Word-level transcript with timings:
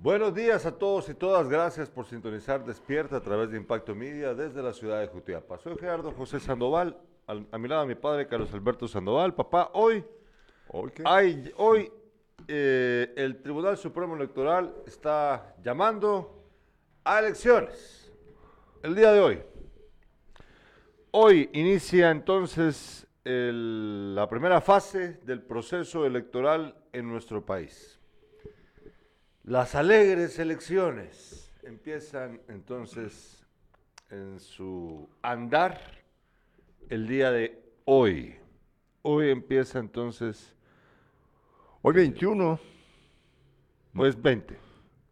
Buenos 0.00 0.32
días 0.32 0.64
a 0.64 0.70
todos 0.70 1.08
y 1.08 1.14
todas. 1.14 1.48
Gracias 1.48 1.90
por 1.90 2.06
sintonizar 2.06 2.64
Despierta 2.64 3.16
a 3.16 3.20
través 3.20 3.50
de 3.50 3.56
Impacto 3.56 3.96
Media 3.96 4.32
desde 4.32 4.62
la 4.62 4.72
ciudad 4.72 5.00
de 5.00 5.08
Jutiapa. 5.08 5.58
Soy 5.58 5.76
Gerardo 5.76 6.12
José 6.12 6.38
Sandoval. 6.38 6.96
a 7.26 7.58
mi 7.58 7.66
lado 7.66 7.84
mi 7.84 7.96
padre 7.96 8.28
Carlos 8.28 8.54
Alberto 8.54 8.86
Sandoval. 8.86 9.34
Papá, 9.34 9.72
hoy, 9.74 10.04
¿Hoy, 10.68 10.92
Hay, 11.04 11.52
hoy 11.56 11.90
eh, 12.46 13.12
el 13.16 13.42
Tribunal 13.42 13.76
Supremo 13.76 14.14
Electoral 14.14 14.72
está 14.86 15.56
llamando 15.64 16.44
a 17.02 17.18
elecciones. 17.18 18.12
El 18.84 18.94
día 18.94 19.10
de 19.10 19.18
hoy. 19.18 19.42
Hoy 21.10 21.50
inicia 21.54 22.12
entonces 22.12 23.04
la 23.24 24.28
primera 24.28 24.60
fase 24.60 25.14
del 25.24 25.42
proceso 25.42 26.06
electoral 26.06 26.76
en 26.92 27.08
nuestro 27.08 27.44
país. 27.44 27.97
Las 29.48 29.74
alegres 29.74 30.38
elecciones 30.38 31.50
empiezan 31.62 32.38
entonces 32.48 33.46
en 34.10 34.38
su 34.40 35.08
andar 35.22 35.80
el 36.90 37.08
día 37.08 37.30
de 37.30 37.58
hoy. 37.86 38.36
Hoy 39.00 39.30
empieza 39.30 39.78
entonces. 39.78 40.54
Hoy 41.80 41.94
21. 41.94 42.60
Pues 43.94 44.20
20. 44.20 44.54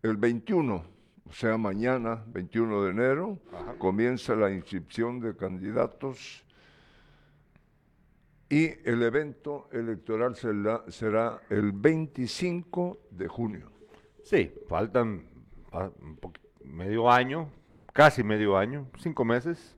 El 0.02 0.18
21, 0.18 0.84
o 1.26 1.32
sea, 1.32 1.56
mañana, 1.56 2.22
21 2.26 2.82
de 2.82 2.90
enero, 2.90 3.38
comienza 3.78 4.36
la 4.36 4.52
inscripción 4.52 5.18
de 5.18 5.34
candidatos 5.34 6.44
y 8.50 8.66
el 8.86 9.02
evento 9.02 9.70
electoral 9.72 10.36
será, 10.36 10.84
será 10.88 11.40
el 11.48 11.72
25 11.72 12.98
de 13.12 13.28
junio. 13.28 13.75
Sí, 14.26 14.52
faltan 14.66 15.24
medio 16.64 17.08
año, 17.08 17.48
casi 17.92 18.24
medio 18.24 18.58
año, 18.58 18.88
cinco 18.98 19.24
meses 19.24 19.76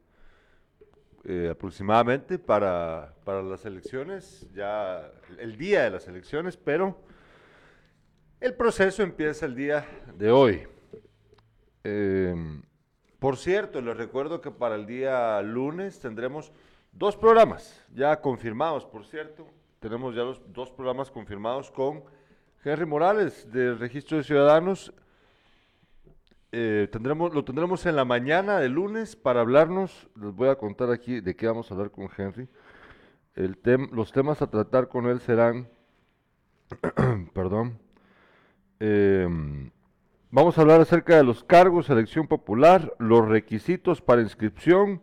eh, 1.24 1.50
aproximadamente 1.52 2.38
para, 2.38 3.12
las 3.26 3.66
elecciones, 3.66 4.48
ya 4.54 5.12
el 5.38 5.58
día 5.58 5.82
de 5.82 5.90
las 5.90 6.08
elecciones, 6.08 6.56
pero 6.56 6.98
el 8.40 8.54
proceso 8.54 9.02
empieza 9.02 9.44
el 9.44 9.54
día 9.54 9.86
de 10.16 10.30
hoy. 10.30 10.66
Em, 11.84 12.62
por 13.18 13.36
cierto, 13.36 13.82
les 13.82 13.98
recuerdo 13.98 14.40
que 14.40 14.50
para 14.50 14.76
el 14.76 14.86
día 14.86 15.42
lunes 15.42 16.00
tendremos 16.00 16.52
dos 16.92 17.18
programas 17.18 17.84
ya 17.94 18.18
confirmados, 18.22 18.86
por 18.86 19.04
cierto. 19.04 19.46
Tenemos 19.78 20.14
ya 20.14 20.22
los 20.22 20.40
dos 20.54 20.70
programas 20.70 21.10
confirmados 21.10 21.70
con 21.70 22.02
Henry 22.64 22.86
Morales, 22.86 23.50
del 23.52 23.78
Registro 23.78 24.16
de 24.16 24.24
Ciudadanos. 24.24 24.92
Eh, 26.50 26.88
lo 26.92 27.44
tendremos 27.44 27.86
en 27.86 27.94
la 27.94 28.04
mañana 28.04 28.58
de 28.58 28.68
lunes 28.68 29.14
para 29.14 29.42
hablarnos. 29.42 30.08
Les 30.20 30.34
voy 30.34 30.48
a 30.48 30.56
contar 30.56 30.90
aquí 30.90 31.20
de 31.20 31.36
qué 31.36 31.46
vamos 31.46 31.70
a 31.70 31.74
hablar 31.74 31.92
con 31.92 32.08
Henry. 32.16 32.48
El 33.36 33.56
los 33.92 34.10
temas 34.10 34.42
a 34.42 34.50
tratar 34.50 34.88
con 34.88 35.06
él 35.06 35.20
serán, 35.20 35.68
perdón, 37.32 37.78
em, 38.80 39.70
vamos 40.32 40.58
a 40.58 40.62
hablar 40.62 40.80
acerca 40.80 41.16
de 41.16 41.22
los 41.22 41.44
cargos, 41.44 41.88
elección 41.90 42.26
popular, 42.26 42.92
los 42.98 43.28
requisitos 43.28 44.00
para 44.00 44.20
inscripción, 44.20 45.00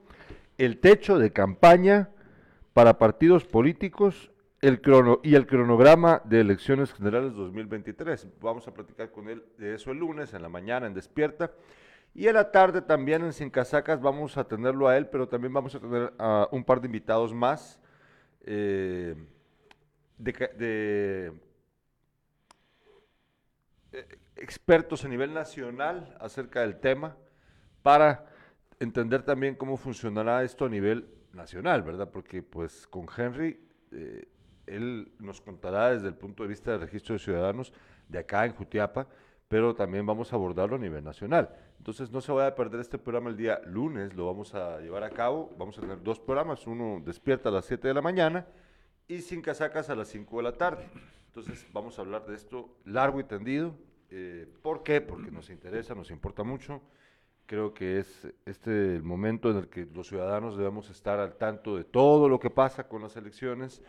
el 0.57 0.79
techo 0.81 1.17
de 1.17 1.31
campaña 1.31 2.09
para 2.73 2.97
partidos 2.97 3.45
políticos 3.45 4.29
el 4.61 4.81
crono 4.81 5.19
y 5.23 5.35
el 5.35 5.45
cronograma 5.45 6.21
de 6.25 6.41
elecciones 6.41 6.93
generales 6.93 7.33
2023. 7.33 8.27
Vamos 8.41 8.67
a 8.67 8.73
platicar 8.73 9.11
con 9.11 9.29
él 9.29 9.43
de 9.57 9.75
eso 9.75 9.91
el 9.91 9.97
lunes, 9.97 10.33
en 10.33 10.41
la 10.41 10.49
mañana, 10.49 10.87
en 10.87 10.93
Despierta. 10.93 11.51
Y 12.13 12.27
en 12.27 12.35
la 12.35 12.49
tarde 12.49 12.81
también 12.81 13.23
en 13.25 13.33
Sin 13.33 13.49
Casacas 13.49 13.99
vamos 14.01 14.37
a 14.37 14.47
tenerlo 14.47 14.87
a 14.87 14.97
él, 14.97 15.07
pero 15.07 15.27
también 15.27 15.53
vamos 15.53 15.75
a 15.75 15.79
tener 15.79 16.13
a 16.17 16.47
un 16.51 16.63
par 16.63 16.79
de 16.79 16.87
invitados 16.87 17.33
más 17.33 17.79
eh, 18.45 19.15
de, 20.17 21.33
eh, 23.91 24.19
expertos 24.37 25.03
a 25.03 25.09
nivel 25.09 25.33
nacional 25.33 26.15
acerca 26.19 26.61
del 26.61 26.79
tema 26.79 27.17
para 27.81 28.25
entender 28.79 29.23
también 29.23 29.55
cómo 29.55 29.75
funcionará 29.75 30.43
esto 30.43 30.65
a 30.65 30.69
nivel 30.69 31.09
nacional, 31.33 31.83
¿verdad? 31.83 32.09
Porque 32.11 32.41
pues 32.41 32.87
con 32.87 33.07
Henry 33.17 33.59
eh, 33.91 34.27
él 34.67 35.11
nos 35.19 35.41
contará 35.41 35.91
desde 35.91 36.07
el 36.07 36.15
punto 36.15 36.43
de 36.43 36.49
vista 36.49 36.71
del 36.71 36.81
registro 36.81 37.13
de 37.13 37.19
ciudadanos 37.19 37.73
de 38.07 38.19
acá 38.19 38.45
en 38.45 38.53
Jutiapa, 38.53 39.07
pero 39.47 39.75
también 39.75 40.05
vamos 40.05 40.31
a 40.33 40.35
abordarlo 40.35 40.75
a 40.75 40.79
nivel 40.79 41.03
nacional. 41.03 41.49
Entonces 41.77 42.11
no 42.11 42.21
se 42.21 42.31
vaya 42.31 42.47
a 42.47 42.55
perder 42.55 42.81
este 42.81 42.97
programa 42.97 43.29
el 43.29 43.37
día 43.37 43.61
lunes, 43.65 44.13
lo 44.15 44.25
vamos 44.25 44.55
a 44.55 44.79
llevar 44.79 45.03
a 45.03 45.09
cabo, 45.09 45.51
vamos 45.57 45.77
a 45.77 45.81
tener 45.81 46.01
dos 46.01 46.19
programas, 46.19 46.65
uno 46.65 47.01
despierta 47.05 47.49
a 47.49 47.51
las 47.51 47.65
7 47.65 47.87
de 47.87 47.93
la 47.93 48.01
mañana 48.01 48.47
y 49.07 49.19
sin 49.21 49.41
casacas 49.41 49.89
a 49.89 49.95
las 49.95 50.07
5 50.07 50.37
de 50.37 50.43
la 50.43 50.53
tarde. 50.53 50.87
Entonces 51.27 51.67
vamos 51.73 51.99
a 51.99 52.01
hablar 52.01 52.25
de 52.25 52.35
esto 52.35 52.77
largo 52.85 53.19
y 53.19 53.23
tendido. 53.23 53.75
Eh, 54.09 54.47
¿Por 54.61 54.83
qué? 54.83 55.01
Porque 55.01 55.29
nos 55.31 55.49
interesa, 55.49 55.93
nos 55.93 56.09
importa 56.09 56.43
mucho. 56.43 56.81
Creo 57.45 57.73
que 57.73 57.99
es 57.99 58.27
este 58.45 58.95
el 58.95 59.03
momento 59.03 59.51
en 59.51 59.57
el 59.57 59.67
que 59.67 59.85
los 59.85 60.07
ciudadanos 60.07 60.57
debemos 60.57 60.89
estar 60.89 61.19
al 61.19 61.35
tanto 61.35 61.75
de 61.75 61.83
todo 61.83 62.27
lo 62.29 62.39
que 62.39 62.49
pasa 62.49 62.87
con 62.87 63.03
las 63.03 63.15
elecciones 63.15 63.83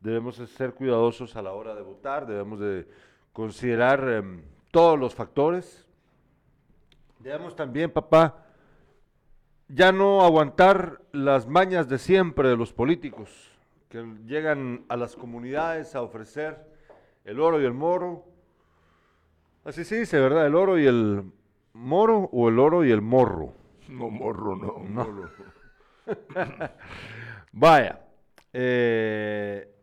debemos 0.00 0.36
ser 0.36 0.74
cuidadosos 0.74 1.36
a 1.36 1.42
la 1.42 1.52
hora 1.52 1.74
de 1.74 1.82
votar, 1.82 2.26
debemos 2.26 2.60
de 2.60 2.86
considerar 3.32 4.08
em, 4.08 4.42
todos 4.70 4.98
los 4.98 5.14
factores. 5.14 5.86
Debemos 7.18 7.56
también, 7.56 7.90
papá, 7.90 8.46
ya 9.68 9.92
no 9.92 10.22
aguantar 10.22 11.02
las 11.12 11.46
mañas 11.46 11.88
de 11.88 11.98
siempre 11.98 12.48
de 12.48 12.56
los 12.56 12.72
políticos 12.72 13.50
que 13.88 14.04
llegan 14.26 14.84
a 14.88 14.96
las 14.96 15.16
comunidades 15.16 15.94
a 15.94 16.02
ofrecer 16.02 16.66
el 17.24 17.40
oro 17.40 17.60
y 17.60 17.64
el 17.64 17.74
moro. 17.74 18.24
Así 19.64 19.84
se 19.84 20.00
dice, 20.00 20.18
¿verdad? 20.18 20.46
El 20.46 20.54
oro 20.54 20.78
y 20.78 20.86
el 20.86 21.24
moro 21.72 22.28
o 22.32 22.48
el 22.48 22.58
oro 22.58 22.84
y 22.84 22.90
el 22.90 23.02
morro. 23.02 23.54
No, 23.88 24.10
morro, 24.10 24.56
no. 24.56 24.84
no. 24.88 25.30
Vaya. 27.52 28.00
Eh, 28.52 29.77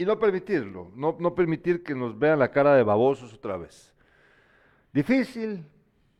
y 0.00 0.06
no 0.06 0.18
permitirlo, 0.18 0.90
no, 0.94 1.14
no 1.20 1.34
permitir 1.34 1.82
que 1.82 1.94
nos 1.94 2.18
vean 2.18 2.38
la 2.38 2.50
cara 2.50 2.74
de 2.74 2.82
babosos 2.82 3.34
otra 3.34 3.58
vez. 3.58 3.92
Difícil, 4.94 5.62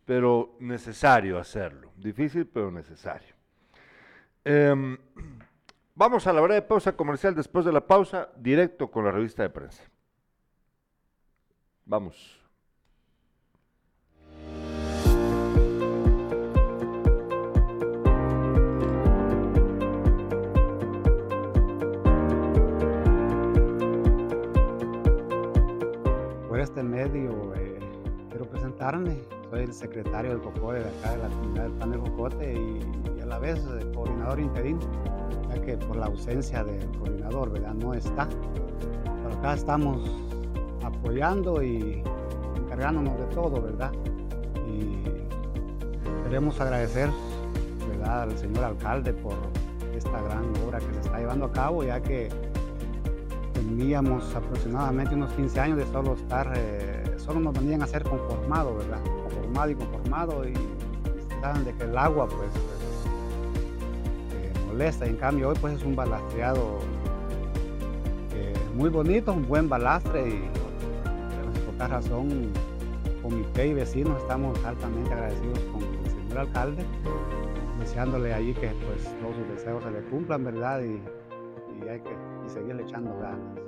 pero 0.05 0.55
necesario 0.61 1.39
hacerlo. 1.39 1.91
Difícil, 1.97 2.47
pero 2.47 2.71
necesario. 2.71 3.35
Em, 4.45 4.99
vamos 5.95 6.27
a 6.27 6.33
la 6.35 6.43
breve 6.43 6.61
pausa 6.61 6.93
comercial. 6.93 7.35
Después 7.35 7.65
de 7.65 7.73
la 7.73 7.87
pausa, 7.87 8.29
directo 8.37 8.91
con 8.91 9.07
la 9.07 9.13
revista 9.13 9.43
de 9.45 9.49
prensa. 9.49 9.83
Vamos. 11.87 12.39
Este 26.63 26.83
medio 26.83 27.55
eh, 27.55 27.79
quiero 28.29 28.45
presentarme. 28.47 29.17
Soy 29.51 29.63
el 29.63 29.73
secretario 29.73 30.31
del 30.31 30.41
COCODE 30.41 30.81
de 30.81 30.89
acá 30.89 31.11
de 31.13 31.19
la 31.19 31.29
comunidad 31.29 31.63
del 31.65 31.73
Pan 31.73 31.91
de 31.91 31.99
Jocote 31.99 32.53
y, 32.55 33.21
a 33.21 33.27
la 33.27 33.39
vez 33.39 33.59
eh, 33.59 33.91
coordinador 33.95 34.39
interino, 34.39 34.81
ya 35.49 35.61
que 35.63 35.77
por 35.77 35.97
la 35.97 36.07
ausencia 36.07 36.63
del 36.63 36.87
coordinador, 36.99 37.51
¿verdad? 37.51 37.75
No 37.75 37.95
está. 37.95 38.29
Pero 38.29 39.39
acá 39.39 39.55
estamos 39.55 40.11
apoyando 40.83 41.63
y 41.63 42.03
encargándonos 42.57 43.19
de 43.19 43.27
todo, 43.35 43.61
¿verdad? 43.63 43.93
Y 44.69 45.03
queremos 46.25 46.61
agradecer, 46.61 47.09
¿verdad? 47.89 48.23
Al 48.23 48.39
señor 48.39 48.65
alcalde 48.65 49.13
por 49.15 49.35
esta 49.95 50.21
gran 50.23 50.45
obra 50.67 50.79
que 50.79 50.93
se 50.95 51.01
está 51.01 51.19
llevando 51.19 51.47
a 51.47 51.53
cabo, 51.53 51.83
ya 51.85 52.01
que 52.01 52.29
teníamos 53.71 54.35
aproximadamente 54.35 55.15
unos 55.15 55.33
15 55.35 55.61
años 55.61 55.79
de 55.79 55.87
solo 55.87 56.15
estar, 56.15 56.53
eh, 56.57 57.05
solo 57.19 57.39
nos 57.39 57.55
venían 57.55 57.83
a 57.83 57.87
ser 57.87 58.03
conformado, 58.03 58.77
¿verdad? 58.77 58.99
Conformado 59.23 59.71
y 59.71 59.75
conformado 59.77 60.49
y 60.49 60.55
saben 61.41 61.65
de 61.65 61.73
que 61.75 61.85
el 61.85 61.97
agua 61.97 62.27
pues 62.27 62.51
eh, 64.33 64.53
molesta 64.67 65.07
y 65.07 65.11
en 65.11 65.17
cambio 65.17 65.51
hoy 65.51 65.57
pues 65.61 65.75
es 65.75 65.85
un 65.85 65.95
balastreado 65.95 66.79
eh, 68.35 68.53
muy 68.75 68.91
bonito, 68.91 69.33
un 69.33 69.47
buen 69.47 69.69
balastre 69.69 70.29
y 70.29 70.49
por 71.63 71.73
esta 71.73 71.87
razón 71.87 72.51
comité 73.23 73.69
y 73.69 73.75
vecinos 73.75 74.21
estamos 74.21 74.59
altamente 74.65 75.13
agradecidos 75.13 75.61
con 75.73 75.83
el 75.83 76.11
señor 76.11 76.39
alcalde, 76.39 76.85
deseándole 77.79 78.35
allí 78.35 78.53
que 78.55 78.69
pues 78.69 79.05
todos 79.21 79.37
sus 79.37 79.49
deseos 79.49 79.85
se 79.85 79.91
le 79.93 80.01
cumplan, 80.09 80.45
¿verdad? 80.45 80.81
Y, 80.83 81.01
y 81.85 81.89
hay 81.89 82.01
que 82.01 82.31
seguirle 82.51 82.83
echando 82.83 83.17
ganas. 83.19 83.60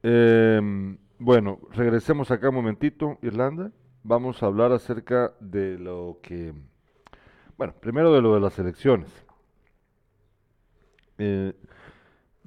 Em, 0.01 0.97
bueno, 1.19 1.59
regresemos 1.73 2.31
acá 2.31 2.49
un 2.49 2.55
momentito, 2.55 3.19
Irlanda. 3.21 3.71
Vamos 4.01 4.41
a 4.41 4.47
hablar 4.47 4.71
acerca 4.71 5.33
de 5.39 5.77
lo 5.77 6.17
que, 6.23 6.53
bueno, 7.55 7.73
primero 7.79 8.11
de 8.11 8.21
lo 8.21 8.33
de 8.33 8.39
las 8.39 8.57
elecciones. 8.57 9.09
Eh, 11.17 11.53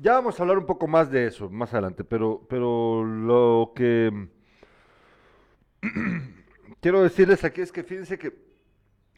ya 0.01 0.15
vamos 0.15 0.39
a 0.39 0.43
hablar 0.43 0.59
un 0.59 0.67
poco 0.67 0.87
más 0.87 1.11
de 1.11 1.27
eso 1.27 1.51
más 1.51 1.73
adelante, 1.73 2.05
pero, 2.05 2.47
pero 2.49 3.05
lo 3.05 3.73
que 3.75 4.29
quiero 6.81 7.03
decirles 7.03 7.45
aquí 7.45 7.61
es 7.61 7.73
que 7.73 7.83
fíjense 7.83 8.19
que 8.19 8.33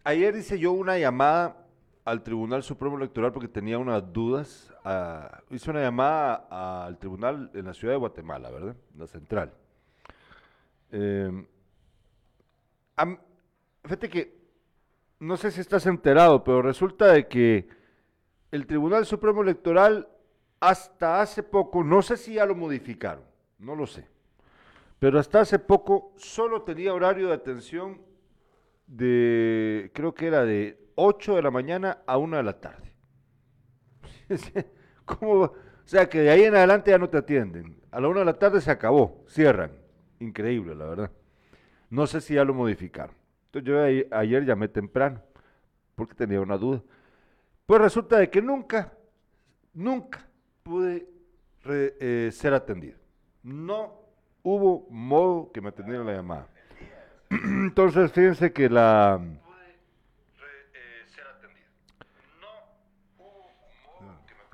ayer 0.05 0.37
hice 0.37 0.59
yo 0.59 0.73
una 0.73 0.99
llamada 0.99 1.67
al 2.05 2.23
Tribunal 2.23 2.63
Supremo 2.63 2.97
Electoral 2.97 3.33
porque 3.33 3.49
tenía 3.49 3.79
unas 3.79 4.13
dudas. 4.13 4.73
Hice 5.51 5.71
una 5.71 5.83
llamada 5.83 6.87
al 6.87 6.99
tribunal 6.99 7.51
en 7.55 7.67
la 7.67 7.75
ciudad 7.75 7.95
de 7.95 7.99
Guatemala, 7.99 8.51
¿verdad? 8.51 8.77
La 8.97 9.07
central. 9.07 9.53
Eh, 10.91 11.47
fíjate 13.83 14.09
que, 14.09 14.41
no 15.21 15.37
sé 15.37 15.51
si 15.51 15.61
estás 15.61 15.87
enterado, 15.87 16.43
pero 16.43 16.63
resulta 16.63 17.13
de 17.13 17.29
que 17.29 17.69
el 18.51 18.67
Tribunal 18.67 19.07
Supremo 19.07 19.43
Electoral 19.43 20.09
hasta 20.61 21.23
hace 21.23 21.43
poco, 21.43 21.83
no 21.83 22.03
sé 22.03 22.17
si 22.17 22.35
ya 22.35 22.45
lo 22.45 22.55
modificaron, 22.55 23.25
no 23.59 23.75
lo 23.75 23.87
sé, 23.87 24.07
pero 24.99 25.19
hasta 25.19 25.41
hace 25.41 25.59
poco 25.59 26.13
solo 26.17 26.63
tenía 26.63 26.93
horario 26.93 27.29
de 27.29 27.35
atención 27.35 28.01
de, 28.87 29.91
creo 29.95 30.15
que 30.15 30.27
era 30.27 30.45
de 30.45 30.79
8 30.97 31.37
de 31.37 31.43
la 31.43 31.51
mañana 31.51 32.03
a 32.07 32.19
1 32.19 32.37
de 32.37 32.43
la 32.43 32.61
tarde. 32.61 32.93
O 35.23 35.53
sea 35.85 36.09
que 36.09 36.21
de 36.21 36.31
ahí 36.31 36.45
en 36.45 36.55
adelante 36.55 36.93
ya 36.93 36.99
no 36.99 37.11
te 37.11 37.19
atienden. 37.19 37.81
A 37.91 38.01
la 38.01 38.07
1 38.07 38.21
de 38.21 38.25
la 38.25 38.39
tarde 38.39 38.61
se 38.61 38.71
acabó, 38.71 39.25
cierran. 39.27 39.73
Increíble, 40.21 40.77
la 40.77 40.85
verdad. 40.85 41.11
No 41.89 42.07
sé 42.07 42.21
si 42.21 42.35
ya 42.35 42.45
lo 42.45 42.55
modificaron. 42.55 43.17
Entonces 43.47 43.67
yo 43.67 44.17
ayer 44.17 44.45
llamé 44.45 44.69
temprano 44.69 45.21
porque 45.97 46.15
tenía 46.15 46.41
una 46.41 46.57
duda. 46.57 46.81
Pues 47.67 47.81
resulta 47.81 48.19
de 48.19 48.31
que 48.31 48.41
nunca, 48.41 48.93
nunca 49.75 50.30
pude 50.71 51.05
eh, 51.65 52.31
ser 52.33 52.55
atendido. 52.55 52.97
No 53.43 53.93
hubo 54.45 54.87
modo 54.89 55.51
que 55.53 55.61
me 55.61 55.71
atendiera 55.71 56.05
la 56.05 56.13
llamada. 56.13 56.47
Entonces, 57.31 58.13
fíjense 58.13 58.53
que 58.53 58.69
la... 58.69 59.21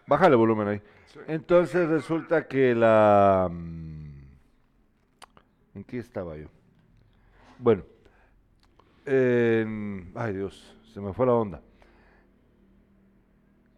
Bájale 0.07 0.35
el 0.35 0.39
volumen 0.39 0.69
ahí. 0.69 0.83
Entonces 1.27 1.89
resulta 1.89 2.47
que 2.47 2.75
la... 2.75 3.49
Mm, 3.51 4.23
¿En 5.75 5.85
qué 5.85 5.99
estaba 5.99 6.37
yo? 6.37 6.47
Bueno. 7.59 7.83
ay 9.07 10.33
Dios, 10.33 10.77
se 10.95 11.01
me 11.01 11.13
fue 11.13 11.27
la 11.27 11.35
onda. 11.35 11.61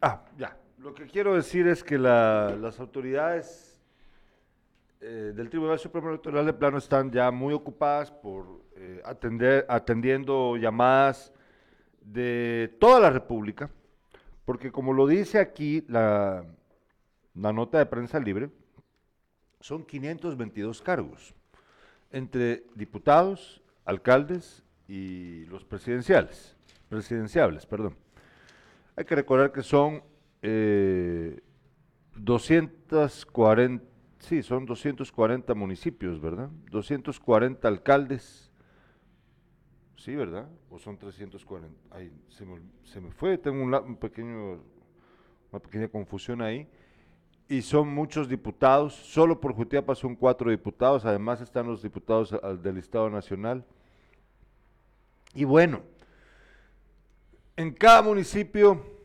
Ah, 0.02 0.22
ya. 0.36 0.54
Lo 0.78 0.94
que 0.94 1.06
quiero 1.06 1.34
decir 1.34 1.66
es 1.66 1.82
que 1.82 1.98
las 1.98 2.78
autoridades 2.78 3.82
eh, 5.00 5.32
del 5.34 5.50
Tribunal 5.50 5.76
Supremo 5.80 6.08
Electoral 6.08 6.46
de 6.46 6.52
Plano 6.52 6.78
están 6.78 7.10
ya 7.10 7.32
muy 7.32 7.52
ocupadas 7.52 8.12
por 8.12 8.62
eh, 8.76 9.02
atender, 9.04 9.66
atendiendo 9.68 10.56
llamadas 10.56 11.32
de 12.00 12.76
toda 12.78 13.00
la 13.00 13.10
República, 13.10 13.68
porque 14.44 14.70
como 14.70 14.92
lo 14.92 15.08
dice 15.08 15.40
aquí 15.40 15.84
la, 15.88 16.44
la 17.34 17.52
nota 17.52 17.78
de 17.78 17.86
prensa 17.86 18.20
libre, 18.20 18.48
son 19.58 19.84
522 19.84 20.80
cargos 20.80 21.34
entre 22.12 22.66
diputados, 22.76 23.60
alcaldes 23.84 24.62
y 24.86 25.44
los 25.46 25.64
presidenciales, 25.64 26.56
presidenciables, 26.88 27.66
perdón. 27.66 27.96
Hay 28.94 29.04
que 29.04 29.16
recordar 29.16 29.50
que 29.50 29.64
son 29.64 30.02
eh, 30.42 31.40
240, 32.16 33.84
sí, 34.18 34.42
son 34.42 34.66
240 34.66 35.54
municipios, 35.54 36.20
¿verdad? 36.20 36.50
240 36.70 37.66
alcaldes. 37.66 38.52
Sí, 39.96 40.14
¿verdad? 40.14 40.48
¿O 40.70 40.78
son 40.78 40.96
340? 40.96 41.76
Ay, 41.90 42.12
se 42.28 43.00
me 43.00 43.10
fue, 43.10 43.36
tengo 43.38 43.62
un, 43.62 43.96
pequeño, 43.96 44.60
una 45.50 45.60
pequeña 45.60 45.88
confusión 45.88 46.40
ahí. 46.40 46.68
Y 47.48 47.62
son 47.62 47.88
muchos 47.88 48.28
diputados, 48.28 48.94
solo 48.94 49.40
por 49.40 49.54
Jutiapa 49.54 49.94
son 49.94 50.14
cuatro 50.14 50.50
diputados, 50.50 51.06
además 51.06 51.40
están 51.40 51.66
los 51.66 51.82
diputados 51.82 52.34
del 52.62 52.76
Estado 52.76 53.08
Nacional. 53.08 53.64
Y 55.34 55.44
bueno, 55.44 55.82
en 57.56 57.72
cada 57.72 58.02
municipio 58.02 58.97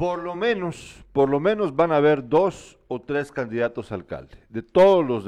por 0.00 0.18
lo 0.20 0.34
menos, 0.34 1.04
por 1.12 1.28
lo 1.28 1.40
menos 1.40 1.76
van 1.76 1.92
a 1.92 1.96
haber 1.96 2.26
dos 2.26 2.78
o 2.88 3.02
tres 3.02 3.30
candidatos 3.30 3.92
a 3.92 3.96
alcalde 3.96 4.38
de 4.48 4.62
todos 4.62 5.06
los 5.06 5.26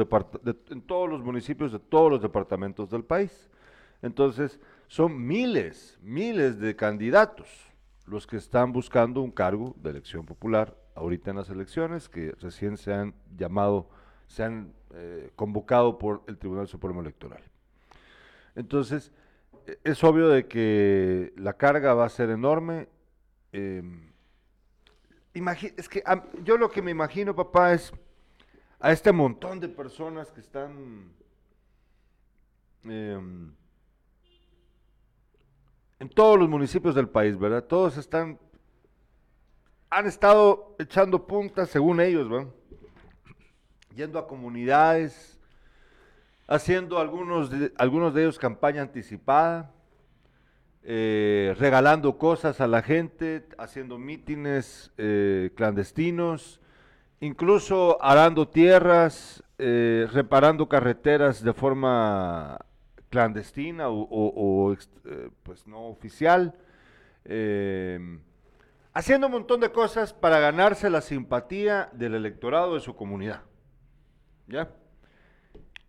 en 0.70 0.80
todos 0.80 1.10
los 1.10 1.22
municipios 1.22 1.72
de 1.72 1.78
todos 1.78 2.10
los 2.10 2.22
departamentos 2.22 2.88
del 2.88 3.04
país. 3.04 3.50
Entonces, 4.00 4.58
son 4.86 5.26
miles, 5.26 5.98
miles 6.00 6.58
de 6.58 6.74
candidatos 6.74 7.50
los 8.06 8.26
que 8.26 8.38
están 8.38 8.72
buscando 8.72 9.20
un 9.20 9.30
cargo 9.30 9.76
de 9.76 9.90
elección 9.90 10.24
popular 10.24 10.74
ahorita 10.94 11.32
en 11.32 11.36
las 11.36 11.50
elecciones 11.50 12.08
que 12.08 12.32
recién 12.40 12.78
se 12.78 12.94
han 12.94 13.12
llamado, 13.36 13.90
se 14.26 14.42
han 14.42 14.72
eh, 14.94 15.32
convocado 15.36 15.98
por 15.98 16.22
el 16.28 16.38
Tribunal 16.38 16.66
Supremo 16.66 17.02
Electoral. 17.02 17.42
Entonces, 18.56 19.12
e- 19.66 19.78
es 19.84 20.02
obvio 20.02 20.30
de 20.30 20.46
que 20.46 21.34
la 21.36 21.58
carga 21.58 21.92
va 21.92 22.06
a 22.06 22.08
ser 22.08 22.30
enorme. 22.30 22.88
em, 23.52 24.11
es 25.34 25.88
que 25.88 26.02
am- 26.04 26.24
yo 26.44 26.56
lo 26.56 26.70
que 26.70 26.82
me 26.82 26.90
imagino, 26.90 27.34
papá, 27.34 27.72
es 27.74 27.92
a 28.80 28.92
este 28.92 29.12
montón 29.12 29.60
de 29.60 29.68
personas 29.68 30.30
que 30.32 30.40
están 30.40 31.12
em, 32.84 33.52
en 36.00 36.08
todos 36.08 36.38
los 36.38 36.48
municipios 36.48 36.94
del 36.94 37.08
país, 37.08 37.38
¿verdad? 37.38 37.64
Todos 37.64 37.96
están, 37.96 38.38
han 39.88 40.06
estado 40.06 40.74
echando 40.78 41.26
puntas, 41.26 41.70
según 41.70 42.00
ellos, 42.00 42.28
¿verdad? 42.28 42.48
Yendo 43.94 44.18
a 44.18 44.26
comunidades, 44.26 45.38
haciendo 46.48 46.98
algunos 46.98 47.50
de, 47.50 47.72
algunos 47.78 48.12
de 48.14 48.22
ellos 48.22 48.38
campaña 48.38 48.82
anticipada, 48.82 49.70
eh, 50.84 51.54
regalando 51.58 52.18
cosas 52.18 52.60
a 52.60 52.66
la 52.66 52.82
gente, 52.82 53.46
haciendo 53.58 53.98
mítines 53.98 54.92
eh, 54.98 55.50
clandestinos, 55.54 56.60
incluso 57.20 58.02
arando 58.02 58.48
tierras, 58.48 59.44
eh, 59.58 60.08
reparando 60.12 60.68
carreteras 60.68 61.42
de 61.42 61.52
forma 61.52 62.58
clandestina 63.10 63.88
o, 63.88 64.08
o- 64.10 64.76
pues 65.42 65.66
no 65.66 65.86
oficial, 65.86 66.54
eh, 67.24 68.18
haciendo 68.92 69.26
un 69.28 69.34
montón 69.34 69.60
de 69.60 69.70
cosas 69.70 70.12
para 70.12 70.40
ganarse 70.40 70.90
la 70.90 71.00
simpatía 71.00 71.90
del 71.92 72.14
electorado 72.14 72.74
de 72.74 72.80
su 72.80 72.96
comunidad. 72.96 73.42
¿Ya? 74.48 74.70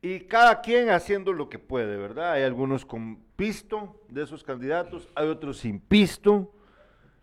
Y 0.01 0.21
cada 0.21 0.61
quien 0.61 0.89
haciendo 0.89 1.31
lo 1.33 1.49
que 1.49 1.59
puede, 1.59 1.97
¿verdad? 1.97 2.33
Hay 2.33 2.43
algunos 2.43 2.85
con 2.85 3.23
pisto 3.43 3.99
de 4.07 4.23
esos 4.23 4.41
candidatos, 4.41 5.09
hay 5.15 5.27
otros 5.27 5.57
sin 5.57 5.77
pisto, 5.79 6.53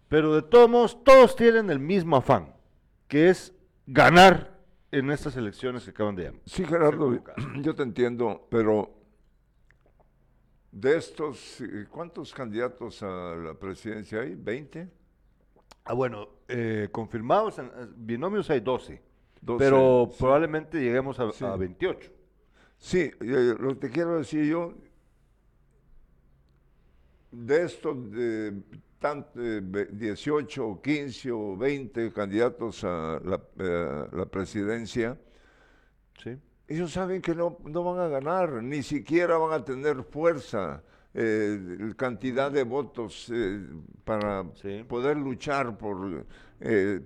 pero 0.09 0.35
de 0.35 0.43
todos 0.43 0.69
modos 0.69 1.03
todos 1.03 1.35
tienen 1.35 1.71
el 1.71 1.79
mismo 1.79 2.17
afán, 2.17 2.55
que 3.09 3.31
es 3.31 3.55
ganar 3.87 4.59
en 4.93 5.11
estas 5.11 5.35
elecciones 5.37 5.85
que 5.85 5.91
acaban 5.93 6.15
de 6.17 6.25
llamar. 6.25 6.41
Sí, 6.45 6.65
Gerardo, 6.65 7.19
yo 7.63 7.75
te 7.75 7.83
entiendo, 7.85 8.47
pero 8.51 8.91
de 10.73 10.99
estos, 10.99 11.61
eh, 11.63 11.87
¿cuántos 11.91 12.35
candidatos 12.35 13.03
a 13.03 13.35
la 13.37 13.55
presidencia 13.55 14.21
hay? 14.21 14.35
¿20? 14.35 14.91
Ah, 15.85 15.95
bueno, 15.95 16.29
eh, 16.49 16.89
confirmados, 16.93 17.59
en, 17.59 17.71
en 17.79 18.07
binomios 18.07 18.51
hay 18.51 18.61
12, 18.61 19.03
12, 19.41 19.65
pero 19.65 20.09
sí. 20.11 20.17
probablemente 20.19 20.81
lleguemos 20.83 21.19
a, 21.19 21.33
Sí. 21.33 21.45
a 21.47 21.57
28. 21.57 22.13
Sí, 22.77 23.11
eh, 23.21 23.55
lo 23.59 23.71
que 23.71 23.75
te 23.89 23.91
quiero 23.91 24.19
decir 24.19 24.45
yo, 24.45 24.75
de 27.31 27.65
estos 27.65 28.11
de 28.11 28.55
tan- 28.99 29.27
eh, 29.37 29.61
ve- 29.63 29.89
18 29.93 30.67
o 30.67 30.81
15 30.83 31.31
o 31.33 31.57
20 31.57 32.13
candidatos 32.13 32.85
a 32.85 33.21
la, 33.25 33.41
eh, 33.59 34.07
la 34.13 34.27
presidencia, 34.27 35.19
¿sí? 36.23 36.37
ellos 36.69 36.93
saben 36.93 37.21
que 37.23 37.35
no, 37.35 37.59
no 37.65 37.83
van 37.85 38.01
a 38.01 38.09
ganar, 38.09 38.63
ni 38.63 38.83
siquiera 38.83 39.39
van 39.39 39.61
a 39.61 39.65
tener 39.65 40.03
fuerza, 40.05 40.83
eh, 41.15 41.93
cantidad 41.97 42.51
de 42.53 42.63
votos 42.65 43.31
eh, 43.35 43.67
para 44.05 44.45
Sí. 44.55 44.85
poder 44.87 45.17
luchar 45.17 45.77
por 45.79 46.25
eh, 46.61 47.01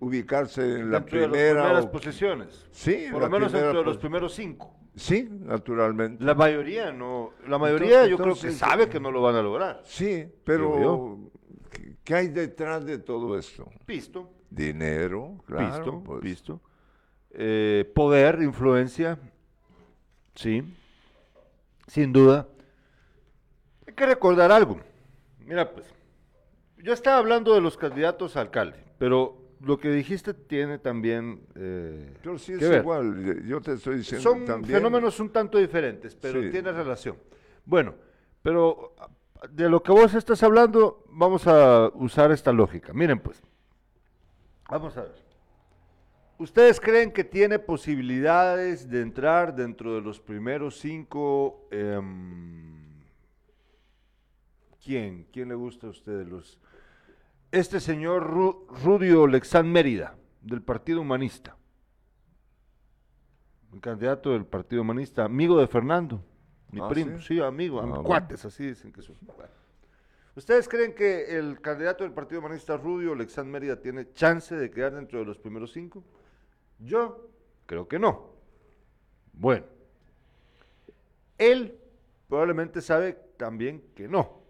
ubicarse 0.00 0.62
en 0.80 0.90
la 0.90 1.00
Dentro 1.00 1.18
de 1.20 1.26
las 1.26 1.30
primera. 1.32 1.62
primeras 1.62 1.84
o- 1.86 1.90
posiciones. 1.90 2.66
sí, 2.70 3.06
Por 3.10 3.22
lo 3.22 3.30
menos 3.30 3.50
primera 3.50 3.70
entre 3.70 3.84
los 3.84 3.96
primeros 3.98 4.34
cinco. 4.34 4.76
Sí, 4.96 5.28
naturalmente. 5.30 6.22
La 6.24 6.34
mayoría 6.34 6.92
no, 6.92 7.32
la 7.46 7.58
mayoría 7.58 8.06
yo 8.06 8.16
creo 8.18 8.34
que 8.34 8.50
sabe 8.50 8.88
que 8.88 9.00
no 9.00 9.10
lo 9.10 9.22
van 9.22 9.36
a 9.36 9.42
lograr. 9.42 9.80
Sí, 9.84 10.26
pero 10.44 11.18
¿qué- 11.70 11.96
¿qué 12.04 12.14
hay 12.14 12.28
detrás 12.28 12.84
de 12.84 12.98
todo 12.98 13.38
esto? 13.38 13.68
Pisto, 13.86 14.30
Dinero, 14.50 15.36
claro. 15.46 15.74
pisto, 15.74 16.02
pues. 16.04 16.20
pisto. 16.20 16.60
Eh, 17.30 17.90
poder, 17.94 18.42
influencia, 18.42 19.16
sí, 20.34 20.64
sin 21.86 22.12
duda. 22.12 22.48
Hay 23.86 23.94
que 23.94 24.06
recordar 24.06 24.50
algo. 24.50 24.80
Mira, 25.38 25.70
pues, 25.72 25.86
yo 26.78 26.92
estaba 26.92 27.18
hablando 27.18 27.54
de 27.54 27.60
los 27.60 27.76
candidatos 27.76 28.36
a 28.36 28.40
alcalde, 28.40 28.82
pero 28.98 29.39
lo 29.60 29.78
que 29.78 29.90
dijiste 29.90 30.32
tiene 30.34 30.78
también 30.78 31.42
eh, 31.54 32.14
Pero 32.22 32.38
sí 32.38 32.52
es 32.54 32.62
igual, 32.62 33.44
yo 33.46 33.60
te 33.60 33.72
estoy 33.74 33.98
diciendo 33.98 34.22
Son 34.22 34.44
también. 34.44 34.78
fenómenos 34.78 35.20
un 35.20 35.30
tanto 35.30 35.58
diferentes, 35.58 36.14
pero 36.14 36.40
Sí. 36.42 36.50
tiene 36.50 36.72
relación. 36.72 37.16
Bueno, 37.64 37.94
pero 38.42 38.94
de 39.50 39.68
lo 39.68 39.82
que 39.82 39.92
vos 39.92 40.14
estás 40.14 40.42
hablando, 40.42 41.04
vamos 41.10 41.46
a 41.46 41.88
usar 41.94 42.32
esta 42.32 42.52
lógica. 42.52 42.92
Miren, 42.92 43.18
pues, 43.20 43.42
vamos 44.68 44.96
a 44.96 45.02
ver. 45.02 45.14
¿Ustedes 46.38 46.80
creen 46.80 47.12
que 47.12 47.22
tiene 47.22 47.58
posibilidades 47.58 48.88
de 48.88 49.02
entrar 49.02 49.54
dentro 49.54 49.94
de 49.94 50.00
los 50.00 50.18
primeros 50.20 50.78
cinco? 50.78 51.68
em, 51.70 52.80
¿Quién? 54.82 55.26
¿Quién 55.32 55.48
le 55.50 55.54
gusta 55.54 55.86
a 55.86 55.90
ustedes? 55.90 56.26
Los, 56.26 56.58
este 57.52 57.80
señor 57.80 58.30
Ru- 58.32 58.66
Rudio 58.84 59.26
Lexán 59.26 59.70
Mérida, 59.70 60.16
del 60.42 60.62
Partido 60.62 61.00
Humanista 61.00 61.56
un 63.72 63.78
candidato 63.78 64.30
del 64.30 64.44
Partido 64.46 64.82
Humanista, 64.82 65.24
amigo 65.24 65.56
de 65.60 65.68
Fernando, 65.68 66.20
mi 66.72 66.80
Ah, 66.82 66.88
primo, 66.88 67.18
¿sí? 67.20 67.36
sí, 67.36 67.40
amigo, 67.40 67.80
Ah, 67.80 68.02
cuates, 68.02 68.44
así 68.44 68.66
dicen 68.66 68.92
que 68.92 69.00
son. 69.00 69.14
Bueno. 69.20 69.44
¿Ustedes 70.34 70.68
creen 70.68 70.92
que 70.92 71.38
el 71.38 71.60
candidato 71.60 72.02
del 72.02 72.12
Partido 72.12 72.40
Humanista, 72.40 72.76
Rudio 72.76 73.12
Alexán 73.12 73.48
Mérida, 73.48 73.80
tiene 73.80 74.12
chance 74.12 74.56
de 74.56 74.70
quedar 74.72 74.94
dentro 74.94 75.20
de 75.20 75.24
los 75.24 75.38
primeros 75.38 75.70
cinco? 75.72 76.02
Yo 76.80 77.30
creo 77.66 77.86
que 77.86 78.00
no. 78.00 78.32
Bueno, 79.34 79.66
él 81.38 81.78
probablemente 82.28 82.80
sabe 82.80 83.12
también 83.36 83.84
que 83.94 84.08
no. 84.08 84.40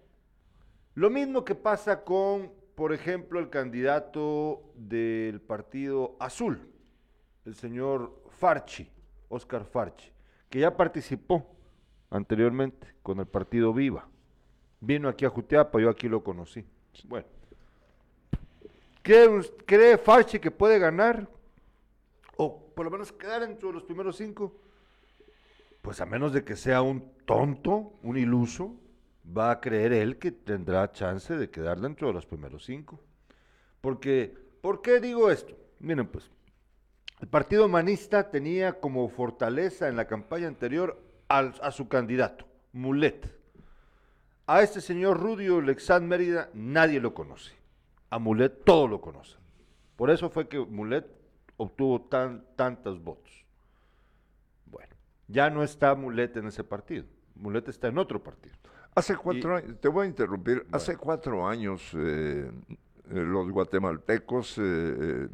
Lo 0.95 1.11
mismo 1.11 1.45
que 1.45 1.55
pasa 1.55 2.03
con, 2.05 2.51
por 2.81 2.95
ejemplo, 2.95 3.39
el 3.41 3.51
candidato 3.51 4.63
del 4.75 5.43
Partido 5.43 6.17
Azul, 6.19 6.67
el 7.45 7.55
señor 7.55 8.23
Farchi, 8.39 8.91
Oscar 9.29 9.67
Farchi, 9.67 10.11
que 10.49 10.61
ya 10.61 10.75
participó 10.75 11.47
anteriormente 12.09 12.95
con 13.03 13.21
el 13.21 13.27
partido 13.27 13.75
Viva. 13.75 14.09
Vino 14.81 15.11
aquí 15.11 15.27
a 15.27 15.29
Jutiapa, 15.29 15.79
yo 15.79 15.91
aquí 15.91 16.09
lo 16.09 16.25
conocí. 16.25 16.65
Bueno, 17.05 17.27
¿cree, 19.03 19.99
Farchi 19.99 20.39
que 20.39 20.51
puede 20.51 20.79
ganar? 20.79 21.29
O 22.39 22.73
por 22.75 22.87
lo 22.87 22.91
menos 22.91 23.13
quedar 23.13 23.43
entre 23.43 23.71
los 23.71 23.83
primeros 23.83 24.17
cinco. 24.17 24.57
Pues 25.83 26.01
a 26.01 26.07
menos 26.07 26.33
de 26.33 26.45
que 26.45 26.57
sea 26.57 26.81
un 26.81 27.13
tonto, 27.27 27.93
un 28.03 28.17
iluso, 28.17 28.75
va 29.25 29.51
a 29.51 29.61
creer 29.61 29.93
él 29.93 30.19
que 30.19 30.33
tendrá 30.33 30.93
chance 30.93 31.37
de 31.37 31.51
quedar 31.51 31.81
dentro 31.81 32.09
de 32.09 32.15
los 32.15 32.27
primeros 32.27 32.65
cinco. 32.65 33.01
Porque, 33.81 34.37
¿por 34.61 34.83
qué 34.83 35.01
digo 35.01 35.31
esto? 35.31 35.57
Miren 35.79 36.07
pues, 36.07 36.31
el 37.21 37.29
Partido 37.29 37.67
Humanista 37.67 38.31
tenía 38.31 38.81
como 38.81 39.09
fortaleza 39.09 39.89
en 39.89 39.97
la 39.97 40.07
campaña 40.07 40.49
anterior 40.49 41.01
a 41.29 41.71
su 41.71 41.87
candidato, 41.87 42.47
Mulet. 42.73 43.41
A 44.47 44.63
este 44.63 44.81
señor 44.81 45.21
Rudio 45.21 45.61
Lexán 45.61 46.09
Mérida 46.09 46.51
nadie 46.55 46.99
lo 46.99 47.15
conoce. 47.15 47.53
A 48.09 48.19
Mulet 48.19 48.65
todos 48.65 48.91
lo 48.91 49.01
conocen. 49.01 49.39
Por 49.95 50.11
eso 50.11 50.29
fue 50.29 50.49
que 50.49 50.59
Mulet 50.59 51.07
obtuvo 51.57 52.01
tan, 52.01 52.45
tantos 52.57 53.01
votos. 53.01 53.45
Bueno, 54.67 54.97
ya 55.29 55.51
no 55.51 55.63
está 55.63 55.95
Mulet 55.95 56.37
en 56.39 56.49
ese 56.49 56.65
partido. 56.65 57.05
Mulet 57.37 57.69
está 57.69 57.89
en 57.89 57.99
otro 57.99 58.23
partido. 58.23 58.57
Hace 58.95 59.17
cuatro 59.17 59.57
años, 59.57 59.77
te 59.81 59.89
voy 59.89 60.07
a 60.07 60.09
interrumpir, 60.09 60.67
hace 60.73 60.97
cuatro 60.97 61.47
años 61.47 61.93
eh, 61.95 62.51
eh, 63.11 63.15
los 63.15 63.51
guatemaltecos 63.51 64.59
eh, 64.59 65.29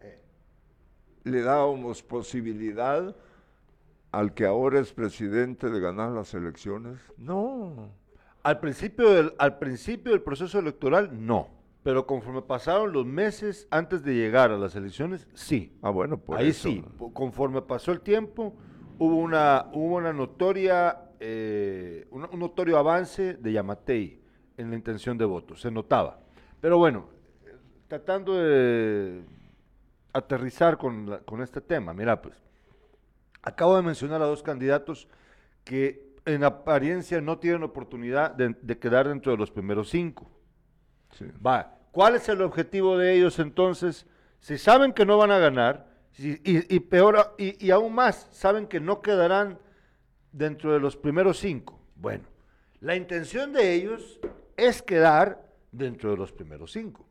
eh, 0.00 0.22
le 1.24 1.40
dábamos 1.42 2.02
posibilidad 2.02 3.14
al 4.12 4.34
que 4.34 4.46
ahora 4.46 4.80
es 4.80 4.92
presidente 4.92 5.68
de 5.70 5.80
ganar 5.80 6.10
las 6.12 6.34
elecciones. 6.34 6.98
No. 7.16 7.90
Al 8.42 8.60
principio 8.60 9.10
del, 9.10 9.34
al 9.38 9.58
principio 9.58 10.12
del 10.12 10.22
proceso 10.22 10.58
electoral, 10.58 11.10
no. 11.26 11.48
Pero 11.82 12.06
conforme 12.06 12.42
pasaron 12.42 12.92
los 12.92 13.06
meses 13.06 13.68
antes 13.70 14.02
de 14.02 14.14
llegar 14.14 14.50
a 14.50 14.58
las 14.58 14.74
elecciones, 14.74 15.28
sí. 15.34 15.76
Ah, 15.82 15.90
bueno, 15.90 16.18
por 16.18 16.38
Ahí 16.38 16.48
eso. 16.48 16.68
sí, 16.68 16.84
conforme 17.12 17.62
pasó 17.62 17.92
el 17.92 18.00
tiempo, 18.00 18.54
hubo 18.98 19.16
una, 19.16 19.66
hubo 19.72 19.96
una 19.96 20.12
notoria, 20.12 21.05
eh, 21.20 22.06
un, 22.10 22.24
un 22.30 22.38
notorio 22.38 22.78
avance 22.78 23.34
de 23.34 23.52
Yamatei 23.52 24.20
en 24.56 24.70
la 24.70 24.76
intención 24.76 25.16
de 25.18 25.24
voto, 25.24 25.56
se 25.56 25.70
notaba. 25.70 26.20
Pero 26.60 26.78
bueno, 26.78 27.08
tratando 27.88 28.34
de 28.34 29.22
aterrizar 30.12 30.78
con, 30.78 31.10
la- 31.10 31.18
con 31.20 31.42
este 31.42 31.60
tema, 31.60 31.92
mira 31.92 32.20
pues, 32.22 32.42
acabo 33.42 33.76
de 33.76 33.82
mencionar 33.82 34.22
a 34.22 34.26
dos 34.26 34.42
candidatos 34.42 35.08
que 35.62 36.14
en 36.24 36.42
apariencia 36.42 37.20
no 37.20 37.38
tienen 37.38 37.62
oportunidad 37.62 38.32
de, 38.32 38.56
de 38.60 38.78
quedar 38.78 39.08
dentro 39.08 39.32
de 39.32 39.38
los 39.38 39.50
primeros 39.50 39.90
cinco. 39.90 40.30
Sí. 41.12 41.26
Va, 41.44 41.78
¿cuál 41.92 42.16
es 42.16 42.28
el 42.28 42.42
objetivo 42.42 42.98
de 42.98 43.14
ellos 43.14 43.38
entonces? 43.38 44.06
Si 44.40 44.58
saben 44.58 44.92
que 44.92 45.06
no 45.06 45.18
van 45.18 45.30
a 45.30 45.38
ganar, 45.38 45.86
y, 46.18 46.74
y 46.74 46.80
peor, 46.80 47.34
y 47.38 47.70
aún 47.70 47.94
más, 47.94 48.26
saben 48.32 48.66
que 48.66 48.80
no 48.80 49.02
quedarán 49.02 49.58
dentro 50.36 50.72
de 50.72 50.80
los 50.80 50.96
primeros 50.96 51.38
cinco. 51.38 51.80
Bueno, 51.96 52.24
la 52.80 52.94
intención 52.94 53.52
de 53.52 53.72
ellos 53.72 54.20
es 54.56 54.82
quedar 54.82 55.50
dentro 55.72 56.10
de 56.10 56.16
los 56.16 56.32
primeros 56.32 56.72
cinco. 56.72 57.06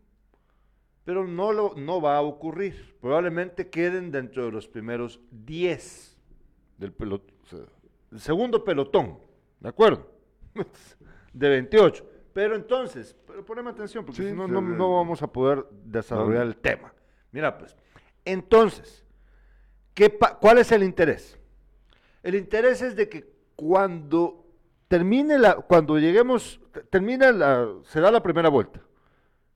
Pero 1.04 1.28
no, 1.28 1.52
lo, 1.52 1.74
no 1.76 2.02
va 2.02 2.18
a 2.18 2.22
ocurrir. 2.22 2.96
Probablemente 3.02 3.70
queden 3.70 4.12
dentro 4.12 4.46
de 4.46 4.52
los 4.52 4.68
primeros 4.68 5.20
10 5.32 6.18
del 6.78 6.94
pelotón. 6.94 7.36
el 8.12 8.20
segundo 8.20 8.64
pelotón, 8.64 9.20
¿de 9.60 9.70
acuerdo? 9.70 10.12
de 11.34 11.50
28. 11.50 12.10
Pero 12.34 12.56
entonces, 12.56 13.16
pero 13.26 13.46
poneme 13.46 13.70
atención, 13.70 14.04
porque 14.04 14.22
Sí, 14.22 14.30
si 14.30 14.36
no, 14.36 14.48
no, 14.48 14.62
no 14.62 14.96
vamos 14.96 15.22
a 15.22 15.28
poder 15.28 15.66
desarrollar 15.72 16.46
el 16.46 16.58
tema. 16.58 16.94
Mira, 17.32 17.58
pues, 17.58 17.76
entonces, 18.24 19.06
¿qué 19.94 20.18
¿cuál 20.42 20.58
es 20.58 20.72
el 20.72 20.84
interés? 20.84 21.40
El 22.26 22.34
interés 22.34 22.82
es 22.82 22.96
de 22.96 23.08
que 23.08 23.24
cuando 23.56 24.48
termine 24.88 25.38
la, 25.38 25.56
cuando 25.58 26.00
lleguemos, 26.00 26.60
te- 26.72 26.82
termina 26.84 27.32
la, 27.32 27.68
se 27.84 28.02
da 28.02 28.10
la 28.12 28.24
primera 28.24 28.50
vuelta. 28.50 28.82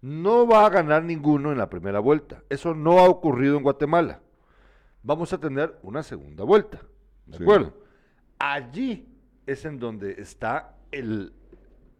No 0.01 0.45
va 0.45 0.67
a 0.67 0.69
ganar 0.69 1.03
ninguno 1.03 1.51
en 1.51 1.57
la 1.57 1.67
primera 1.67 1.99
vuelta. 1.99 2.43
Eso 2.47 2.75
no 2.75 2.99
ha 2.99 3.09
ocurrido 3.09 3.57
en 3.57 3.63
Guatemala. 3.63 4.21
Vamos 5.01 5.33
a 5.33 5.39
tener 5.39 5.77
una 5.81 6.03
segunda 6.03 6.43
vuelta. 6.43 6.79
¿De 7.25 7.37
Sí. 7.37 7.43
acuerdo? 7.43 7.73
Allí 8.37 9.07
es 9.47 9.65
en 9.65 9.79
donde 9.79 10.21
está 10.21 10.75
el, 10.91 11.33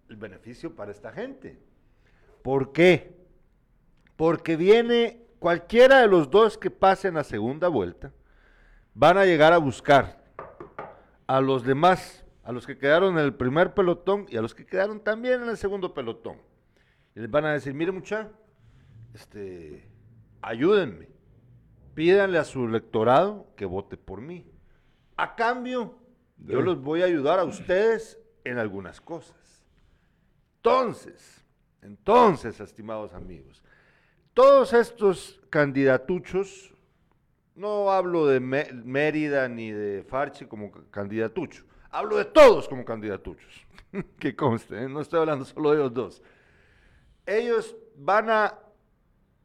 el 0.08 0.16
beneficio 0.18 0.76
para 0.76 0.92
esta 0.92 1.12
gente. 1.12 1.60
¿Por 2.44 2.72
qué? 2.74 3.18
Porque 4.16 4.56
viene 4.56 5.24
cualquiera 5.40 6.02
de 6.02 6.08
los 6.08 6.30
dos 6.30 6.60
que 6.60 6.70
pasen 6.70 7.18
a 7.18 7.24
segunda 7.24 7.70
vuelta, 7.70 8.12
van 8.94 9.18
a 9.18 9.26
llegar 9.26 9.52
a 9.52 9.58
buscar 9.58 10.19
a 11.30 11.42
los 11.42 11.64
demás, 11.64 12.26
a 12.42 12.52
los 12.52 12.66
que 12.66 12.80
quedaron 12.80 13.20
en 13.20 13.24
el 13.24 13.36
primer 13.36 13.76
pelotón 13.76 14.26
y 14.30 14.38
a 14.38 14.42
los 14.42 14.56
que 14.56 14.66
quedaron 14.66 15.00
también 15.00 15.44
en 15.44 15.50
el 15.50 15.58
segundo 15.58 15.94
pelotón. 15.94 16.42
Y 17.14 17.20
les 17.20 17.30
van 17.30 17.46
a 17.46 17.54
decir, 17.54 17.72
mire 17.76 17.92
mucha, 17.92 18.32
este, 19.14 19.88
ayúdenme, 20.42 21.08
pídanle 21.94 22.40
a 22.40 22.44
su 22.44 22.66
electorado 22.66 23.46
que 23.56 23.66
vote 23.66 23.96
por 23.96 24.22
mí. 24.22 24.52
A 25.18 25.36
cambio, 25.36 26.00
yo 26.40 26.62
los 26.62 26.82
voy 26.82 27.04
a 27.04 27.06
ayudar 27.06 27.38
a 27.38 27.44
ustedes 27.44 28.20
en 28.44 28.58
algunas 28.58 29.00
cosas. 29.00 29.64
Entonces, 30.56 31.46
entonces, 31.84 32.60
estimados 32.60 33.14
amigos, 33.14 33.62
todos 34.34 34.74
estos 34.74 35.40
candidatuchos, 35.52 36.74
no 37.60 37.92
hablo 37.92 38.26
de 38.26 38.40
Mé- 38.40 38.72
Mérida 38.86 39.48
ni 39.50 39.72
de 39.72 40.04
Farchi 40.04 40.46
como 40.46 40.72
ca- 40.72 40.80
candidatucho, 40.90 41.66
hablo 41.92 42.18
de 42.18 42.26
todos 42.26 42.68
como 42.70 42.86
candidatuchos, 42.86 43.68
que 44.20 44.36
conste, 44.36 44.84
¿eh? 44.84 44.88
no 44.90 45.02
estoy 45.02 45.20
hablando 45.20 45.44
solo 45.46 45.72
de 45.72 45.78
ellos 45.78 45.94
dos. 45.94 46.22
Ellos 47.26 47.76
van 47.96 48.30
a 48.30 48.58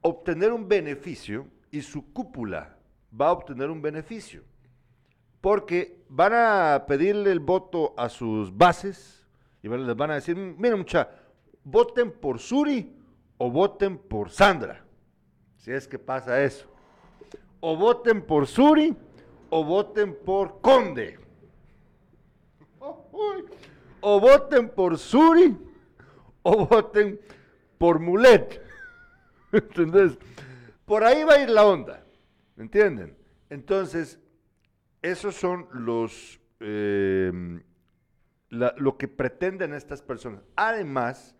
obtener 0.01 0.53
un 0.53 0.69
beneficio 0.69 1.49
y 1.71 1.83
su 1.83 2.13
cúpula 2.13 2.77
va 3.21 3.29
a 3.29 3.33
obtener 3.33 3.69
un 3.71 3.83
beneficio, 3.83 4.43
porque 5.41 6.03
van 6.09 6.33
a 6.35 6.85
pedirle 6.87 7.33
el 7.33 7.41
voto 7.41 7.95
a 7.97 8.09
sus 8.09 8.57
bases 8.57 9.27
y 9.63 9.69
les 9.69 9.97
van 9.97 10.13
a 10.13 10.15
decir, 10.15 10.37
miren 10.37 10.79
mucha, 10.79 11.11
voten 11.65 12.13
por 12.13 12.39
Suri 12.39 12.97
o 13.39 13.51
voten 13.51 13.99
por 13.99 14.31
Sandra, 14.31 14.85
si 15.57 15.73
es 15.73 15.89
que 15.89 15.99
pasa 15.99 16.43
eso. 16.43 16.71
O 17.67 17.79
voten 17.79 18.21
por 18.21 18.47
Suri 18.47 18.95
o 19.49 19.65
voten 19.65 20.15
por 20.23 20.61
Conde. 20.61 21.19
O 24.03 24.21
voten 24.21 24.69
por 24.69 24.99
Suri 24.99 25.57
o 26.43 26.67
voten 26.67 27.19
por 27.79 28.01
Mulet. 28.01 28.61
¿Entendés? 29.53 30.19
Por 30.85 31.05
ahí 31.05 31.25
va 31.25 31.35
a 31.37 31.43
ir 31.43 31.49
la 31.49 31.65
onda. 31.65 32.05
¿Me 32.57 32.65
entienden? 32.65 33.17
Entonces, 33.49 34.21
esos 35.01 35.35
son 35.35 35.67
los 35.73 36.39
eh, 36.61 37.33
la- 38.51 38.75
lo 38.77 38.99
que 38.99 39.09
pretenden 39.09 39.73
estas 39.73 40.03
personas. 40.03 40.43
Además 40.55 41.35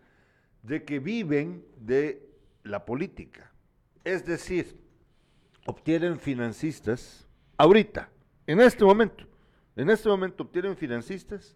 de 0.63 0.83
que 0.85 0.97
viven 0.97 1.63
de 1.77 2.27
la 2.63 2.83
política. 2.83 3.51
Es 4.03 4.25
decir, 4.25 4.83
obtienen 5.65 6.19
financistas 6.19 7.27
ahorita, 7.57 8.09
en 8.47 8.61
este 8.61 8.83
momento. 8.85 9.25
En 9.75 9.89
este 9.89 10.07
momento 10.07 10.43
obtienen 10.43 10.77
financistas 10.77 11.55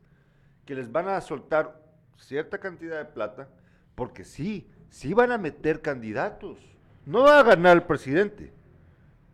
que 0.66 0.76
les 0.76 0.92
van 0.92 1.08
a 1.08 1.22
soltar 1.22 1.82
cierta 2.18 2.58
cantidad 2.58 2.98
de 2.98 3.06
plata 3.06 3.48
porque 3.96 4.24
sí, 4.24 4.70
sí 4.90 5.14
van 5.14 5.32
a 5.32 5.38
meter 5.38 5.82
candidatos. 5.82 6.58
No 7.06 7.24
va 7.24 7.40
a 7.40 7.44
ganar 7.44 7.78
el 7.78 7.84
presidente. 7.84 8.54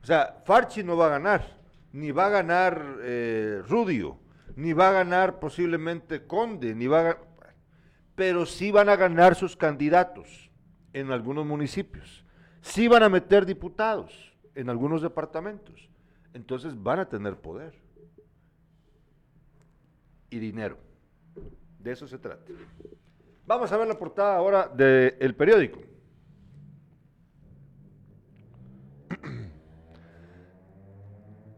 O 0.03 0.05
sea, 0.05 0.41
Farchi 0.45 0.83
no 0.83 0.95
va 0.95 1.07
a 1.07 1.09
ganar, 1.17 1.57
ni 1.91 2.11
va 2.11 2.27
a 2.27 2.29
ganar 2.29 2.97
eh, 3.01 3.63
Rudio, 3.67 4.19
ni 4.55 4.73
va 4.73 4.89
a 4.89 4.93
ganar 4.93 5.39
posiblemente 5.39 6.27
Conde, 6.27 6.75
ni 6.75 6.85
va 6.85 6.99
a 6.99 7.03
ga- 7.03 7.19
pero 8.13 8.45
sí 8.45 8.71
van 8.71 8.87
a 8.89 8.95
ganar 8.95 9.35
sus 9.35 9.57
candidatos 9.57 10.51
en 10.93 11.11
algunos 11.11 11.45
municipios. 11.45 12.23
Sí 12.61 12.87
van 12.87 13.03
a 13.03 13.09
meter 13.09 13.45
diputados 13.45 14.34
en 14.55 14.69
algunos 14.69 15.01
departamentos. 15.01 15.89
Entonces 16.33 16.81
van 16.81 16.99
a 16.99 17.07
tener 17.07 17.35
poder 17.35 17.73
y 20.29 20.39
dinero. 20.39 20.77
De 21.79 21.91
eso 21.91 22.07
se 22.07 22.17
trata. 22.17 22.51
Vamos 23.45 23.71
a 23.71 23.77
ver 23.77 23.87
la 23.87 23.97
portada 23.97 24.35
ahora 24.35 24.67
del 24.67 25.35
periódico. 25.35 25.79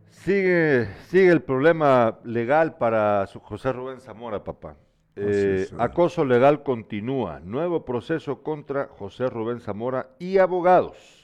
Sigue, 0.09 0.89
sigue 1.07 1.29
el 1.29 1.41
problema 1.41 2.19
legal 2.25 2.77
para 2.77 3.25
su 3.27 3.39
José 3.39 3.71
Rubén 3.71 4.01
Zamora, 4.01 4.43
papá. 4.43 4.75
Eh, 5.15 5.67
acoso 5.79 6.25
legal 6.25 6.61
continúa. 6.63 7.39
Nuevo 7.39 7.85
proceso 7.85 8.43
contra 8.43 8.87
José 8.87 9.29
Rubén 9.29 9.61
Zamora 9.61 10.09
y 10.19 10.37
abogados. 10.37 11.16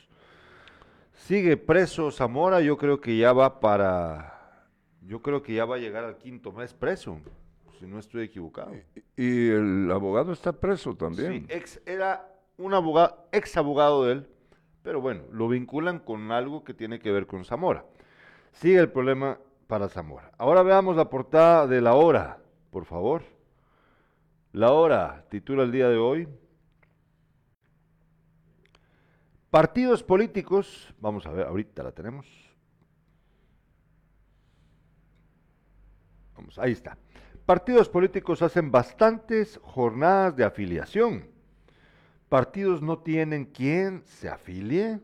Sigue 1.23 1.55
preso 1.55 2.11
Zamora, 2.11 2.59
yo 2.59 2.77
creo 2.77 2.99
que 2.99 3.15
ya 3.15 3.31
va 3.31 3.61
para, 3.61 4.67
yo 5.03 5.21
creo 5.21 5.41
que 5.41 5.53
ya 5.53 5.63
va 5.63 5.77
a 5.77 5.79
llegar 5.79 6.03
al 6.03 6.17
quinto 6.17 6.51
mes 6.51 6.73
preso, 6.73 7.17
si 7.79 7.87
no 7.87 7.97
estoy 7.97 8.25
equivocado. 8.25 8.73
Y 9.15 9.47
el 9.47 9.89
abogado 9.89 10.33
está 10.33 10.51
preso 10.51 10.97
también. 10.97 11.47
Sí, 11.47 11.53
ex, 11.55 11.81
era 11.85 12.29
un 12.57 12.73
abogado, 12.73 13.25
ex 13.31 13.55
abogado 13.55 14.03
de 14.03 14.11
él, 14.11 14.27
pero 14.81 14.99
bueno, 14.99 15.23
lo 15.31 15.47
vinculan 15.47 15.99
con 15.99 16.29
algo 16.33 16.65
que 16.65 16.73
tiene 16.73 16.99
que 16.99 17.13
ver 17.13 17.25
con 17.25 17.45
Zamora. 17.45 17.85
Sigue 18.51 18.79
el 18.79 18.91
problema 18.91 19.39
para 19.67 19.87
Zamora. 19.87 20.29
Ahora 20.37 20.61
veamos 20.61 20.97
la 20.97 21.09
portada 21.09 21.67
de 21.67 21.79
la 21.79 21.93
hora, 21.93 22.39
por 22.69 22.83
favor. 22.83 23.23
La 24.51 24.73
hora 24.73 25.23
titula 25.29 25.63
el 25.63 25.71
día 25.71 25.87
de 25.87 25.97
hoy. 25.97 26.27
Partidos 29.53 30.01
políticos, 30.01 30.91
vamos 30.99 31.27
a 31.27 31.31
ver, 31.31 31.45
ahorita 31.45 31.83
la 31.83 31.91
tenemos. 31.91 32.25
Vamos, 36.35 36.57
ahí 36.57 36.71
está. 36.71 36.97
Partidos 37.45 37.87
políticos 37.87 38.41
hacen 38.41 38.71
bastantes 38.71 39.59
jornadas 39.61 40.35
de 40.35 40.43
afiliación. 40.43 41.27
Partidos 42.29 42.81
no 42.81 42.97
tienen 43.03 43.45
quien 43.45 44.01
se 44.07 44.27
afilie. 44.27 44.99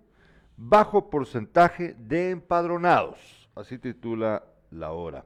Bajo 0.58 1.12
porcentaje 1.12 1.94
de 2.00 2.32
empadronados. 2.32 3.52
Así 3.54 3.78
titula 3.78 4.46
la 4.72 4.94
hora. 4.94 5.26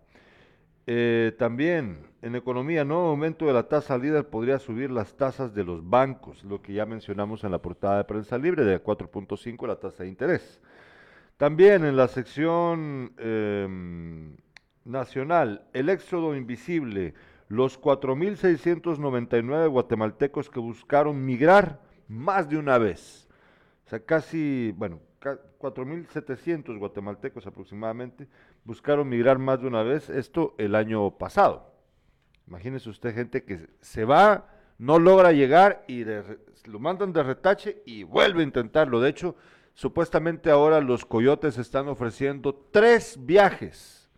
Eh, 0.85 1.33
también 1.37 1.99
en 2.21 2.35
economía, 2.35 2.83
nuevo 2.83 3.09
aumento 3.09 3.45
de 3.45 3.53
la 3.53 3.67
tasa 3.69 3.97
líder 3.97 4.27
podría 4.27 4.59
subir 4.59 4.91
las 4.91 5.15
tasas 5.15 5.53
de 5.53 5.63
los 5.63 5.87
bancos, 5.89 6.43
lo 6.43 6.61
que 6.61 6.73
ya 6.73 6.85
mencionamos 6.85 7.43
en 7.43 7.51
la 7.51 7.61
portada 7.61 7.97
de 7.97 8.03
prensa 8.03 8.37
libre 8.37 8.65
de 8.65 8.83
4.5 8.83 9.67
la 9.67 9.77
tasa 9.77 10.03
de 10.03 10.09
interés. 10.09 10.61
También 11.37 11.83
en 11.85 11.95
la 11.95 12.07
sección 12.07 13.13
em, 13.17 14.35
nacional, 14.85 15.65
el 15.73 15.89
éxodo 15.89 16.35
invisible, 16.35 17.13
los 17.47 17.79
4.699 17.79 19.69
guatemaltecos 19.69 20.49
que 20.49 20.59
buscaron 20.59 21.25
migrar 21.25 21.81
más 22.07 22.49
de 22.49 22.57
una 22.57 22.77
vez. 22.77 23.27
Sea, 23.93 24.03
casi, 24.03 24.73
bueno, 24.75 25.01
ca- 25.19 25.37
4.700 25.59 26.79
guatemaltecos 26.79 27.45
aproximadamente 27.45 28.27
buscaron 28.63 29.07
migrar 29.07 29.37
más 29.37 29.61
de 29.61 29.67
una 29.67 29.83
vez, 29.83 30.09
esto 30.09 30.55
el 30.57 30.73
año 30.73 31.11
pasado. 31.19 31.75
Imagínese 32.47 32.89
usted 32.89 33.13
gente 33.13 33.43
que 33.43 33.67
se 33.81 34.03
va, 34.03 34.49
no 34.79 34.97
logra 34.97 35.31
llegar 35.31 35.85
y 35.87 36.05
lo 36.05 36.79
mandan 36.79 37.13
de 37.13 37.21
retache 37.21 37.83
y 37.85 38.01
vuelve 38.01 38.41
a 38.41 38.45
intentarlo. 38.45 38.99
De 38.99 39.09
hecho, 39.09 39.35
supuestamente 39.75 40.49
ahora 40.49 40.81
los 40.81 41.05
coyotes 41.05 41.59
están 41.59 41.87
ofreciendo 41.87 42.55
tres 42.71 43.19
viajes. 43.23 44.09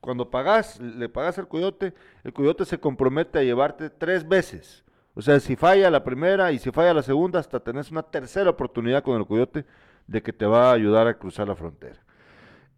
Cuando 0.00 0.30
pagas, 0.30 0.78
le 0.78 1.08
pagas 1.08 1.40
al 1.40 1.48
coyote, 1.48 1.92
el 2.22 2.32
coyote 2.32 2.64
se 2.66 2.78
compromete 2.78 3.40
a 3.40 3.42
llevarte 3.42 3.90
tres 3.90 4.28
veces. 4.28 4.84
O 5.14 5.20
sea, 5.20 5.38
si 5.40 5.56
falla 5.56 5.90
la 5.90 6.04
primera 6.04 6.52
y 6.52 6.58
si 6.58 6.70
falla 6.70 6.94
la 6.94 7.02
segunda, 7.02 7.38
hasta 7.38 7.60
tenés 7.60 7.90
una 7.90 8.02
tercera 8.02 8.50
oportunidad 8.50 9.02
con 9.02 9.18
el 9.18 9.26
coyote 9.26 9.66
de 10.06 10.22
que 10.22 10.32
te 10.32 10.46
va 10.46 10.70
a 10.70 10.74
ayudar 10.74 11.06
a 11.06 11.18
cruzar 11.18 11.48
la 11.48 11.54
frontera. 11.54 12.00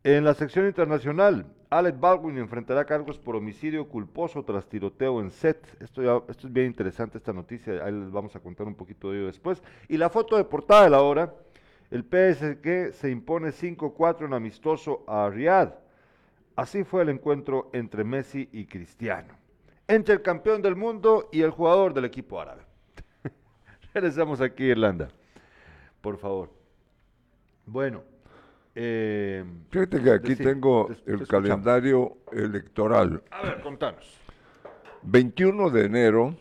En 0.03 0.25
la 0.25 0.35
sección 0.35 0.67
internacional, 0.67 1.47
Alec 1.71 1.99
Baldwin 1.99 2.37
enfrentará 2.39 2.85
cargos 2.85 3.19
por 3.19 3.37
homicidio 3.37 3.89
culposo 3.89 4.45
tras 4.45 4.69
tiroteo 4.69 5.21
en 5.21 5.31
set. 5.31 5.67
Esto, 5.81 6.03
ya, 6.03 6.21
esto 6.29 6.47
es 6.47 6.53
bien 6.53 6.67
interesante, 6.67 7.19
esta 7.19 7.33
noticia. 7.33 7.85
Ahí 7.85 7.93
les 7.93 8.11
vamos 8.11 8.37
a 8.37 8.41
contar 8.41 8.67
un 8.67 8.75
poquito 8.75 9.11
de 9.11 9.19
ello 9.19 9.27
después. 9.27 9.63
Y 9.89 9.97
la 9.97 10.11
foto 10.11 10.37
de 10.37 10.45
portada 10.45 10.85
de 10.85 10.91
la 10.91 11.03
hora. 11.03 11.35
El 11.91 12.03
PSG 12.03 12.93
se 12.93 13.11
impone 13.11 13.51
5-4 13.51 14.27
en 14.27 14.35
amistoso 14.35 15.05
a 15.07 15.31
Riyadh. 15.31 15.75
Así 16.57 16.83
fue 16.83 17.03
el 17.03 17.09
encuentro 17.09 17.71
entre 17.73 18.05
Messi 18.05 18.49
y 18.53 18.67
Cristiano. 18.67 19.44
Entre 19.87 20.15
el 20.15 20.23
campeón 20.23 20.63
del 20.63 20.77
mundo 20.77 21.29
y 21.33 21.43
el 21.43 21.51
jugador 21.51 21.93
del 21.95 22.05
equipo 22.07 22.41
árabe. 22.41 22.63
Regresamos 23.95 24.41
aquí, 24.41 24.65
Irlanda. 24.65 25.09
Por 26.01 26.17
favor. 26.19 26.51
Bueno. 27.67 28.03
Eh, 28.75 29.45
Fíjate 29.71 30.03
que 30.03 30.11
aquí 30.11 30.35
tengo 30.37 30.87
te- 30.89 30.95
te 30.97 31.11
el 31.13 31.21
escuchamos. 31.21 31.49
calendario 31.49 32.17
electoral. 32.33 33.23
A 33.31 33.43
ver, 33.43 33.61
contanos. 33.61 34.19
21 35.03 35.71
de 35.71 35.85
enero 35.85 36.35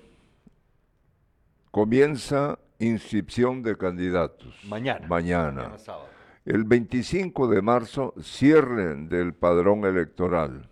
comienza 1.72 2.58
inscripción 2.80 3.62
de 3.64 3.78
candidatos. 3.78 4.54
Mañana. 4.68 5.08
Mañana. 5.08 5.52
Mañana 5.52 5.78
sábado. 5.78 6.08
El 6.46 6.64
25 6.66 7.48
de 7.48 7.62
marzo, 7.62 8.14
cierre 8.22 8.96
del 8.96 9.34
padrón 9.34 9.86
electoral. 9.86 10.70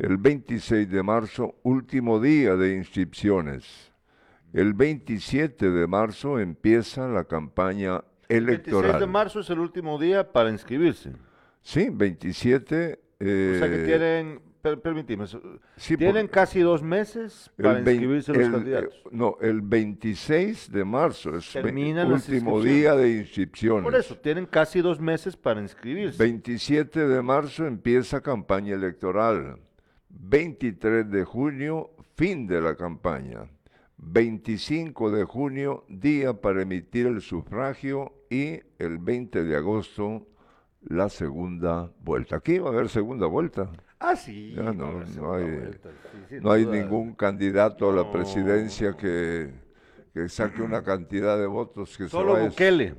El 0.00 0.16
26 0.16 0.90
de 0.90 1.02
marzo, 1.02 1.56
último 1.62 2.20
día 2.20 2.56
de 2.56 2.74
inscripciones. 2.74 3.92
El 4.54 4.72
27 4.72 5.70
de 5.70 5.86
marzo 5.86 6.38
empieza 6.40 7.06
la 7.06 7.24
campaña 7.24 8.02
El 8.26 8.46
26 8.46 8.48
electoral. 8.48 8.98
de 9.00 9.06
marzo 9.06 9.40
es 9.40 9.50
el 9.50 9.58
último 9.58 9.98
día 9.98 10.32
para 10.32 10.48
inscribirse. 10.48 11.12
Sí, 11.60 11.90
27. 11.92 12.98
o 12.98 13.58
sea 13.58 13.68
que 13.68 13.82
eh, 13.82 13.84
tienen, 13.84 14.40
per, 14.62 14.80
permíteme, 14.80 15.26
sí, 15.76 15.98
tienen 15.98 16.28
casi 16.28 16.60
dos 16.60 16.82
meses 16.82 17.50
para 17.60 17.80
el 17.80 17.86
inscribirse 17.86 18.32
los 18.32 18.46
el, 18.46 18.52
candidatos. 18.52 18.94
eh, 18.94 19.08
no, 19.10 19.36
el 19.42 19.60
26 19.60 20.72
de 20.72 20.84
marzo 20.86 21.36
es 21.36 21.54
las 21.54 22.26
último 22.26 22.62
día 22.62 22.94
de 22.94 23.18
inscripciones. 23.18 23.84
Por 23.84 23.94
eso, 23.94 24.16
tienen 24.16 24.46
casi 24.46 24.80
dos 24.80 24.98
meses 24.98 25.36
para 25.36 25.60
inscribirse. 25.60 26.16
27 26.16 27.06
de 27.06 27.20
marzo 27.20 27.66
empieza 27.66 28.22
campaña 28.22 28.74
electoral. 28.74 29.58
23 30.10 31.10
de 31.10 31.24
junio, 31.24 31.90
fin 32.16 32.46
de 32.46 32.60
la 32.60 32.76
campaña. 32.76 33.48
25 33.98 35.10
de 35.10 35.24
junio, 35.24 35.84
día 35.88 36.32
para 36.32 36.62
emitir 36.62 37.06
el 37.06 37.20
sufragio 37.20 38.14
y 38.30 38.60
el 38.78 38.98
20 38.98 39.44
de 39.44 39.56
agosto, 39.56 40.26
la 40.82 41.08
segunda 41.08 41.92
vuelta. 42.00 42.36
Aquí 42.36 42.58
va 42.58 42.70
a 42.70 42.72
haber 42.72 42.88
segunda 42.88 43.26
vuelta. 43.26 43.70
Ah, 43.98 44.16
sí. 44.16 44.54
Ya 44.54 44.72
no, 44.72 45.00
hay, 45.34 45.72
sí, 46.28 46.36
no 46.40 46.56
ningún 46.56 47.14
candidato 47.14 47.90
a 47.90 47.92
la 47.92 48.10
presidencia 48.10 48.96
que, 48.96 49.52
que 50.14 50.28
saque 50.30 50.62
una 50.62 50.82
cantidad 50.82 51.38
de 51.38 51.46
votos 51.46 51.98
que 51.98 52.08
Solo 52.08 52.36
se 52.36 52.48
Bukele. 52.48 52.94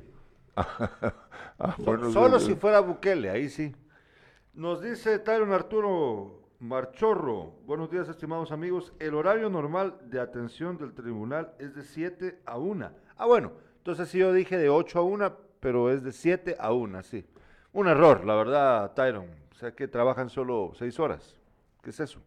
Ah, 1.58 1.76
bueno, 1.78 2.10
Solo 2.10 2.40
si 2.40 2.56
fuera 2.56 2.80
Bukele, 2.80 3.30
ahí 3.30 3.48
sí. 3.48 3.72
Nos 4.52 4.82
dice 4.82 5.20
Tyron 5.20 5.52
Arturo 5.52 6.41
Marchorro. 6.66 7.54
Buenos 7.66 7.90
días, 7.90 8.08
estimados 8.08 8.52
amigos. 8.52 8.92
El 9.00 9.14
horario 9.16 9.50
normal 9.50 9.98
de 10.04 10.20
atención 10.20 10.78
del 10.78 10.94
tribunal 10.94 11.52
es 11.58 11.74
de 11.74 11.82
7 11.82 12.38
a 12.46 12.56
1. 12.56 12.88
Ah, 13.16 13.26
bueno. 13.26 13.50
Entonces 13.78 14.08
sí 14.08 14.18
yo 14.18 14.32
dije 14.32 14.56
de 14.56 14.68
8 14.68 15.00
a 15.00 15.02
1, 15.02 15.36
pero 15.58 15.90
es 15.90 16.04
de 16.04 16.12
7 16.12 16.54
a 16.60 16.72
1, 16.72 17.02
sí. 17.02 17.26
Un 17.72 17.88
error, 17.88 18.24
la 18.24 18.36
verdad, 18.36 18.92
Tyron. 18.92 19.26
O 19.50 19.54
sea 19.56 19.72
que 19.74 19.88
trabajan 19.88 20.30
solo 20.30 20.70
6 20.78 21.00
horas. 21.00 21.34
¿Qué 21.82 21.90
es 21.90 21.98
eso? 21.98 22.20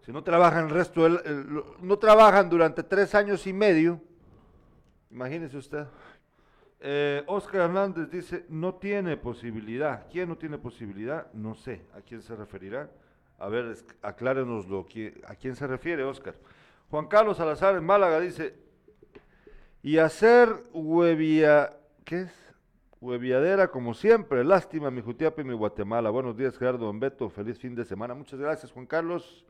Si 0.00 0.10
no 0.10 0.24
trabajan 0.24 0.64
el 0.64 0.70
resto, 0.70 1.04
del- 1.04 1.62
no 1.80 1.96
trabajan 2.00 2.50
durante 2.50 2.82
tres 2.82 3.14
años 3.14 3.46
y 3.46 3.52
medio, 3.52 4.00
imagínese 5.12 5.58
usted. 5.58 5.86
Eh, 6.80 7.22
Oscar 7.28 7.60
Hernández 7.60 8.10
dice, 8.10 8.44
no 8.48 8.74
tiene 8.74 9.16
posibilidad. 9.16 10.08
¿Quién 10.10 10.28
no 10.28 10.36
tiene 10.36 10.58
posibilidad? 10.58 11.32
No 11.34 11.54
sé. 11.54 11.82
¿A 11.96 12.00
quién 12.00 12.20
se 12.20 12.34
referirá? 12.34 12.90
A 13.42 13.48
ver, 13.48 13.74
aclárenoslo. 14.02 14.86
¿qui- 14.86 15.12
¿A 15.26 15.34
quién 15.34 15.56
se 15.56 15.66
refiere, 15.66 16.04
Oscar? 16.04 16.34
Juan 16.90 17.06
Carlos 17.08 17.38
Salazar 17.38 17.74
en 17.76 17.84
Málaga 17.84 18.20
dice, 18.20 18.54
y 19.82 19.98
hacer 19.98 20.48
huevia... 20.72 21.76
¿Qué 22.04 22.22
es? 22.22 22.54
Hueviadera 23.00 23.66
como 23.68 23.94
siempre. 23.94 24.44
Lástima, 24.44 24.92
mi 24.92 25.00
Jutiapa 25.02 25.40
y 25.40 25.44
mi 25.44 25.54
Guatemala. 25.54 26.10
Buenos 26.10 26.36
días, 26.36 26.56
Gerardo 26.56 26.92
Beto. 26.94 27.28
Feliz 27.30 27.58
fin 27.58 27.74
de 27.74 27.84
semana. 27.84 28.14
Muchas 28.14 28.38
gracias, 28.38 28.70
Juan 28.70 28.86
Carlos. 28.86 29.44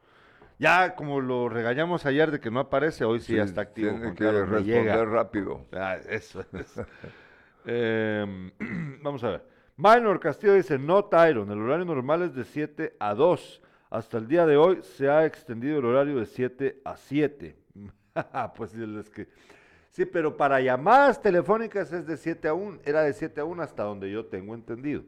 Ya, 0.58 0.94
como 0.94 1.20
lo 1.20 1.50
regañamos 1.50 2.06
ayer 2.06 2.30
de 2.30 2.40
que 2.40 2.50
no 2.50 2.60
aparece, 2.60 3.04
hoy 3.04 3.20
sí, 3.20 3.36
ya 3.36 3.42
está 3.42 3.60
activo. 3.60 3.88
Tiene 3.90 4.04
Juan 4.04 4.14
que 4.14 4.24
Carlos, 4.24 4.48
responder 4.48 4.82
llega. 4.84 5.04
rápido. 5.04 5.66
Ah, 5.72 5.96
eso 6.08 6.44
es. 6.54 6.80
Em, 7.66 8.50
vamos 9.02 9.22
a 9.24 9.30
ver. 9.30 9.44
Minor 9.76 10.18
Castillo 10.20 10.54
dice, 10.54 10.78
no 10.78 11.04
Tyron, 11.04 11.50
el 11.50 11.58
horario 11.60 11.84
normal 11.84 12.22
es 12.22 12.34
de 12.34 12.44
7 12.44 12.96
a 12.98 13.14
2. 13.14 13.62
Hasta 13.92 14.16
el 14.16 14.26
día 14.26 14.46
de 14.46 14.56
hoy 14.56 14.78
se 14.80 15.10
ha 15.10 15.26
extendido 15.26 15.78
el 15.78 15.84
horario 15.84 16.18
de 16.18 16.24
7 16.24 16.80
a 16.82 16.96
7. 16.96 17.54
pues 18.56 18.72
es 18.72 19.10
que... 19.10 19.28
Sí, 19.90 20.06
pero 20.06 20.34
para 20.34 20.62
llamadas 20.62 21.20
telefónicas 21.20 21.92
es 21.92 22.06
de 22.06 22.16
7 22.16 22.48
a 22.48 22.54
1, 22.54 22.78
era 22.86 23.02
de 23.02 23.12
7 23.12 23.42
a 23.42 23.44
1 23.44 23.62
hasta 23.62 23.82
donde 23.82 24.10
yo 24.10 24.24
tengo 24.24 24.54
entendido. 24.54 25.02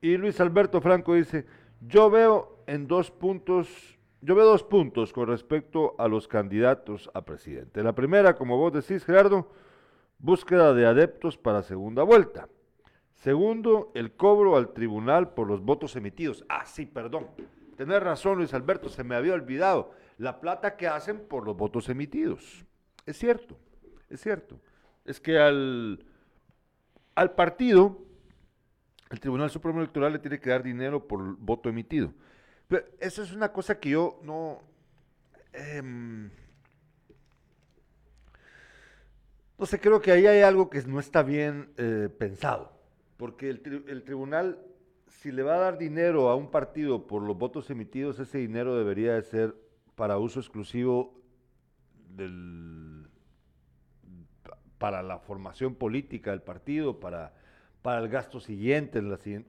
Y 0.00 0.16
Luis 0.16 0.40
Alberto 0.40 0.80
Franco 0.80 1.14
dice, 1.14 1.46
yo 1.80 2.10
veo 2.10 2.64
en 2.66 2.88
dos 2.88 3.12
puntos, 3.12 3.96
yo 4.20 4.34
veo 4.34 4.46
dos 4.46 4.64
puntos 4.64 5.12
con 5.12 5.28
respecto 5.28 5.94
a 5.96 6.08
los 6.08 6.26
candidatos 6.26 7.08
a 7.14 7.24
presidente. 7.24 7.84
La 7.84 7.94
primera, 7.94 8.34
como 8.34 8.58
vos 8.58 8.72
decís, 8.72 9.04
Gerardo, 9.04 9.52
búsqueda 10.18 10.74
de 10.74 10.86
adeptos 10.86 11.38
para 11.38 11.62
segunda 11.62 12.02
vuelta. 12.02 12.48
Segundo, 13.14 13.92
el 13.94 14.10
cobro 14.16 14.56
al 14.56 14.72
tribunal 14.72 15.34
por 15.34 15.46
los 15.46 15.62
votos 15.62 15.94
emitidos. 15.94 16.44
Ah, 16.48 16.66
sí, 16.66 16.84
perdón. 16.84 17.28
Tenés 17.76 18.02
razón, 18.02 18.38
Luis 18.38 18.54
Alberto, 18.54 18.88
se 18.88 19.04
me 19.04 19.14
había 19.14 19.34
olvidado. 19.34 19.92
La 20.18 20.40
plata 20.40 20.76
que 20.76 20.86
hacen 20.86 21.20
por 21.20 21.44
los 21.44 21.56
votos 21.56 21.88
emitidos. 21.88 22.64
Es 23.06 23.18
cierto, 23.18 23.58
es 24.10 24.20
cierto. 24.20 24.60
Es 25.04 25.20
que 25.20 25.38
al, 25.38 26.04
al 27.14 27.34
partido, 27.34 27.98
el 29.10 29.20
Tribunal 29.20 29.50
Supremo 29.50 29.80
Electoral 29.80 30.12
le 30.12 30.18
tiene 30.18 30.38
que 30.38 30.50
dar 30.50 30.62
dinero 30.62 31.06
por 31.06 31.36
voto 31.38 31.68
emitido. 31.68 32.12
Pero 32.68 32.84
eso 33.00 33.22
es 33.22 33.32
una 33.32 33.52
cosa 33.52 33.78
que 33.80 33.90
yo 33.90 34.20
no... 34.22 34.62
em, 35.52 36.30
no 39.58 39.66
sé, 39.66 39.80
creo 39.80 40.00
que 40.00 40.12
ahí 40.12 40.26
hay 40.26 40.42
algo 40.42 40.70
que 40.70 40.82
no 40.82 41.00
está 41.00 41.22
bien 41.22 41.72
eh, 41.76 42.08
pensado. 42.16 42.72
Porque 43.16 43.48
el 43.50 44.02
tribunal, 44.04 44.58
si 45.20 45.30
le 45.32 45.42
va 45.42 45.54
a 45.54 45.58
dar 45.58 45.78
dinero 45.78 46.28
a 46.30 46.36
un 46.36 46.50
partido 46.50 47.06
por 47.06 47.22
los 47.22 47.36
votos 47.36 47.70
emitidos, 47.70 48.18
ese 48.18 48.38
dinero 48.38 48.76
debería 48.76 49.14
de 49.14 49.22
ser 49.22 49.54
para 49.94 50.18
uso 50.18 50.40
exclusivo 50.40 51.14
del, 52.16 53.08
pa- 54.42 54.58
para 54.78 55.02
la 55.02 55.18
formación 55.18 55.74
política 55.74 56.30
del 56.30 56.42
partido, 56.42 56.98
para, 56.98 57.32
para 57.82 58.00
el 58.00 58.08
gasto 58.08 58.40
siguiente, 58.40 59.00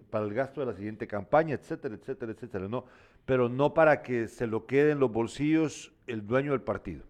para 0.09 0.25
el 0.25 0.33
gasto 0.33 0.61
de 0.61 0.67
la 0.67 0.73
siguiente 0.73 1.07
campaña, 1.07 1.55
etcétera, 1.55 1.95
etcétera, 1.95 2.31
etcétera. 2.33 2.67
No, 2.67 2.85
pero 3.25 3.49
no 3.49 3.73
para 3.73 4.01
que 4.03 4.27
se 4.27 4.47
lo 4.47 4.65
quede 4.65 4.91
en 4.91 4.99
los 4.99 5.11
bolsillos 5.11 5.93
el 6.07 6.25
dueño 6.27 6.51
del 6.51 6.61
partido 6.61 7.03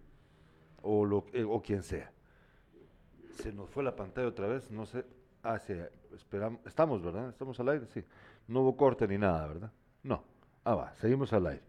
o, 0.82 1.26
eh, 1.34 1.44
o 1.44 1.62
quien 1.62 1.84
sea. 1.84 2.12
Se 3.42 3.52
nos 3.52 3.70
fue 3.70 3.84
la 3.84 3.96
pantalla 3.96 4.28
otra 4.28 4.48
vez, 4.48 4.70
no 4.72 4.86
sé. 4.86 5.04
Ah, 5.42 5.60
sí, 5.60 5.74
esperamos, 6.14 6.62
estamos, 6.66 7.02
¿verdad? 7.04 7.30
Estamos 7.30 7.60
al 7.60 7.70
aire, 7.70 7.86
sí. 7.88 8.04
No 8.48 8.62
hubo 8.62 8.76
corte 8.78 9.08
ni 9.08 9.18
nada, 9.18 9.48
¿verdad? 9.48 9.72
No. 10.04 10.24
Ah, 10.64 10.76
va, 10.76 10.94
seguimos 10.98 11.32
al 11.34 11.48
aire. 11.48 11.62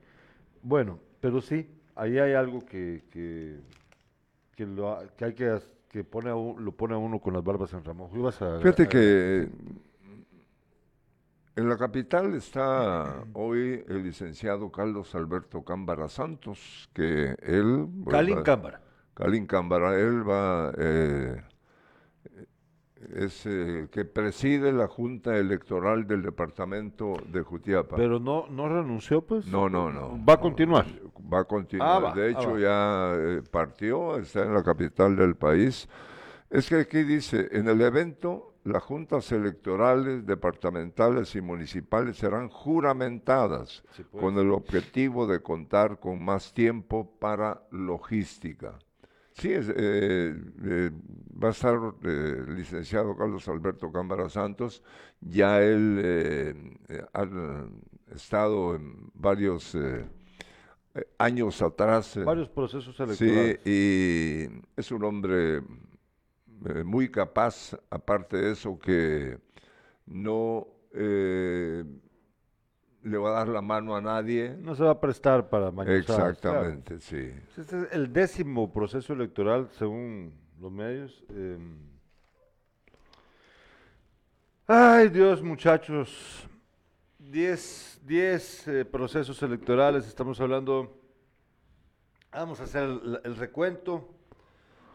Bueno, 0.63 0.99
pero 1.21 1.41
sí, 1.41 1.69
ahí 1.95 2.19
hay 2.19 2.33
algo 2.35 2.65
que, 2.65 3.05
que, 3.11 3.61
que, 4.57 4.67
lo, 4.67 4.99
que 5.17 5.25
hay 5.27 5.35
que, 5.35 5.59
que 5.89 6.05
pone 6.05 6.31
a 6.31 6.35
un- 6.37 6.65
lo 6.65 6.73
pone 6.73 6.95
a 6.95 6.99
uno 6.99 7.19
con 7.21 7.35
las 7.35 7.45
barbas 7.45 7.73
en 7.73 7.83
a- 8.43 8.59
Fíjate 8.59 8.83
a- 8.85 8.89
que 8.89 9.49
En 11.57 11.69
la 11.69 11.77
capital 11.77 12.35
está 12.35 13.25
hoy 13.33 13.85
el 13.89 14.03
licenciado 14.03 14.73
Carlos 14.73 15.15
Alberto 15.15 15.63
Cámbara 15.65 16.09
Santos, 16.09 16.89
que 16.93 17.37
él... 17.41 17.87
Calín. 18.11 18.43
Cámara. 18.43 18.81
Calín 19.15 19.47
Cámbara, 19.47 19.95
él 20.01 20.29
va... 20.29 20.73
eh, 20.77 21.41
es 23.15 23.47
el 23.47 23.89
que 23.91 24.05
preside 24.05 24.73
la 24.73 24.87
Junta 24.87 25.37
Electoral 25.37 26.07
del 26.07 26.23
Departamento 26.23 27.15
de 27.27 27.43
Jutiapa. 27.43 27.97
Pero 27.97 28.19
no, 28.19 28.47
no 28.49 28.69
renunció, 28.69 29.23
pues. 29.23 29.47
no, 29.47 29.69
no, 29.69 29.91
no. 29.91 30.11
Va 30.25 30.35
a 30.35 30.37
no, 30.37 30.43
continuar. 30.43 30.87
Va 31.33 31.41
a 31.41 31.45
continuar. 31.45 31.89
Ah, 31.89 31.99
va, 31.99 32.15
de 32.15 32.23
ah, 32.23 32.31
hecho, 32.31 32.59
ya 32.59 33.15
eh, 33.17 33.43
partió, 33.51 34.17
está 34.19 34.43
en 34.43 34.55
la 34.55 34.63
capital 34.63 35.17
del 35.17 35.37
país. 35.37 35.89
Es 36.51 36.69
que 36.69 36.77
aquí 36.77 37.03
dice, 37.03 37.49
en 37.53 37.69
el 37.69 37.81
evento, 37.81 38.55
las 38.65 38.83
juntas 38.83 39.31
electorales 39.33 40.27
departamentales 40.27 41.35
y 41.35 41.41
municipales 41.41 42.17
serán 42.17 42.49
juramentadas 42.49 43.83
Sí, 43.91 44.05
pues. 44.11 44.23
con 44.23 44.39
el 44.39 44.51
objetivo 44.53 45.27
de 45.27 45.41
contar 45.41 46.01
con 46.01 46.25
más 46.25 46.55
tiempo 46.55 47.11
para 47.19 47.63
logística. 47.71 48.79
Sí, 49.35 49.53
es, 49.53 49.69
eh, 49.69 50.35
eh, 50.65 50.91
va 51.43 51.49
a 51.49 51.51
estar 51.51 51.75
eh, 52.05 52.45
el 52.47 52.55
licenciado 52.55 53.17
Carlos 53.17 53.47
Alberto 53.49 53.91
Cámara 53.91 54.29
Santos. 54.29 54.83
Ya 55.21 55.61
él 55.61 56.01
eh, 56.03 56.55
ha 57.13 57.27
estado 58.15 58.77
en 58.77 59.11
varios 59.15 59.77
años 61.19 61.61
atrás. 61.63 62.17
Varios 62.25 62.49
procesos 62.49 62.97
Sí, 62.97 63.03
electorales. 63.25 63.61
y 63.67 64.49
es 64.77 64.91
un 64.93 65.03
hombre 65.05 65.63
muy 66.85 67.11
capaz, 67.11 67.77
aparte 67.91 68.37
de 68.37 68.53
eso, 68.53 68.79
que 68.79 69.39
no 70.07 70.67
eh, 70.93 71.85
le 73.05 73.19
va 73.19 73.31
a 73.31 73.33
dar 73.33 73.49
la 73.49 73.61
mano 73.63 73.95
a 73.95 74.01
nadie. 74.01 74.57
No 74.59 74.75
se 74.75 74.83
va 74.83 74.91
a 74.93 75.01
prestar 75.01 75.49
para 75.49 75.71
mañana. 75.71 75.97
Exactamente, 75.97 76.99
sí. 77.01 77.33
Este 77.57 77.83
es 77.83 77.93
el 77.93 78.13
décimo 78.13 78.73
proceso 78.73 79.13
electoral, 79.13 79.69
según 79.73 80.33
los 80.61 80.73
medios. 80.73 81.23
eh. 81.31 81.59
Ay, 84.67 85.09
Dios, 85.11 85.43
muchachos. 85.43 86.49
Diez, 87.19 88.01
diez 88.05 88.67
eh, 88.69 88.85
procesos 88.85 89.43
electorales, 89.43 90.07
estamos 90.07 90.41
hablando. 90.41 90.99
Vamos 92.33 92.61
a 92.61 92.65
hacer 92.65 92.85
el, 92.85 93.21
el 93.25 93.37
recuento 93.37 94.09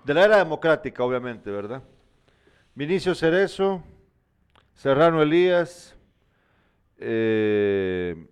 de 0.03 0.13
la 0.13 0.25
era 0.25 0.37
democrática, 0.37 1.03
obviamente, 1.03 1.51
¿verdad? 1.51 1.83
Vinicio 2.73 3.13
Cerezo, 3.13 3.83
Serrano 4.73 5.21
Elías, 5.21 5.95
eh, 6.99 8.27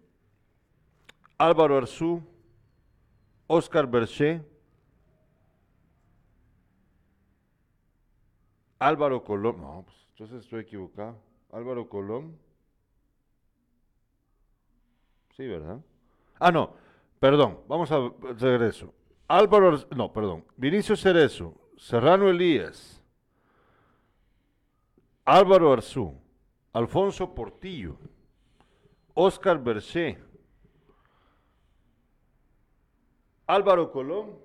Álvaro 1.37 1.77
Arzú, 1.77 2.21
Oscar 3.47 3.87
Berché, 3.87 4.41
Álvaro 8.79 9.23
Colón, 9.23 9.61
no, 9.61 9.83
pues 9.85 9.97
entonces 10.11 10.43
estoy 10.43 10.61
equivocado. 10.61 11.17
Álvaro 11.51 11.87
Colón. 11.87 12.37
Sí, 15.35 15.47
¿verdad? 15.47 15.79
Ah, 16.39 16.51
no, 16.51 16.75
perdón, 17.19 17.59
vamos 17.67 17.91
a 17.91 18.11
regreso. 18.37 18.93
Álvaro, 19.27 19.77
no, 19.95 20.11
perdón, 20.13 20.45
Vinicio 20.55 20.95
Cerezo, 20.95 21.53
Serrano 21.77 22.29
Elías, 22.29 23.03
Álvaro 25.25 25.73
Arzú, 25.73 26.13
Alfonso 26.73 27.35
Portillo, 27.35 27.97
Oscar 29.21 29.57
Berché, 29.57 30.15
Álvaro 33.47 33.91
Colón, 33.91 34.37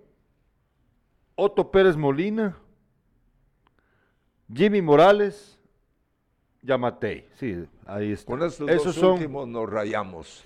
Otto 1.34 1.70
Pérez 1.70 1.94
Molina, 1.94 2.56
Jimmy 4.50 4.80
Morales, 4.80 5.58
Yamatei. 6.62 7.28
Sí, 7.34 7.66
ahí 7.84 8.12
está. 8.12 8.30
Con 8.32 8.42
estos 8.42 8.70
Esos 8.70 8.84
dos 8.86 8.94
son, 8.94 9.12
últimos 9.14 9.46
nos 9.46 9.68
rayamos. 9.68 10.42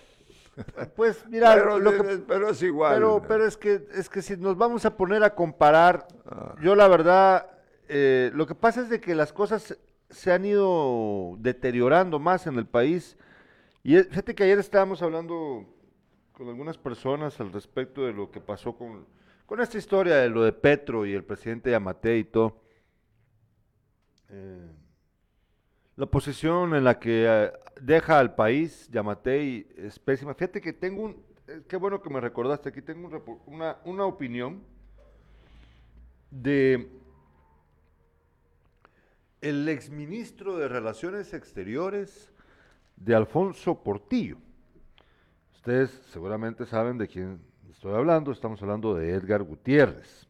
pues 0.97 1.25
mira, 1.29 1.55
pero, 1.55 1.79
lo 1.79 1.93
que- 1.93 2.19
pero 2.27 2.49
es 2.51 2.61
igual. 2.63 2.95
pero, 2.95 3.23
pero 3.29 3.47
es 3.47 3.57
que 3.57 3.87
es 3.95 4.09
que 4.09 4.23
si 4.23 4.37
nos 4.37 4.57
vamos 4.57 4.85
a 4.87 4.97
poner 4.97 5.23
a 5.23 5.37
comparar, 5.37 6.09
Ah. 6.29 6.57
yo 6.61 6.75
la 6.75 6.89
verdad, 6.89 7.49
eh, 7.89 8.33
lo 8.35 8.45
que 8.49 8.57
pasa 8.57 8.81
es 8.81 8.89
de 8.89 9.01
que 9.01 9.15
las 9.15 9.33
cosas 9.33 9.79
se 10.11 10.33
han 10.33 10.45
ido 10.45 11.37
deteriorando 11.39 12.19
más 12.19 12.49
en 12.49 12.57
el 12.57 12.67
país. 12.67 13.17
Y 13.87 13.97
fíjate 14.03 14.35
que 14.35 14.43
ayer 14.43 14.59
estábamos 14.59 15.01
hablando 15.01 15.65
con 16.33 16.49
algunas 16.49 16.77
personas 16.77 17.39
al 17.39 17.53
respecto 17.53 18.05
de 18.05 18.13
lo 18.13 18.33
que 18.33 18.41
pasó 18.41 18.77
con, 18.77 19.07
con 19.47 19.61
esta 19.61 19.79
historia 19.79 20.17
de 20.17 20.29
lo 20.29 20.43
de 20.43 20.53
Petro 20.53 21.07
y 21.07 21.13
el 21.13 21.23
presidente 21.23 21.71
Yamate 21.71 22.19
y 22.19 22.25
todo. 22.25 22.61
Eh, 24.29 24.73
la 25.95 26.07
posición 26.07 26.75
en 26.75 26.83
la 26.83 26.99
que 26.99 27.27
eh, 27.29 27.53
deja 27.81 28.19
al 28.19 28.35
país 28.35 28.89
Yamatei 28.91 29.69
es 29.77 30.01
pésima. 30.01 30.35
Fíjate 30.35 30.61
que 30.61 30.73
tengo 30.73 31.05
un, 31.05 31.25
eh, 31.47 31.63
qué 31.69 31.77
bueno 31.77 32.03
que 32.03 32.11
me 32.11 32.21
recordaste, 32.21 32.71
aquí 32.71 32.83
tengo 32.83 33.09
una, 33.47 33.77
una 33.85 34.05
opinión 34.05 34.65
de 36.33 36.91
el 39.41 39.69
exministro 39.69 40.57
de 40.59 40.67
Relaciones 40.67 41.33
Exteriores 41.33 42.33
de 42.97 43.15
Alfonso 43.15 43.83
Portillo. 43.83 44.39
Ustedes 45.55 45.91
seguramente 46.11 46.67
saben 46.67 46.99
de 46.99 47.09
quién 47.09 47.41
estoy 47.71 47.95
hablando, 47.95 48.33
estamos 48.33 48.61
hablando 48.63 48.95
de 48.95 49.13
Edgar 49.13 49.43
Gutiérrez. 49.43 50.27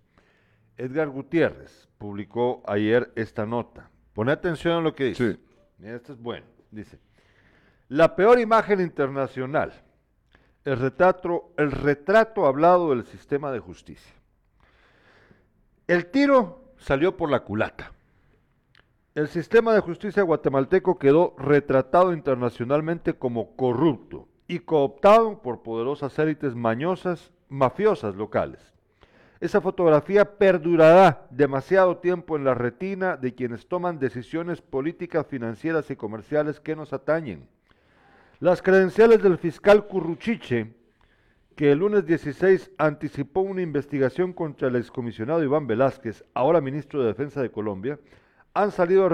Edgar 0.76 1.08
Gutiérrez 1.08 1.88
publicó 1.98 2.62
ayer 2.66 3.12
esta 3.16 3.46
nota. 3.46 3.90
Pone 4.12 4.32
atención 4.32 4.78
a 4.78 4.80
lo 4.80 4.94
que 4.94 5.04
dice. 5.04 5.34
Sí. 5.34 5.40
Esto 5.84 6.12
es 6.12 6.20
bueno. 6.20 6.46
Dice, 6.70 6.98
la 7.88 8.16
peor 8.16 8.40
imagen 8.40 8.80
internacional, 8.80 9.72
el 10.64 10.78
retrato, 10.78 11.52
el 11.56 11.70
retrato 11.70 12.46
hablado 12.46 12.90
del 12.90 13.04
sistema 13.04 13.52
de 13.52 13.60
justicia. 13.60 14.12
El 15.86 16.06
tiro 16.06 16.72
salió 16.78 17.16
por 17.16 17.30
la 17.30 17.40
culata. 17.40 17.92
El 19.16 19.28
sistema 19.28 19.72
de 19.72 19.80
justicia 19.80 20.22
guatemalteco 20.22 20.98
quedó 20.98 21.34
retratado 21.38 22.12
internacionalmente 22.12 23.14
como 23.14 23.56
corrupto 23.56 24.28
y 24.46 24.58
cooptado 24.58 25.40
por 25.40 25.62
poderosas 25.62 26.18
élites 26.18 26.54
mañosas, 26.54 27.32
mafiosas 27.48 28.14
locales. 28.14 28.60
Esa 29.40 29.62
fotografía 29.62 30.36
perdurará 30.36 31.26
demasiado 31.30 31.96
tiempo 31.96 32.36
en 32.36 32.44
la 32.44 32.52
retina 32.52 33.16
de 33.16 33.34
quienes 33.34 33.66
toman 33.66 33.98
decisiones 33.98 34.60
políticas, 34.60 35.26
financieras 35.26 35.90
y 35.90 35.96
comerciales 35.96 36.60
que 36.60 36.76
nos 36.76 36.92
atañen. 36.92 37.48
Las 38.38 38.60
credenciales 38.60 39.22
del 39.22 39.38
fiscal 39.38 39.86
Curruchiche, 39.86 40.74
que 41.54 41.72
el 41.72 41.78
lunes 41.78 42.04
16 42.04 42.70
anticipó 42.76 43.40
una 43.40 43.62
investigación 43.62 44.34
contra 44.34 44.68
el 44.68 44.76
excomisionado 44.76 45.42
Iván 45.42 45.66
Velázquez, 45.66 46.22
ahora 46.34 46.60
ministro 46.60 47.00
de 47.00 47.06
Defensa 47.06 47.40
de 47.40 47.50
Colombia, 47.50 47.98
han 48.56 48.70
salido 48.70 49.04
a 49.04 49.10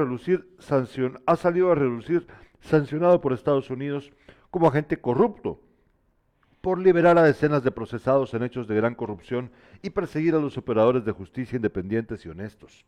ha 1.27 1.37
salido 1.37 1.73
a 1.73 1.75
relucir 1.75 2.29
sancionado 2.61 3.21
por 3.21 3.33
Estados 3.33 3.71
Unidos 3.71 4.13
como 4.53 4.69
agente 4.69 4.99
corrupto 4.99 5.59
por 6.61 6.79
liberar 6.79 7.19
a 7.19 7.25
decenas 7.25 7.65
de 7.65 7.73
procesados 7.73 8.33
en 8.35 8.45
hechos 8.45 8.69
de 8.69 8.77
gran 8.77 8.95
corrupción 8.95 9.51
y 9.83 9.91
perseguir 9.91 10.37
a 10.37 10.39
los 10.39 10.57
operadores 10.59 11.05
de 11.05 11.11
justicia 11.11 11.57
independientes 11.57 12.25
y 12.25 12.29
honestos. 12.29 12.85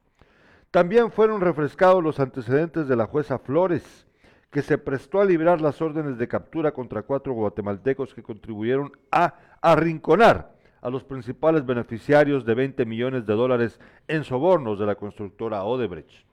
También 0.70 1.10
fueron 1.10 1.40
refrescados 1.40 2.00
los 2.04 2.20
antecedentes 2.20 2.86
de 2.86 2.94
la 2.94 3.06
jueza 3.06 3.40
Flores, 3.40 4.06
que 4.52 4.62
se 4.62 4.78
prestó 4.78 5.20
a 5.20 5.24
liberar 5.24 5.60
las 5.60 5.82
órdenes 5.82 6.18
de 6.18 6.28
captura 6.28 6.70
contra 6.70 7.02
cuatro 7.02 7.32
guatemaltecos 7.32 8.14
que 8.14 8.22
contribuyeron 8.22 8.92
a 9.10 9.34
arrinconar 9.60 10.54
a 10.80 10.88
los 10.88 11.02
principales 11.02 11.66
beneficiarios 11.66 12.44
de 12.44 12.54
20 12.54 12.86
millones 12.86 13.26
de 13.26 13.34
dólares 13.34 13.80
en 14.06 14.22
sobornos 14.22 14.78
de 14.78 14.86
la 14.86 14.94
constructora 14.94 15.64
Odebrecht. 15.64 16.24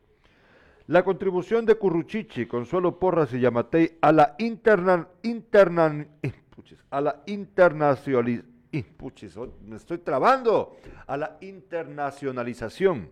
La 0.91 1.03
contribución 1.03 1.65
de 1.65 1.75
Curruchichi, 1.75 2.47
Consuelo 2.47 2.99
Porras 2.99 3.33
y 3.33 3.39
Yamatei 3.39 3.97
a 4.01 4.11
la 4.11 4.35
interna, 4.39 5.07
interna- 5.23 6.05
puchis, 6.53 6.83
a 6.89 6.99
la 6.99 7.23
internacionalización, 7.27 9.53
me 9.65 9.77
estoy 9.77 9.99
trabando, 9.99 10.75
a 11.07 11.15
la 11.15 11.37
internacionalización 11.39 13.09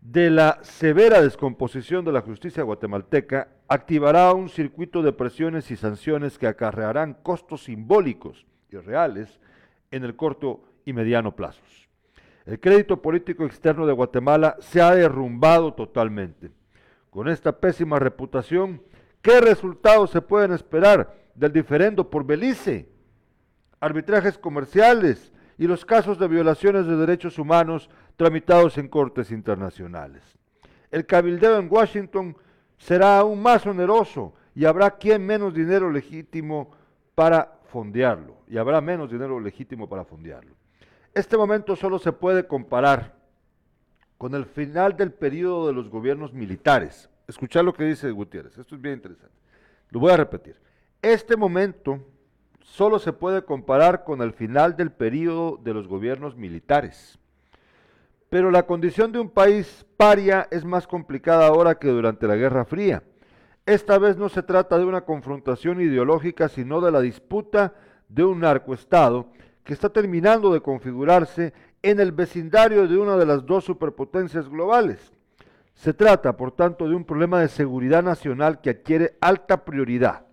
de 0.00 0.30
la 0.30 0.58
severa 0.62 1.22
descomposición 1.22 2.04
de 2.04 2.10
la 2.10 2.22
justicia 2.22 2.64
guatemalteca 2.64 3.46
activará 3.68 4.32
un 4.32 4.48
circuito 4.48 5.00
de 5.00 5.12
presiones 5.12 5.70
y 5.70 5.76
sanciones 5.76 6.38
que 6.38 6.48
acarrearán 6.48 7.18
costos 7.22 7.62
simbólicos 7.62 8.46
y 8.68 8.78
reales 8.78 9.38
en 9.92 10.02
el 10.02 10.16
corto 10.16 10.64
y 10.84 10.92
mediano 10.92 11.36
plazos. 11.36 11.88
El 12.46 12.58
crédito 12.58 13.00
político 13.00 13.44
externo 13.44 13.86
de 13.86 13.92
Guatemala 13.92 14.56
se 14.58 14.82
ha 14.82 14.92
derrumbado 14.92 15.72
totalmente. 15.72 16.50
Con 17.10 17.28
esta 17.28 17.52
pésima 17.58 17.98
reputación, 17.98 18.80
¿Qué 19.22 19.40
resultados 19.40 20.10
se 20.10 20.22
pueden 20.22 20.52
esperar 20.52 21.14
del 21.34 21.52
diferendo 21.52 22.08
por 22.08 22.24
Belice? 22.24 22.88
Arbitrajes 23.78 24.38
comerciales 24.38 25.32
y 25.58 25.66
los 25.66 25.84
casos 25.84 26.18
de 26.18 26.26
violaciones 26.26 26.86
de 26.86 26.96
derechos 26.96 27.38
humanos 27.38 27.90
tramitados 28.16 28.78
en 28.78 28.88
cortes 28.88 29.30
internacionales. 29.30 30.22
El 30.90 31.04
cabildeo 31.04 31.58
en 31.58 31.68
Washington 31.70 32.36
será 32.78 33.18
aún 33.18 33.42
más 33.42 33.66
oneroso 33.66 34.34
y 34.54 34.64
habrá 34.64 34.90
quien 34.92 35.24
menos 35.24 35.52
dinero 35.52 35.90
legítimo 35.90 36.70
para 37.14 37.58
fondearlo. 37.64 38.38
Y 38.48 38.56
habrá 38.56 38.80
menos 38.80 39.10
dinero 39.10 39.38
legítimo 39.38 39.86
para 39.86 40.04
fondearlo. 40.04 40.54
Este 41.12 41.36
momento 41.36 41.76
solo 41.76 41.98
se 41.98 42.12
puede 42.12 42.46
comparar 42.46 43.19
con 44.20 44.34
el 44.34 44.44
final 44.44 44.98
del 44.98 45.12
periodo 45.12 45.66
de 45.66 45.72
los 45.72 45.88
gobiernos 45.88 46.34
militares. 46.34 47.08
Escuchar 47.26 47.64
lo 47.64 47.72
que 47.72 47.84
dice 47.84 48.10
Gutiérrez, 48.10 48.58
esto 48.58 48.74
es 48.74 48.82
bien 48.82 48.96
interesante. 48.96 49.34
Lo 49.88 49.98
voy 49.98 50.12
a 50.12 50.18
repetir. 50.18 50.56
Este 51.00 51.38
momento 51.38 52.04
solo 52.60 52.98
se 52.98 53.14
puede 53.14 53.46
comparar 53.46 54.04
con 54.04 54.20
el 54.20 54.34
final 54.34 54.76
del 54.76 54.92
periodo 54.92 55.58
de 55.64 55.72
los 55.72 55.88
gobiernos 55.88 56.36
militares. 56.36 57.18
Pero 58.28 58.50
la 58.50 58.66
condición 58.66 59.10
de 59.10 59.20
un 59.20 59.30
país 59.30 59.86
paria 59.96 60.46
es 60.50 60.66
más 60.66 60.86
complicada 60.86 61.46
ahora 61.46 61.76
que 61.76 61.88
durante 61.88 62.26
la 62.26 62.36
Guerra 62.36 62.66
Fría. 62.66 63.02
Esta 63.64 63.96
vez 63.96 64.18
no 64.18 64.28
se 64.28 64.42
trata 64.42 64.76
de 64.76 64.84
una 64.84 65.06
confrontación 65.06 65.80
ideológica, 65.80 66.50
sino 66.50 66.82
de 66.82 66.92
la 66.92 67.00
disputa 67.00 67.72
de 68.10 68.24
un 68.24 68.40
narcoestado 68.40 69.28
que 69.64 69.72
está 69.72 69.88
terminando 69.88 70.52
de 70.52 70.60
configurarse 70.60 71.54
en 71.82 72.00
el 72.00 72.12
vecindario 72.12 72.86
de 72.86 72.96
una 72.96 73.16
de 73.16 73.26
las 73.26 73.46
dos 73.46 73.64
superpotencias 73.64 74.48
globales. 74.48 75.12
Se 75.74 75.94
trata, 75.94 76.36
por 76.36 76.52
tanto, 76.52 76.88
de 76.88 76.94
un 76.94 77.04
problema 77.04 77.40
de 77.40 77.48
seguridad 77.48 78.02
nacional 78.02 78.60
que 78.60 78.70
adquiere 78.70 79.16
alta 79.20 79.64
prioridad. 79.64 80.26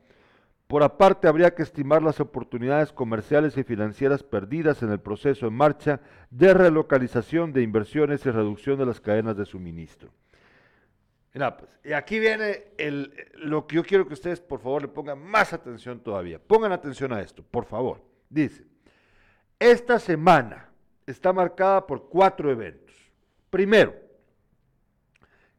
Por 0.67 0.83
aparte, 0.83 1.29
habría 1.29 1.55
que 1.55 1.63
estimar 1.63 2.03
las 2.03 2.19
oportunidades 2.19 2.91
comerciales 2.91 3.57
y 3.57 3.63
financieras 3.63 4.23
perdidas 4.23 4.83
en 4.83 4.91
el 4.91 4.99
proceso 4.99 5.47
en 5.47 5.53
marcha 5.53 6.01
de 6.29 6.53
relocalización 6.53 7.53
de 7.53 7.61
inversiones 7.61 8.25
y 8.25 8.31
reducción 8.31 8.77
de 8.77 8.85
las 8.85 8.99
cadenas 8.99 9.37
de 9.37 9.45
suministro. 9.45 10.11
Pues, 11.31 11.79
y 11.83 11.93
aquí 11.93 12.19
viene 12.19 12.65
lo 13.35 13.67
que 13.67 13.75
yo 13.75 13.83
quiero 13.83 14.07
que 14.07 14.15
ustedes, 14.15 14.41
por 14.41 14.59
favor, 14.59 14.81
le 14.81 14.87
pongan 14.87 15.19
más 15.19 15.53
atención 15.53 15.99
todavía. 15.99 16.39
Pongan 16.39 16.71
atención 16.71 17.13
a 17.13 17.21
esto, 17.21 17.43
por 17.43 17.65
favor. 17.65 18.01
Dice, 18.27 18.65
esta 19.59 19.99
semana 19.99 20.66
está 21.07 21.33
marcada 21.33 21.87
por 21.87 22.09
cuatro 22.09 22.51
eventos. 22.51 22.95
Primero, 23.49 23.95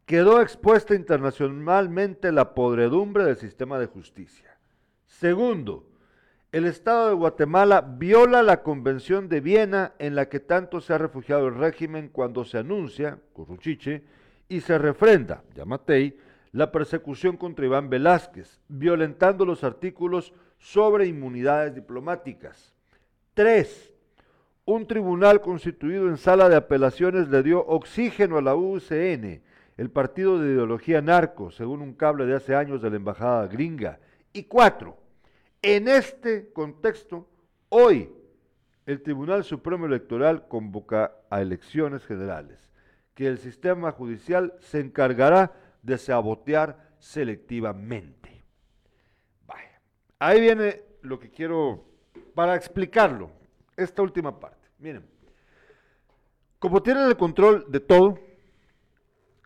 quedó 0.05 0.41
expuesta 0.41 0.95
internacionalmente 0.95 2.31
la 2.31 2.55
podredumbre 2.55 3.25
del 3.25 3.37
sistema 3.37 3.79
de 3.79 3.87
justicia. 3.87 4.57
Segundo, 5.07 5.89
el 6.53 6.65
Estado 6.65 7.09
de 7.09 7.15
Guatemala 7.15 7.81
viola 7.81 8.43
la 8.43 8.63
Convención 8.63 9.29
de 9.29 9.41
Viena 9.41 9.95
en 9.99 10.15
la 10.15 10.29
que 10.29 10.41
tanto 10.41 10.81
se 10.81 10.95
ha 10.95 10.99
refugiado 10.99 11.49
el 11.49 11.55
régimen 11.55 12.09
cuando 12.09 12.45
se 12.45 12.59
anuncia, 12.59 13.19
Curruchiche, 13.33 14.05
y 14.49 14.61
se 14.61 14.79
refrenda, 14.79 15.43
Yamatei, 15.55 16.19
la 16.53 16.73
persecución 16.73 17.37
contra 17.37 17.67
Iván 17.67 17.91
Velázquez, 17.91 18.61
violentando 18.69 19.45
los 19.45 19.63
artículos 19.63 20.33
sobre 20.59 21.07
inmunidades 21.07 21.75
diplomáticas. 21.75 22.75
Tres, 23.35 23.93
un 24.69 24.87
tribunal 24.87 25.41
constituido 25.41 26.11
en 26.11 26.19
sala 26.19 26.51
de 26.51 26.57
apelaciones 26.57 27.31
le 27.31 27.43
dio 27.43 27.65
oxígeno 27.67 28.37
a 28.37 28.43
la 28.43 28.55
UCN, 28.55 29.41
el 29.79 29.91
partido 29.91 30.39
de 30.39 30.53
ideología 30.53 31.01
narco, 31.01 31.51
según 31.51 31.81
un 31.81 31.95
cable 31.95 32.27
de 32.27 32.37
hace 32.37 32.55
años 32.55 32.83
de 32.83 32.91
la 32.91 32.97
embajada 32.97 33.47
gringa. 33.47 33.99
Y 34.31 34.43
cuatro, 34.45 34.99
en 35.63 35.89
este 35.89 36.53
contexto, 36.53 37.27
hoy 37.71 38.11
el 38.85 39.03
Tribunal 39.03 39.43
Supremo 39.43 39.87
Electoral 39.87 40.47
convoca 40.49 41.15
a 41.31 41.41
elecciones 41.41 42.05
generales, 42.05 42.71
que 43.15 43.27
el 43.27 43.39
sistema 43.39 43.91
judicial 43.91 44.53
se 44.61 44.81
encargará 44.81 45.51
de 45.83 45.97
sabotear 45.97 46.91
selectivamente. 46.99 48.45
Vaya. 49.47 49.81
Ahí 50.19 50.43
viene 50.43 50.83
lo 51.01 51.19
que 51.19 51.31
quiero 51.31 51.87
para 52.35 52.55
explicarlo, 52.55 53.31
esta 53.75 54.03
última 54.03 54.39
parte. 54.39 54.58
Miren, 54.79 55.05
como 56.59 56.83
tienen 56.83 57.05
el 57.05 57.17
control 57.17 57.67
de 57.69 57.81
todo, 57.81 58.19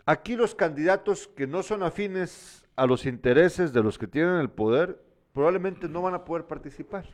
aquí 0.04 0.36
los 0.36 0.54
candidatos 0.54 1.26
que 1.28 1.46
no 1.46 1.62
son 1.62 1.82
afines 1.82 2.66
a 2.76 2.86
los 2.86 3.06
intereses 3.06 3.72
de 3.72 3.82
los 3.82 3.98
que 3.98 4.06
tienen 4.06 4.36
el 4.36 4.50
poder 4.50 5.02
probablemente 5.32 5.88
no 5.88 6.02
van 6.02 6.14
a 6.14 6.24
poder 6.24 6.46
participar. 6.46 7.06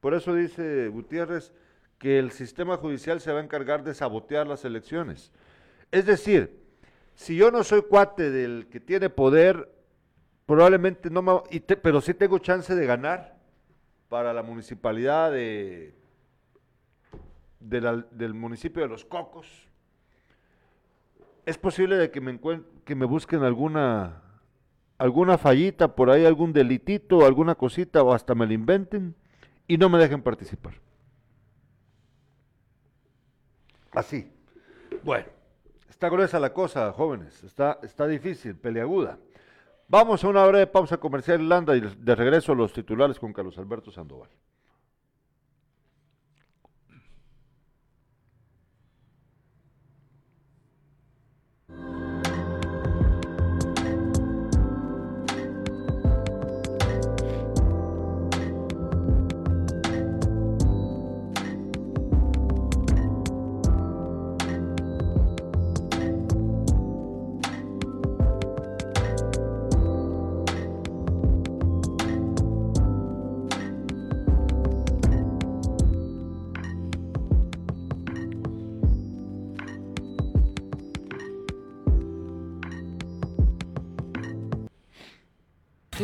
Por 0.00 0.14
eso 0.14 0.34
dice 0.34 0.88
Gutiérrez 0.88 1.52
que 1.98 2.18
el 2.18 2.30
sistema 2.32 2.76
judicial 2.76 3.20
se 3.20 3.32
va 3.32 3.40
a 3.40 3.44
encargar 3.44 3.82
de 3.82 3.94
sabotear 3.94 4.46
las 4.46 4.64
elecciones. 4.66 5.32
Es 5.90 6.04
decir, 6.04 6.62
si 7.14 7.36
yo 7.36 7.50
no 7.50 7.64
soy 7.64 7.82
cuate 7.82 8.30
del 8.30 8.66
que 8.68 8.80
tiene 8.80 9.08
poder, 9.08 9.72
probablemente 10.44 11.08
no 11.08 11.22
me... 11.22 11.60
pero 11.82 12.02
sí 12.02 12.12
tengo 12.12 12.38
chance 12.38 12.74
de 12.74 12.86
ganar 12.86 13.38
para 14.08 14.34
la 14.34 14.42
municipalidad 14.42 15.32
de, 15.32 15.94
del 17.68 18.34
municipio 18.34 18.82
de 18.82 18.88
Los 18.88 19.04
Cocos. 19.04 19.46
Es 21.46 21.58
posible 21.58 21.96
de 21.96 22.10
que 22.10 22.20
me, 22.20 22.38
que 22.84 22.94
me 22.94 23.04
busquen 23.04 23.42
alguna 23.42 24.22
alguna 24.98 25.38
fallita 25.38 25.94
por 25.94 26.10
ahí, 26.10 26.24
algún 26.24 26.52
delitito, 26.52 27.26
alguna 27.26 27.54
cosita, 27.54 28.02
o 28.02 28.12
hasta 28.12 28.34
me 28.34 28.46
lo 28.46 28.52
inventen 28.52 29.14
y 29.66 29.76
no 29.76 29.88
me 29.88 29.98
dejen 29.98 30.22
participar. 30.22 30.74
Así. 33.92 34.30
Bueno, 35.02 35.26
está 35.88 36.08
gruesa 36.08 36.40
la 36.40 36.52
cosa, 36.52 36.92
jóvenes, 36.92 37.42
está, 37.44 37.78
está 37.82 38.06
difícil, 38.06 38.56
peleaguda. 38.56 39.18
Vamos 39.88 40.24
a 40.24 40.28
una 40.28 40.46
de 40.46 40.66
pausa 40.66 40.96
comercial 40.96 41.40
en 41.40 41.48
Landa 41.48 41.76
y 41.76 41.80
de 41.80 42.14
regreso 42.14 42.54
los 42.54 42.72
titulares 42.72 43.18
con 43.18 43.32
Carlos 43.32 43.58
Alberto 43.58 43.90
Sandoval. 43.90 44.30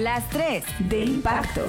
Las 0.02 0.30
tres 0.30 0.64
de 0.88 1.04
impacto. 1.04 1.60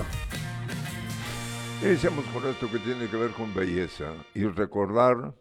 Iniciamos 1.83 2.23
con 2.27 2.47
esto 2.47 2.71
que 2.71 2.79
tiene 2.79 3.09
que 3.09 3.17
ver 3.17 3.31
con 3.31 3.53
belleza 3.53 4.13
y 4.33 4.45
recordar 4.45 5.33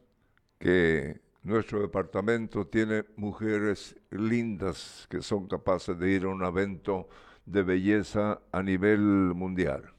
que 0.58 1.20
nuestro 1.44 1.82
departamento 1.82 2.66
tiene 2.66 3.04
mujeres 3.14 3.94
lindas 4.10 5.06
que 5.08 5.22
son 5.22 5.46
capaces 5.46 5.96
de 6.00 6.10
ir 6.10 6.24
a 6.24 6.30
un 6.30 6.44
evento 6.44 7.08
de 7.46 7.62
belleza 7.62 8.40
a 8.50 8.60
nivel 8.60 8.98
mundial. 8.98 9.92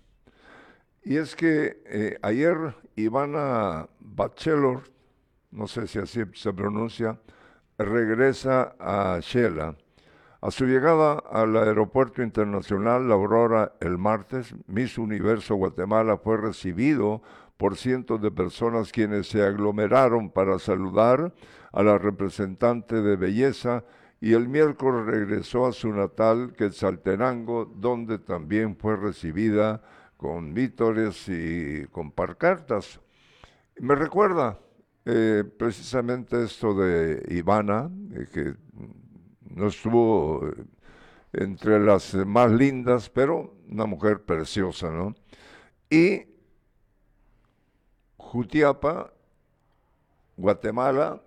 Y 1.02 1.16
es 1.16 1.34
que 1.38 1.82
eh, 1.86 2.18
ayer 2.22 2.76
Ivana 2.98 3.88
Bachelor, 4.02 4.84
no 5.52 5.66
sé 5.66 5.88
si 5.88 5.98
así 5.98 6.24
se 6.34 6.52
pronuncia, 6.52 7.18
regresa 7.78 8.76
a 8.78 9.18
Shela 9.22 9.78
a 10.42 10.50
su 10.50 10.66
llegada 10.66 11.20
al 11.32 11.56
Aeropuerto 11.56 12.24
Internacional 12.24 13.08
La 13.08 13.14
Aurora 13.14 13.74
el 13.80 14.00
martes, 14.00 14.56
Miss 14.66 14.98
Universo 14.98 15.56
Guatemala 15.56 16.18
fue 16.18 16.38
recibido 16.38 17.22
por 17.58 17.78
cientos 17.78 18.20
de 18.22 18.32
personas 18.32 18.92
quienes 18.92 19.28
se 19.28 19.44
aglomeraron 19.44 20.32
para 20.32 20.58
saludar 20.58 21.32
a 21.72 21.84
la 21.84 22.00
representante 22.00 23.04
de 23.04 23.16
belleza 23.18 23.84
y 24.20 24.34
el 24.34 24.50
miércoles 24.50 25.06
regresó 25.06 25.68
a 25.68 25.74
su 25.74 25.94
natal 25.94 26.54
Quetzaltenango, 26.58 27.66
donde 27.66 28.18
también 28.18 28.76
fue 28.76 28.96
recibida 28.96 29.84
con 30.18 30.56
vítores 30.56 31.28
y 31.30 31.86
con 31.92 32.12
parcartas. 32.12 33.00
Me 33.80 33.94
recuerda 33.94 34.60
eh, 35.06 35.44
precisamente 35.58 36.44
esto 36.44 36.74
de 36.74 37.24
Ivana, 37.30 37.92
eh, 38.14 38.28
que 38.32 38.56
no 39.56 39.68
estuvo 39.68 40.42
entre 41.34 41.80
las 41.80 42.14
más 42.14 42.52
lindas, 42.52 43.10
pero 43.10 43.56
una 43.70 43.86
mujer 43.86 44.24
preciosa, 44.24 44.92
¿no? 44.92 45.16
Y 45.90 46.26
Jutiapa, 48.18 49.14
Guatemala, 50.38 51.22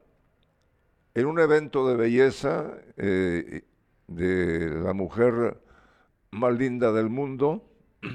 en 1.14 1.26
un 1.26 1.38
evento 1.38 1.88
de 1.88 1.96
belleza 1.96 2.78
eh, 2.96 3.62
de 4.08 4.70
la 4.82 4.92
mujer 4.92 5.60
más 6.30 6.54
linda 6.54 6.92
del 6.92 7.08
mundo, 7.08 7.64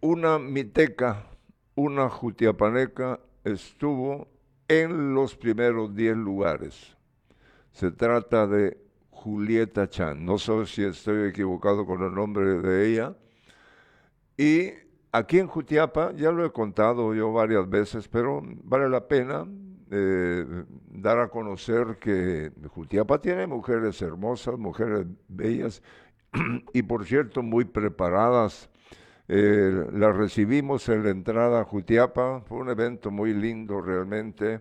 una 0.00 0.38
miteca, 0.38 1.26
una 1.74 2.08
jutiapaneca 2.08 3.20
estuvo 3.42 4.28
en 4.68 5.14
los 5.14 5.36
primeros 5.36 5.94
10 5.94 6.16
lugares. 6.16 6.93
Se 7.74 7.90
trata 7.90 8.46
de 8.46 8.78
Julieta 9.10 9.88
Chan. 9.88 10.24
No 10.24 10.38
sé 10.38 10.64
si 10.66 10.84
estoy 10.84 11.28
equivocado 11.28 11.84
con 11.84 12.04
el 12.04 12.14
nombre 12.14 12.62
de 12.62 12.88
ella. 12.88 13.16
Y 14.36 14.70
aquí 15.10 15.40
en 15.40 15.48
Jutiapa, 15.48 16.12
ya 16.12 16.30
lo 16.30 16.46
he 16.46 16.52
contado 16.52 17.12
yo 17.14 17.32
varias 17.32 17.68
veces, 17.68 18.06
pero 18.06 18.42
vale 18.62 18.88
la 18.88 19.08
pena 19.08 19.44
eh, 19.90 20.46
dar 20.88 21.18
a 21.18 21.28
conocer 21.28 21.98
que 21.98 22.52
Jutiapa 22.68 23.20
tiene 23.20 23.48
mujeres 23.48 24.00
hermosas, 24.02 24.56
mujeres 24.56 25.06
bellas 25.26 25.82
y 26.72 26.82
por 26.82 27.04
cierto 27.04 27.42
muy 27.42 27.64
preparadas. 27.64 28.70
Eh, 29.26 29.86
las 29.92 30.14
recibimos 30.14 30.88
en 30.88 31.02
la 31.02 31.10
entrada 31.10 31.62
a 31.62 31.64
Jutiapa, 31.64 32.42
fue 32.42 32.58
un 32.58 32.68
evento 32.68 33.10
muy 33.10 33.34
lindo 33.34 33.80
realmente 33.80 34.60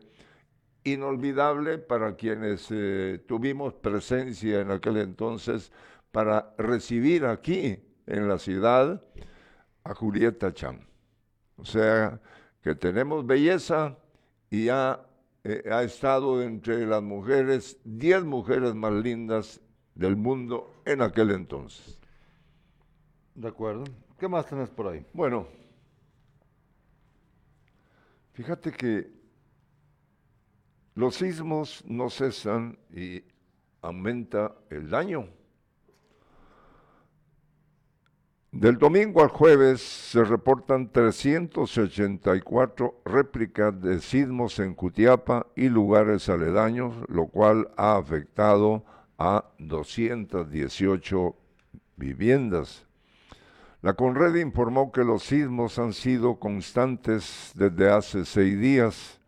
inolvidable 0.84 1.78
para 1.78 2.16
quienes 2.16 2.68
eh, 2.72 3.24
tuvimos 3.28 3.74
presencia 3.74 4.62
en 4.62 4.72
aquel 4.72 4.98
entonces 4.98 5.72
para 6.12 6.54
recibir 6.58 7.26
aquí 7.26 7.80
en 8.06 8.28
la 8.28 8.38
ciudad 8.38 9.02
a 9.84 9.94
Julieta 9.94 10.54
Chan. 10.54 10.86
O 11.58 11.66
sea, 11.66 12.20
que 12.62 12.76
tenemos 12.76 13.26
belleza 13.26 13.98
y 14.50 14.70
ha, 14.70 15.06
eh, 15.44 15.64
ha 15.72 15.84
estado 15.84 16.42
entre 16.42 16.86
las 16.86 17.02
mujeres, 17.02 17.80
10 17.84 18.26
mujeres 18.26 18.76
más 18.76 18.94
lindas 18.94 19.62
del 19.96 20.16
mundo 20.16 20.82
en 20.86 21.02
aquel 21.02 21.32
entonces. 21.32 22.00
De 23.36 23.48
acuerdo. 23.48 23.84
¿Qué 24.20 24.28
más 24.28 24.46
tenés 24.46 24.70
por 24.70 24.88
ahí? 24.88 25.06
Bueno, 25.12 25.48
fíjate 28.34 28.72
que 28.72 29.23
los 30.96 31.16
sismos 31.16 31.84
no 31.88 32.10
cesan 32.10 32.78
y 32.91 33.24
aumenta 33.82 34.56
el 34.70 34.89
daño. 34.89 35.28
Del 38.52 38.78
domingo 38.78 39.24
al 39.24 39.30
jueves 39.30 39.82
se 39.82 40.24
reportan 40.24 40.91
384 40.91 43.02
réplicas 43.04 43.82
de 43.82 44.00
sismos 44.00 44.60
en 44.60 44.76
Cutiapa 44.76 45.48
y 45.56 45.70
lugares 45.70 46.30
aledaños, 46.30 46.94
lo 47.10 47.26
cual 47.26 47.72
ha 47.78 47.98
afectado 47.98 48.86
a 49.18 49.46
218 49.58 51.36
viviendas. 51.96 52.86
La 53.82 53.96
Conred 53.96 54.36
informó 54.36 54.91
que 54.91 55.04
los 55.04 55.24
sismos 55.24 55.80
han 55.80 55.94
sido 55.94 56.36
constantes 56.36 57.52
desde 57.56 57.89
hace 57.89 58.24
seis 58.24 58.60
días 58.60 59.20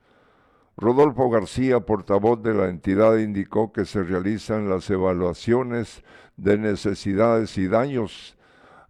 Rodolfo 0.78 1.30
García, 1.30 1.80
portavoz 1.80 2.43
de 2.43 2.53
la 2.53 2.67
entidad, 2.67 3.17
indicó 3.17 3.71
que 3.71 3.86
se 3.86 4.03
realizan 4.03 4.69
las 4.69 4.89
evaluaciones 4.89 6.03
de 6.36 6.57
necesidades 6.57 7.57
y 7.57 7.67
daños. 7.67 8.38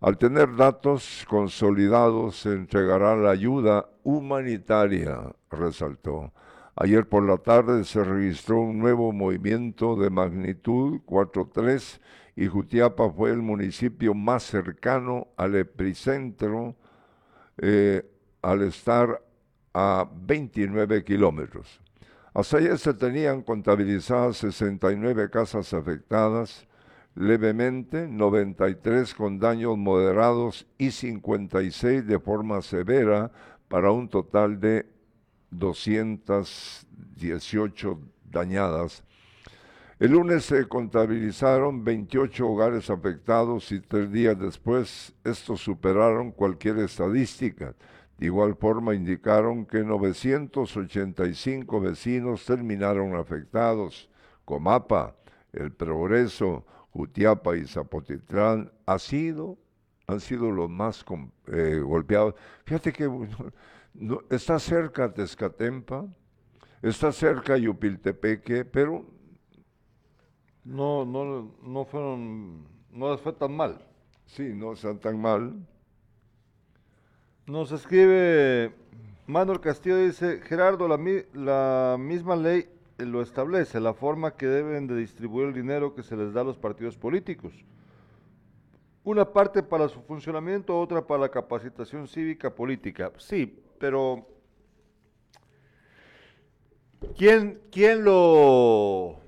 Al 0.02 0.18
tener 0.18 0.56
datos 0.56 1.26
consolidados, 1.30 2.38
se 2.38 2.54
entregará 2.54 3.16
la 3.16 3.30
ayuda 3.30 3.88
humanitaria, 4.04 5.36
resaltó. 5.52 6.34
Ayer 6.76 7.08
por 7.08 7.24
la 7.24 7.38
tarde 7.38 7.84
se 7.84 8.04
registró 8.04 8.60
un 8.60 8.80
nuevo 8.80 9.14
movimiento 9.14 9.96
de 9.96 10.10
magnitud 10.10 11.02
4.3 11.06 12.02
y 12.36 12.48
Jutiapa 12.48 13.10
fue 13.12 13.30
el 13.30 13.42
municipio 13.42 14.14
más 14.14 14.44
cercano 14.44 15.28
al 15.38 15.56
epicentro 15.56 16.76
eh, 17.58 18.04
al 18.42 18.64
estar 18.64 19.22
a 19.78 20.10
29 20.10 21.04
kilómetros. 21.04 21.82
Hasta 22.34 22.60
ayer 22.60 22.78
se 22.78 22.94
tenían 22.94 23.42
contabilizadas 23.42 24.38
69 24.38 25.30
casas 25.30 25.74
afectadas 25.74 26.66
levemente, 27.14 28.08
93 28.08 29.14
con 29.14 29.38
daños 29.38 29.78
moderados 29.78 30.66
y 30.78 30.92
56 30.92 32.08
de 32.08 32.20
forma 32.20 32.62
severa 32.62 33.34
para 33.68 33.92
un 33.92 34.08
total 34.08 34.62
de 34.62 34.86
218 35.52 38.00
dañadas. 38.32 39.04
El 40.00 40.12
lunes 40.12 40.46
se 40.46 40.66
contabilizaron 40.70 41.84
28 41.84 42.48
hogares 42.48 42.90
afectados 42.90 43.74
y 43.74 43.82
tres 43.82 44.10
días 44.10 44.40
después 44.40 45.14
estos 45.26 45.60
superaron 45.60 46.32
cualquier 46.32 46.80
estadística. 46.80 47.76
De 48.18 48.28
igual 48.28 48.56
forma 48.56 48.96
indicaron 48.96 49.66
que 49.66 49.84
985 49.84 51.82
vecinos 51.82 52.46
terminaron 52.46 53.16
afectados. 53.16 54.10
Comapa, 54.46 55.16
El 55.52 55.72
Progreso, 55.74 56.66
Jutiapa 56.92 57.58
y 57.58 57.68
Zapotitlán 57.68 58.72
sido, 59.00 59.58
han 60.08 60.22
sido 60.22 60.50
los 60.52 60.70
más 60.70 61.04
eh, 61.48 61.82
golpeados. 61.84 62.36
Fíjate 62.64 62.94
que 62.94 63.10
está 64.30 64.60
cerca 64.60 65.14
Tezcatempa, 65.14 66.06
está 66.82 67.12
cerca 67.12 67.58
Yupiltepeque, 67.58 68.64
pero... 68.64 69.06
No, 70.64 71.06
no, 71.06 71.56
no 71.62 71.86
fueron, 71.86 72.66
no 72.92 73.12
les 73.12 73.20
fue 73.20 73.34
tan 73.34 73.56
mal. 73.56 73.86
Sí, 74.26 74.54
no 74.54 74.74
están 74.74 75.00
tan 75.00 75.20
mal. 75.20 75.54
Nos 77.48 77.72
escribe 77.72 78.74
Manuel 79.28 79.60
Castillo, 79.60 79.98
dice, 79.98 80.42
Gerardo, 80.42 80.88
la, 80.88 81.96
misma 82.00 82.36
ley 82.36 82.68
lo 82.98 83.22
establece, 83.22 83.80
la 83.80 83.94
forma 83.94 84.36
que 84.36 84.48
deben 84.48 84.88
de 84.88 84.96
distribuir 84.96 85.50
el 85.50 85.54
dinero 85.54 85.94
que 85.94 86.02
se 86.02 86.18
les 86.18 86.34
da 86.34 86.42
a 86.42 86.44
los 86.44 86.58
partidos 86.58 86.98
políticos. 86.98 87.54
Una 89.04 89.32
parte 89.32 89.62
para 89.62 89.88
su 89.90 90.02
funcionamiento, 90.02 90.80
otra 90.80 91.06
para 91.06 91.22
la 91.22 91.30
capacitación 91.30 92.08
cívica 92.08 92.50
política. 92.50 93.12
Sí, 93.20 93.62
pero 93.78 94.28
¿quién, 97.16 97.62
quién 97.72 98.04
lo 98.04 99.20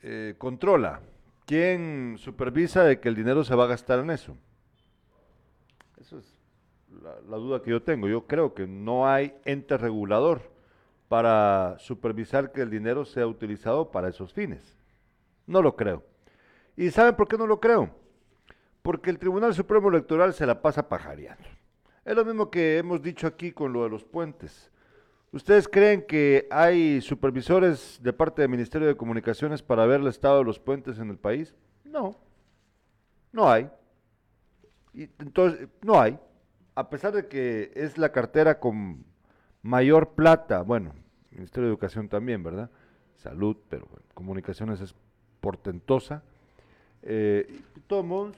eh, 0.00 0.34
controla? 0.38 1.02
¿Quién 1.44 2.16
supervisa 2.16 2.84
de 2.84 3.00
que 3.00 3.10
el 3.10 3.14
dinero 3.14 3.44
se 3.44 3.54
va 3.54 3.64
a 3.64 3.68
gastar 3.68 3.98
en 3.98 4.08
eso? 4.12 4.34
Eso 4.34 4.34
es 4.34 4.47
la, 7.28 7.36
duda 7.36 7.62
que 7.62 7.70
yo 7.70 7.82
tengo. 7.82 8.08
Yo 8.08 8.26
creo 8.26 8.54
que 8.54 8.66
no 8.66 9.08
hay 9.08 9.34
ente 9.44 9.76
regulador 9.76 10.42
para 11.08 11.76
supervisar 11.78 12.52
que 12.52 12.62
el 12.62 12.70
dinero 12.70 13.04
sea 13.04 13.26
utilizado 13.26 13.90
para 13.90 14.08
esos 14.08 14.32
fines. 14.32 14.76
No 15.46 15.62
lo 15.62 15.76
creo. 15.76 16.04
¿Y 16.76 16.90
saben 16.90 17.16
por 17.16 17.28
qué 17.28 17.36
no 17.36 17.46
lo 17.46 17.60
creo? 17.60 17.90
Porque 18.82 19.10
el 19.10 19.18
Tribunal 19.18 19.54
Supremo 19.54 19.88
Electoral 19.88 20.32
se 20.34 20.46
la 20.46 20.62
pasa 20.62 20.88
pajareando. 20.88 21.48
Es 22.04 22.14
lo 22.14 22.24
mismo 22.24 22.50
que 22.50 22.78
hemos 22.78 23.02
dicho 23.02 23.26
aquí 23.26 23.52
con 23.52 23.72
lo 23.72 23.84
de 23.84 23.90
los 23.90 24.04
puentes. 24.04 24.70
¿Ustedes 25.30 25.68
creen 25.68 26.06
que 26.06 26.46
hay 26.50 27.00
supervisores 27.00 27.98
de 28.02 28.12
parte 28.12 28.42
del 28.42 28.50
Ministerio 28.50 28.88
de 28.88 28.96
Comunicaciones 28.96 29.62
para 29.62 29.84
ver 29.84 30.00
el 30.00 30.06
estado 30.06 30.38
de 30.38 30.44
los 30.44 30.58
puentes 30.58 30.98
en 30.98 31.10
el 31.10 31.18
país? 31.18 31.54
No, 31.84 32.16
no 33.32 33.50
hay. 33.50 33.70
Entonces, 34.94 35.68
no 35.82 36.00
hay 36.00 36.18
a 36.78 36.90
pesar 36.90 37.12
de 37.12 37.26
que 37.26 37.72
es 37.74 37.98
la 37.98 38.12
cartera 38.12 38.60
con 38.60 39.04
mayor 39.62 40.10
plata, 40.10 40.62
bueno, 40.62 40.94
Ministerio 41.32 41.66
de 41.66 41.72
Educación 41.72 42.08
también, 42.08 42.44
¿verdad? 42.44 42.70
Salud, 43.16 43.56
pero 43.68 43.88
comunicaciones 44.14 44.80
es 44.80 44.94
portentosa. 45.40 46.22
Eh, 47.02 47.62
todos 47.88 48.36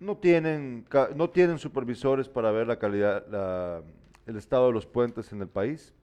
no 0.00 0.16
tienen, 0.16 0.84
no 1.14 1.30
tienen 1.30 1.58
supervisores 1.58 2.28
para 2.28 2.50
ver 2.50 2.66
la 2.66 2.80
calidad, 2.80 3.84
el 4.26 4.36
estado 4.36 4.66
de 4.66 4.72
los 4.72 4.84
puentes 4.84 5.32
en 5.32 5.40
el 5.40 5.48
país. 5.48 5.94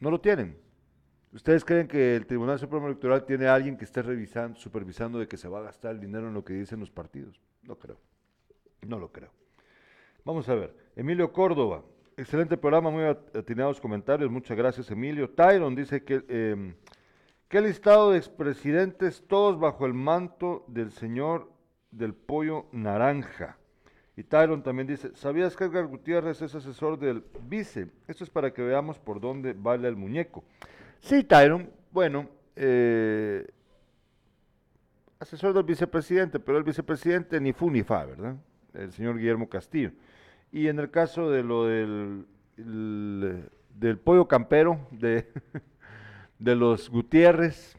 No 0.00 0.10
lo 0.10 0.22
tienen. 0.22 0.56
¿Ustedes 1.34 1.66
creen 1.66 1.86
que 1.86 2.16
el 2.16 2.26
Tribunal 2.26 2.58
Supremo 2.58 2.86
Electoral 2.86 3.26
tiene 3.26 3.46
a 3.46 3.54
alguien 3.54 3.76
que 3.76 3.84
esté 3.84 4.00
revisando, 4.00 4.58
supervisando 4.58 5.18
de 5.18 5.28
que 5.28 5.36
se 5.36 5.48
va 5.48 5.58
a 5.58 5.64
gastar 5.64 5.90
el 5.90 6.00
dinero 6.00 6.28
en 6.28 6.32
lo 6.32 6.46
que 6.46 6.54
dicen 6.54 6.80
los 6.80 6.90
partidos? 6.90 7.42
No 7.62 7.78
creo. 7.78 7.98
No 8.86 8.98
lo 8.98 9.12
creo. 9.12 9.32
Vamos 10.28 10.46
a 10.50 10.54
ver. 10.54 10.74
Emilio 10.94 11.32
Córdoba, 11.32 11.82
excelente 12.14 12.58
programa, 12.58 12.90
muy 12.90 13.02
atinados 13.02 13.80
comentarios. 13.80 14.30
Muchas 14.30 14.58
gracias, 14.58 14.90
Emilio. 14.90 15.30
Tyron 15.30 15.74
dice 15.74 16.04
que, 16.04 16.22
em, 16.28 16.74
¿Qué 17.48 17.62
listado 17.62 18.10
de 18.10 18.18
expresidentes, 18.18 19.24
todos 19.26 19.58
bajo 19.58 19.86
el 19.86 19.94
manto 19.94 20.66
del 20.68 20.90
señor 20.90 21.50
del 21.90 22.12
pollo 22.12 22.66
naranja? 22.72 23.56
Y 24.18 24.22
Tyron 24.22 24.62
también 24.62 24.86
dice, 24.86 25.12
¿sabías 25.14 25.56
que 25.56 25.64
Edgar 25.64 25.86
Gutiérrez 25.86 26.42
es 26.42 26.54
asesor 26.54 26.98
del 26.98 27.24
vice? 27.44 27.88
Esto 28.06 28.22
es 28.22 28.28
para 28.28 28.52
que 28.52 28.60
veamos 28.60 28.98
por 28.98 29.22
dónde 29.22 29.54
baila 29.54 29.88
el 29.88 29.96
muñeco. 29.96 30.44
Sí, 31.00 31.24
Tyron, 31.24 31.70
bueno, 31.90 32.28
eh, 32.54 33.46
asesor 35.20 35.54
del 35.54 35.62
vicepresidente, 35.62 36.38
pero 36.38 36.58
el 36.58 36.64
vicepresidente 36.64 37.40
ni 37.40 37.54
fu 37.54 37.70
ni 37.70 37.82
fa, 37.82 38.04
¿verdad? 38.04 38.36
El 38.74 38.92
señor 38.92 39.16
Guillermo 39.16 39.48
Castillo. 39.48 39.90
Y 40.52 40.68
en 40.68 40.78
el 40.78 40.90
caso 40.90 41.30
de 41.30 41.42
lo 41.42 41.66
del, 41.66 42.26
el- 42.56 43.48
del 43.74 43.98
pollo 43.98 44.26
campero, 44.26 44.88
de, 44.90 45.28
de 46.38 46.54
los 46.56 46.88
Gutiérrez, 46.90 47.76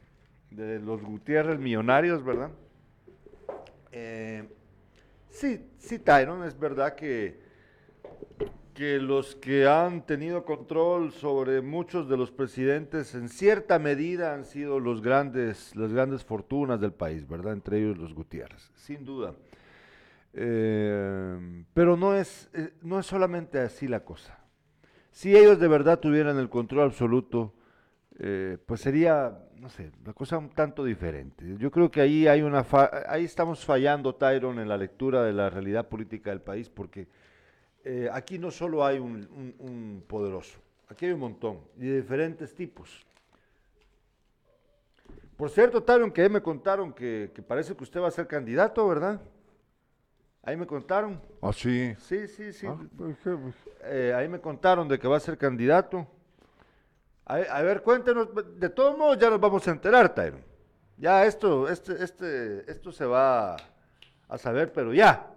de 0.51 0.79
los 0.79 1.01
Gutiérrez 1.01 1.59
millonarios, 1.59 2.23
¿verdad? 2.23 2.51
Eh, 3.91 4.47
sí, 5.29 5.65
sí, 5.77 5.99
Tyron, 5.99 6.43
es 6.43 6.57
verdad 6.57 6.95
que, 6.95 7.39
que 8.75 8.99
los 8.99 9.35
que 9.35 9.67
han 9.67 10.05
tenido 10.05 10.45
control 10.45 11.11
sobre 11.11 11.61
muchos 11.61 12.07
de 12.07 12.17
los 12.17 12.31
presidentes 12.31 13.15
en 13.15 13.29
cierta 13.29 13.79
medida 13.79 14.33
han 14.33 14.45
sido 14.45 14.79
los 14.79 15.01
grandes, 15.01 15.75
las 15.75 15.91
grandes 15.91 16.23
fortunas 16.23 16.79
del 16.79 16.93
país, 16.93 17.27
¿verdad? 17.27 17.53
Entre 17.53 17.79
ellos 17.79 17.97
los 17.97 18.13
Gutiérrez, 18.13 18.71
sin 18.75 19.03
duda. 19.05 19.33
Eh, 20.33 21.63
pero 21.73 21.97
no 21.97 22.13
es, 22.15 22.49
eh, 22.53 22.73
no 22.81 22.99
es 22.99 23.05
solamente 23.05 23.59
así 23.59 23.87
la 23.87 24.03
cosa. 24.03 24.37
Si 25.11 25.35
ellos 25.35 25.59
de 25.59 25.67
verdad 25.67 25.99
tuvieran 25.99 26.37
el 26.37 26.49
control 26.49 26.83
absoluto, 26.85 27.53
eh, 28.19 28.57
pues 28.65 28.81
sería, 28.81 29.39
no 29.55 29.69
sé, 29.69 29.91
la 30.05 30.13
cosa 30.13 30.37
un 30.37 30.49
tanto 30.49 30.83
diferente. 30.83 31.45
Yo 31.57 31.71
creo 31.71 31.89
que 31.89 32.01
ahí 32.01 32.27
hay 32.27 32.41
una 32.41 32.63
fa- 32.63 33.03
ahí 33.07 33.25
estamos 33.25 33.65
fallando, 33.65 34.13
Tyron, 34.15 34.59
en 34.59 34.67
la 34.69 34.77
lectura 34.77 35.23
de 35.23 35.33
la 35.33 35.49
realidad 35.49 35.87
política 35.87 36.29
del 36.29 36.41
país, 36.41 36.69
porque 36.69 37.07
eh, 37.83 38.09
aquí 38.11 38.37
no 38.37 38.51
solo 38.51 38.85
hay 38.85 38.99
un, 38.99 40.03
poderoso, 40.07 40.59
aquí 40.89 41.05
hay 41.05 41.13
un 41.13 41.21
montón, 41.21 41.59
y 41.77 41.87
de 41.87 42.01
diferentes 42.01 42.53
tipos. 42.53 43.05
Por 45.37 45.49
cierto, 45.49 45.81
Tyron, 45.81 46.11
que 46.11 46.27
me 46.29 46.41
contaron 46.41 46.93
que 46.93 47.31
parece 47.47 47.75
que 47.75 47.83
usted 47.83 48.01
va 48.01 48.09
a 48.09 48.11
ser 48.11 48.27
candidato, 48.27 48.87
¿verdad? 48.87 49.21
Ahí 50.43 50.55
me 50.57 50.65
contaron. 50.65 51.21
¿Ah, 51.41 51.51
sí? 51.53 51.93
Sí, 51.99 52.27
sí, 52.27 52.53
sí. 52.53 52.65
Ah, 52.67 52.77
pues. 52.97 53.17
Pues, 53.23 53.55
Eh, 53.83 54.13
ahí 54.15 54.27
me 54.27 54.39
contaron 54.39 54.87
de 54.87 54.97
que 54.97 55.07
va 55.07 55.17
a 55.17 55.19
ser 55.19 55.37
candidato. 55.37 56.07
A, 57.25 57.35
a 57.35 57.61
ver, 57.61 57.81
cuéntenos. 57.81 58.29
De 58.59 58.69
todos 58.69 58.97
modos, 58.97 59.17
ya 59.19 59.29
nos 59.29 59.39
vamos 59.39 59.67
a 59.67 59.71
enterar, 59.71 60.13
Tyron. 60.13 60.43
Ya 60.97 61.25
esto, 61.25 61.69
este, 61.69 62.03
este, 62.03 62.69
esto 62.69 62.91
se 62.91 63.05
va 63.05 63.55
a 64.27 64.37
saber, 64.37 64.73
pero 64.73 64.93
ya. 64.93 65.27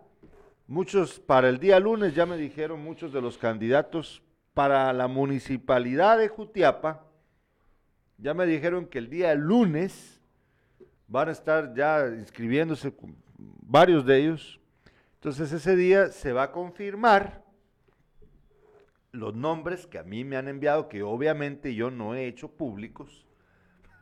Muchos, 0.67 1.21
para 1.21 1.49
el 1.49 1.59
día 1.59 1.79
lunes, 1.79 2.15
ya 2.15 2.25
me 2.25 2.37
dijeron 2.37 2.83
muchos 2.83 3.13
de 3.13 3.21
los 3.21 3.37
candidatos 3.37 4.23
para 4.55 4.93
la 4.93 5.07
municipalidad 5.09 6.19
de 6.19 6.29
Jutiapa. 6.29 7.05
Ya 8.19 8.35
me 8.35 8.47
dijeron 8.47 8.87
que 8.87 8.99
el 8.99 9.11
día 9.11 9.35
lunes 9.35 10.21
van 11.09 11.29
a 11.29 11.33
estar 11.33 11.75
ya 11.75 12.07
inscribiéndose 12.09 12.95
varios 13.37 14.07
de 14.07 14.19
ellos. 14.19 14.61
Entonces 15.23 15.53
ese 15.53 15.77
día 15.77 16.09
se 16.09 16.33
va 16.33 16.43
a 16.43 16.51
confirmar 16.51 17.45
los 19.13 19.33
nombres 19.37 19.87
que 19.87 20.01
a 20.01 20.03
mí 20.03 20.25
me 20.25 20.37
han 20.37 20.49
enviado, 20.49 20.89
que 20.89 21.05
obviamente 21.05 21.77
yo 21.77 21.93
no 21.93 22.17
he 22.17 22.27
hecho 22.27 22.49
públicos. 22.49 23.25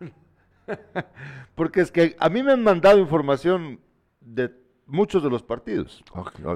Porque 1.54 1.82
es 1.82 1.92
que 1.92 2.16
a 2.18 2.30
mí 2.30 2.42
me 2.42 2.52
han 2.52 2.64
mandado 2.64 2.98
información 2.98 3.80
de 4.22 4.50
muchos 4.86 5.22
de 5.22 5.28
los 5.28 5.42
partidos. 5.42 6.02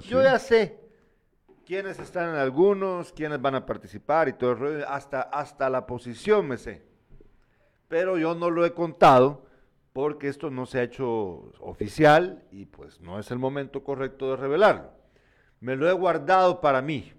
Yo 0.09 0.23
ya 0.23 0.39
sé 0.39 0.81
quiénes 1.67 1.99
están 1.99 2.31
en 2.31 2.37
algunos, 2.37 3.12
quiénes 3.12 3.43
van 3.43 3.57
a 3.57 3.67
participar 3.67 4.31
y 4.31 4.33
todo 4.33 4.53
el 4.53 4.59
rollo, 4.59 4.89
hasta, 4.89 5.21
hasta 5.21 5.69
la 5.69 5.85
posición 5.87 6.49
me 6.49 6.57
sé. 6.57 6.83
Pero 7.89 8.17
yo 8.17 8.35
no 8.35 8.49
lo 8.49 8.65
he 8.65 8.73
contado 8.73 9.45
porque 9.95 10.27
esto 10.27 10.51
no 10.51 10.67
se 10.67 10.81
ha 10.81 10.83
hecho 10.83 11.53
oficial 11.61 12.43
y 12.51 12.67
pues 12.67 13.01
no 13.01 13.21
es 13.21 13.31
el 13.31 13.39
momento 13.39 13.85
correcto 13.85 14.29
de 14.31 14.37
revelarlo. 14.37 14.91
Me 15.61 15.77
lo 15.77 15.89
he 15.89 15.93
guardado 15.93 16.61
para 16.61 16.83
mí. 16.83 17.13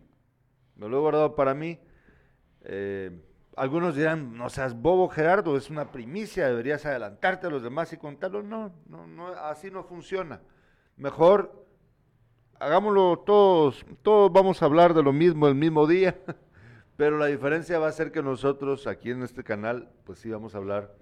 Me 0.75 0.89
lo 0.89 0.97
he 0.97 0.99
guardado 0.99 1.35
para 1.35 1.53
mí. 1.53 1.79
Eh, 2.65 3.17
algunos 3.55 3.95
dirán, 3.95 4.37
no 4.37 4.49
seas 4.49 4.75
bobo 4.75 5.07
Gerardo, 5.07 5.55
es 5.55 5.69
una 5.69 5.93
primicia, 5.93 6.47
deberías 6.47 6.85
adelantarte 6.85 7.47
a 7.47 7.49
los 7.49 7.63
demás 7.63 7.93
y 7.93 7.97
contarlo. 7.97 8.43
No, 8.43 8.73
no, 8.87 9.07
no, 9.07 9.27
así 9.27 9.71
no 9.71 9.85
funciona. 9.85 10.41
Mejor 10.97 11.65
hagámoslo 12.59 13.19
todos, 13.19 13.85
todos 14.01 14.33
vamos 14.33 14.61
a 14.61 14.65
hablar 14.65 14.93
de 14.93 15.01
lo 15.01 15.13
mismo 15.13 15.47
el 15.47 15.55
mismo 15.55 15.87
día, 15.87 16.17
pero 16.97 17.17
la 17.17 17.27
diferencia 17.27 17.79
va 17.79 17.87
a 17.87 17.93
ser 17.93 18.11
que 18.11 18.21
nosotros 18.21 18.85
aquí 18.85 19.11
en 19.11 19.23
este 19.23 19.45
canal, 19.45 19.89
pues 20.03 20.19
sí 20.19 20.29
vamos 20.29 20.55
a 20.55 20.57
hablar 20.57 20.93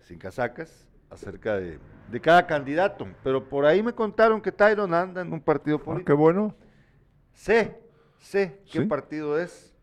sin 0.00 0.18
casacas 0.18 0.88
acerca 1.14 1.56
de, 1.56 1.78
de 2.10 2.20
cada 2.20 2.46
candidato. 2.46 3.06
Pero 3.22 3.48
por 3.48 3.64
ahí 3.66 3.82
me 3.82 3.94
contaron 3.94 4.40
que 4.40 4.52
Tyron 4.52 4.92
anda 4.94 5.22
en 5.22 5.32
un 5.32 5.40
partido 5.40 5.80
Ah, 5.86 6.02
qué 6.04 6.14
político. 6.14 6.16
bueno. 6.16 6.54
Sé, 7.32 7.80
sé 8.18 8.60
qué 8.70 8.82
¿Sí? 8.82 8.86
partido 8.86 9.38
es. 9.38 9.74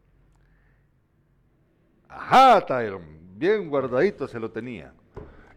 Ajá, 2.08 2.66
Tyron, 2.66 3.04
bien 3.38 3.70
guardadito 3.70 4.28
se 4.28 4.40
lo 4.40 4.52
tenía. 4.52 4.94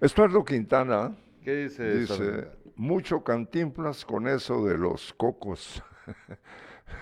Estuardo 0.00 0.44
Quintana 0.44 1.16
¿Qué 1.42 1.54
dice? 1.56 1.98
dice, 1.98 2.48
mucho 2.76 3.22
cantinflas 3.22 4.04
con 4.04 4.26
eso 4.28 4.64
de 4.64 4.78
los 4.78 5.12
cocos. 5.14 5.82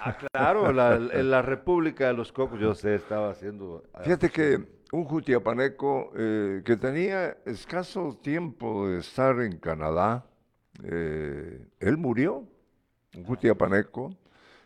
Ah, 0.01 0.17
claro, 0.33 0.73
la, 0.73 0.95
en 0.97 1.31
la 1.31 1.43
República 1.43 2.07
de 2.09 2.13
los 2.15 2.33
Cocos, 2.33 2.59
yo 2.59 2.75
sé, 2.75 2.95
estaba 2.95 3.31
haciendo... 3.31 3.85
Fíjate 4.03 4.31
que 4.31 4.82
un 4.93 5.05
jutiapaneco 5.05 6.13
eh, 6.17 6.63
que 6.65 6.77
tenía 6.77 7.37
escaso 7.47 8.19
tiempo 8.23 8.89
de 8.89 9.01
estar 9.01 9.41
en 9.41 9.59
Canadá, 9.59 10.27
eh, 10.85 11.67
él 11.81 11.97
murió, 11.97 12.47
un 13.17 13.25
jutiapaneco. 13.25 14.15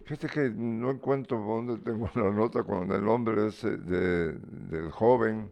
Fíjate 0.04 0.28
que 0.28 0.50
no 0.50 0.90
encuentro 0.90 1.38
dónde 1.38 1.78
tengo 1.78 2.10
la 2.16 2.30
nota 2.30 2.64
con 2.64 2.90
el 2.92 3.04
nombre 3.04 3.46
ese 3.48 3.76
de- 3.76 4.32
del 4.70 4.90
joven. 4.90 5.50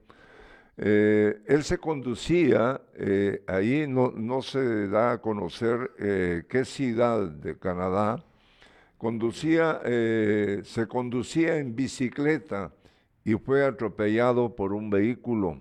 Eh, 0.77 1.41
él 1.47 1.63
se 1.63 1.79
conducía, 1.79 2.81
eh, 2.95 3.45
ahí 3.47 3.87
no, 3.89 4.11
no 4.17 4.43
se 4.43 4.89
da 4.89 5.13
a 5.13 5.19
conocer 5.21 5.93
eh, 6.01 6.45
qué 6.49 6.65
ciudad 6.65 7.29
de 7.29 7.57
Canadá, 7.59 8.25
conducía, 8.99 9.81
se 9.85 10.87
conducía 10.89 11.59
en 11.59 11.77
bicicleta 11.77 12.73
y 13.25 13.35
fue 13.35 13.65
atropellado 13.65 14.55
por 14.55 14.73
un 14.73 14.91
vehículo. 14.91 15.61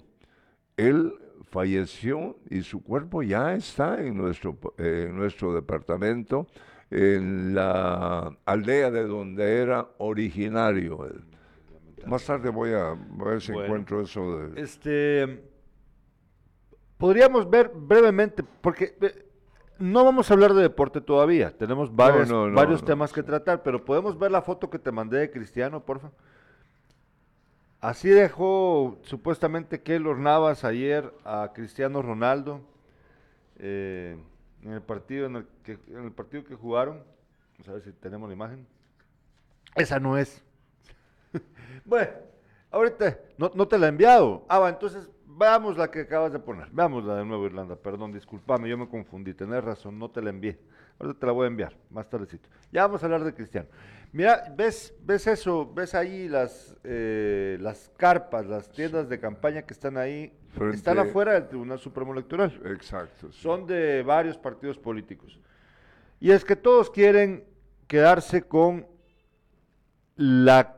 Él 0.77 1.13
falleció 1.49 2.37
y 2.49 2.61
su 2.63 2.83
cuerpo 2.83 3.21
ya 3.23 3.53
está 3.53 4.01
en 4.01 4.17
nuestro, 4.17 4.57
eh, 4.77 5.07
en 5.09 5.15
nuestro 5.15 5.53
departamento, 5.53 6.47
en 6.89 7.55
la 7.55 8.37
aldea 8.45 8.91
de 8.91 9.05
donde 9.05 9.61
era 9.61 9.87
originario. 9.97 11.05
él. 11.05 11.23
Más 12.05 12.25
tarde 12.25 12.49
voy 12.49 12.71
a, 12.73 12.95
voy 13.09 13.27
a 13.27 13.31
ver 13.31 13.41
si 13.41 13.51
Bueno. 13.51 13.65
encuentro 13.65 14.01
eso 14.01 14.37
de... 14.39 14.61
Este, 14.61 15.43
podríamos 16.97 17.49
ver 17.49 17.71
brevemente, 17.73 18.43
porque 18.61 18.95
eh, 18.99 19.25
no 19.79 20.03
vamos 20.03 20.29
a 20.29 20.33
hablar 20.33 20.53
de 20.53 20.61
deporte 20.63 21.01
todavía, 21.01 21.55
tenemos 21.55 21.95
varios, 21.95 22.29
no, 22.29 22.49
no, 22.49 22.55
varios 22.55 22.83
temas 22.83 23.13
que 23.13 23.23
tratar, 23.23 23.63
pero 23.63 23.83
podemos 23.85 24.17
ver 24.19 24.31
la 24.31 24.41
foto 24.41 24.69
que 24.69 24.79
te 24.79 24.91
mandé 24.91 25.19
de 25.19 25.31
Cristiano, 25.31 25.83
porfa. 25.85 26.11
Así 27.83 28.07
dejó 28.07 28.97
supuestamente 29.01 29.81
Keylor 29.81 30.17
Navas 30.17 30.63
ayer 30.63 31.13
a 31.25 31.51
Cristiano 31.53 32.01
Ronaldo 32.01 32.61
eh, 33.57 34.17
en 34.61 34.71
el 34.71 34.81
partido 34.81 35.25
en 35.25 35.35
el 35.35 35.47
que 35.65 35.77
en 35.89 36.05
el 36.05 36.13
partido 36.13 36.45
que 36.45 36.55
jugaron. 36.55 37.03
Vamos 37.51 37.67
a 37.67 37.73
ver 37.73 37.81
si 37.81 37.91
tenemos 37.91 38.29
la 38.29 38.35
imagen. 38.35 38.65
Esa 39.75 39.99
no 39.99 40.17
es. 40.17 40.41
Bueno, 41.83 42.13
ahorita 42.71 43.19
no, 43.37 43.51
no 43.53 43.67
te 43.67 43.77
la 43.77 43.87
he 43.87 43.89
enviado. 43.89 44.45
Ah, 44.47 44.59
va, 44.59 44.69
entonces 44.69 45.09
veamos 45.25 45.75
la 45.75 45.91
que 45.91 46.01
acabas 46.01 46.31
de 46.31 46.39
poner. 46.39 46.69
Veamos 46.71 47.03
la 47.03 47.15
de 47.15 47.25
Nueva 47.25 47.47
Irlanda. 47.47 47.75
Perdón, 47.75 48.13
discúlpame, 48.13 48.69
yo 48.69 48.77
me 48.77 48.87
confundí. 48.87 49.33
Tenés 49.33 49.61
razón, 49.61 49.99
no 49.99 50.09
te 50.09 50.21
la 50.21 50.29
envié. 50.29 50.57
Ahorita 50.99 51.19
te 51.19 51.25
la 51.25 51.31
voy 51.31 51.45
a 51.45 51.47
enviar, 51.47 51.75
más 51.89 52.09
tardecito. 52.09 52.49
Ya 52.71 52.83
vamos 52.85 53.01
a 53.03 53.05
hablar 53.05 53.23
de 53.23 53.33
Cristiano. 53.33 53.67
Mira, 54.11 54.53
¿ves, 54.55 54.93
ves 55.01 55.25
eso? 55.27 55.71
¿Ves 55.73 55.95
ahí 55.95 56.27
las, 56.29 56.75
eh, 56.83 57.57
las 57.59 57.91
carpas, 57.97 58.45
las 58.45 58.69
tiendas 58.71 59.09
de 59.09 59.19
campaña 59.19 59.63
que 59.63 59.73
están 59.73 59.97
ahí? 59.97 60.31
Frente- 60.53 60.77
Están 60.77 60.99
afuera 60.99 61.33
del 61.33 61.47
Tribunal 61.47 61.79
Supremo 61.79 62.13
Electoral 62.13 62.61
Exacto. 62.65 63.31
sí. 63.31 63.41
son 63.41 63.65
de 63.65 64.03
varios 64.03 64.37
partidos 64.37 64.77
políticos. 64.77 65.39
Y 66.19 66.29
es 66.31 66.45
que 66.45 66.55
todos 66.55 66.91
quieren 66.91 67.43
quedarse 67.87 68.43
con 68.43 68.85
la, 70.15 70.77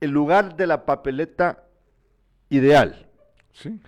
el 0.00 0.10
lugar 0.10 0.56
de 0.56 0.66
la 0.68 0.86
papeleta 0.86 1.64
ideal. 2.48 3.06
Sí. 3.52 3.80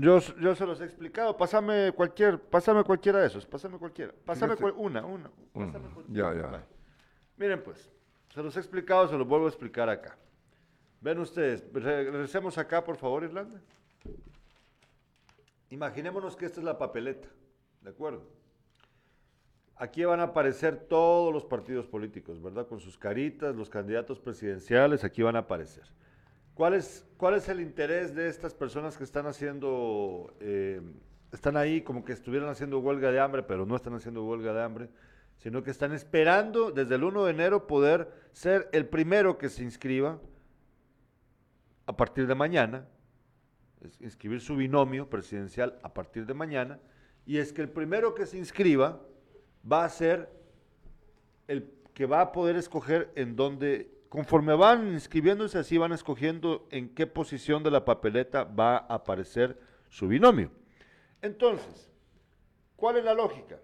Yo, 0.00 0.18
yo 0.40 0.54
se 0.54 0.66
los 0.66 0.80
he 0.80 0.84
explicado. 0.84 1.36
Pásame 1.36 1.92
cualquier, 1.92 2.40
pásame 2.40 2.84
cualquiera 2.84 3.20
de 3.20 3.26
esos. 3.26 3.46
Pásame 3.46 3.78
cualquiera. 3.78 4.12
Pásame 4.24 4.56
cual- 4.56 4.74
una, 4.76 5.04
una. 5.04 5.30
Pásame 5.52 5.88
ya, 6.08 6.34
ya. 6.34 6.42
Vale. 6.42 6.64
Miren 7.36 7.62
pues, 7.62 7.90
se 8.34 8.42
los 8.42 8.56
he 8.56 8.60
explicado, 8.60 9.08
se 9.08 9.16
los 9.16 9.26
vuelvo 9.26 9.46
a 9.46 9.48
explicar 9.48 9.88
acá. 9.88 10.16
Ven 11.00 11.18
ustedes, 11.20 11.64
re- 11.72 12.10
regresemos 12.10 12.58
acá, 12.58 12.82
por 12.84 12.96
favor, 12.96 13.22
Irlanda. 13.24 13.60
Imaginémonos 15.70 16.34
que 16.36 16.46
esta 16.46 16.60
es 16.60 16.64
la 16.64 16.78
papeleta, 16.78 17.28
¿de 17.82 17.90
acuerdo? 17.90 18.22
Aquí 19.76 20.04
van 20.04 20.18
a 20.20 20.24
aparecer 20.24 20.76
todos 20.88 21.32
los 21.32 21.44
partidos 21.44 21.86
políticos, 21.86 22.42
¿verdad? 22.42 22.66
Con 22.66 22.80
sus 22.80 22.98
caritas, 22.98 23.54
los 23.54 23.70
candidatos 23.70 24.18
presidenciales, 24.18 25.04
aquí 25.04 25.22
van 25.22 25.36
a 25.36 25.40
aparecer. 25.40 25.84
¿Cuál 26.58 26.74
es, 26.74 27.06
cuál 27.16 27.34
es 27.34 27.48
el 27.48 27.60
interés 27.60 28.16
de 28.16 28.26
estas 28.28 28.52
personas 28.52 28.98
que 28.98 29.04
están 29.04 29.28
haciendo, 29.28 30.34
eh, 30.40 30.82
están 31.30 31.56
ahí 31.56 31.82
como 31.82 32.04
que 32.04 32.12
estuvieran 32.12 32.48
haciendo 32.48 32.80
huelga 32.80 33.12
de 33.12 33.20
hambre, 33.20 33.44
pero 33.44 33.64
no 33.64 33.76
están 33.76 33.94
haciendo 33.94 34.24
huelga 34.24 34.52
de 34.52 34.64
hambre, 34.64 34.88
sino 35.36 35.62
que 35.62 35.70
están 35.70 35.92
esperando 35.92 36.72
desde 36.72 36.96
el 36.96 37.04
1 37.04 37.26
de 37.26 37.30
enero 37.30 37.68
poder 37.68 38.12
ser 38.32 38.68
el 38.72 38.86
primero 38.86 39.38
que 39.38 39.50
se 39.50 39.62
inscriba 39.62 40.18
a 41.86 41.96
partir 41.96 42.26
de 42.26 42.34
mañana, 42.34 42.88
inscribir 44.00 44.40
su 44.40 44.56
binomio 44.56 45.08
presidencial 45.08 45.78
a 45.84 45.94
partir 45.94 46.26
de 46.26 46.34
mañana, 46.34 46.80
y 47.24 47.38
es 47.38 47.52
que 47.52 47.62
el 47.62 47.68
primero 47.68 48.16
que 48.16 48.26
se 48.26 48.36
inscriba 48.36 49.00
va 49.70 49.84
a 49.84 49.88
ser 49.88 50.28
el 51.46 51.70
que 51.94 52.06
va 52.06 52.20
a 52.20 52.32
poder 52.32 52.56
escoger 52.56 53.12
en 53.14 53.36
dónde, 53.36 53.96
conforme 54.08 54.54
van 54.54 54.88
inscribiéndose, 54.88 55.58
así 55.58 55.78
van 55.78 55.92
escogiendo 55.92 56.66
en 56.70 56.94
qué 56.94 57.06
posición 57.06 57.62
de 57.62 57.70
la 57.70 57.84
papeleta 57.84 58.44
va 58.44 58.76
a 58.76 58.94
aparecer 58.94 59.60
su 59.88 60.08
binomio. 60.08 60.50
Entonces, 61.22 61.90
¿cuál 62.76 62.96
es 62.96 63.04
la 63.04 63.14
lógica? 63.14 63.58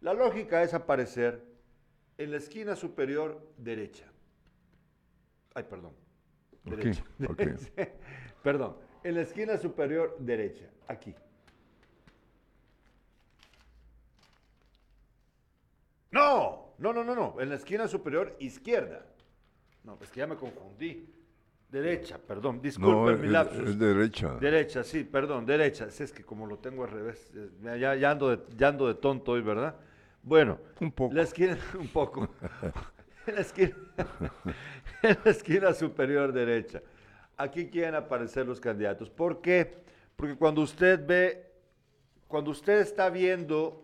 La 0.00 0.14
lógica 0.14 0.62
es 0.62 0.74
aparecer 0.74 1.44
en 2.18 2.30
la 2.30 2.36
esquina 2.36 2.76
superior 2.76 3.52
derecha. 3.56 4.10
Ay, 5.54 5.64
perdón. 5.64 5.92
Derecha. 6.64 7.04
Perdón, 8.42 8.76
en 9.02 9.14
la 9.16 9.22
esquina 9.22 9.56
superior 9.56 10.16
derecha, 10.18 10.68
aquí. 10.88 11.14
No, 16.10 16.74
no, 16.78 16.92
no, 16.92 17.02
no, 17.04 17.14
no, 17.14 17.40
en 17.40 17.48
la 17.48 17.56
esquina 17.56 17.88
superior 17.88 18.36
izquierda. 18.38 19.11
No, 19.84 19.98
es 20.00 20.10
que 20.10 20.20
ya 20.20 20.26
me 20.26 20.36
confundí. 20.36 21.08
Derecha, 21.68 22.18
perdón, 22.18 22.56
No, 22.56 22.62
disculpen 22.62 23.20
mi 23.22 23.28
lapsus. 23.28 23.70
es 23.70 23.78
derecha. 23.78 24.36
Derecha, 24.38 24.84
sí, 24.84 25.04
perdón, 25.04 25.46
derecha. 25.46 25.86
Es 25.86 26.12
que 26.12 26.22
como 26.22 26.46
lo 26.46 26.58
tengo 26.58 26.84
al 26.84 26.90
revés, 26.90 27.32
ya, 27.62 27.94
ya 27.96 28.10
ando, 28.10 28.28
de, 28.36 28.42
ya 28.56 28.68
ando 28.68 28.86
de 28.88 28.94
tonto 28.94 29.32
hoy, 29.32 29.40
¿verdad? 29.40 29.74
Bueno, 30.22 30.58
Un 30.80 30.92
poco. 30.92 31.14
la 31.14 31.22
esquina, 31.22 31.56
un 31.80 31.88
poco. 31.88 32.28
en, 33.26 33.34
la 33.34 33.40
esquina, 33.40 33.74
en 35.02 35.16
la 35.24 35.30
esquina 35.30 35.72
superior 35.72 36.32
derecha. 36.32 36.82
Aquí 37.38 37.68
quieren 37.70 37.94
aparecer 37.94 38.46
los 38.46 38.60
candidatos. 38.60 39.08
¿Por 39.08 39.40
qué? 39.40 39.78
Porque 40.14 40.36
cuando 40.36 40.60
usted 40.60 41.04
ve, 41.04 41.50
cuando 42.28 42.50
usted 42.50 42.80
está 42.80 43.08
viendo 43.08 43.82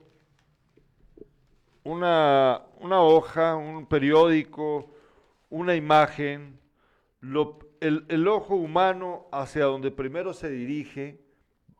una, 1.84 2.62
una 2.80 3.00
hoja, 3.00 3.56
un 3.56 3.86
periódico, 3.86 4.90
una 5.50 5.74
imagen, 5.74 6.58
el, 7.80 8.04
el 8.08 8.28
ojo 8.28 8.54
humano 8.54 9.26
hacia 9.32 9.64
donde 9.64 9.90
primero 9.90 10.32
se 10.32 10.50
dirige, 10.50 11.20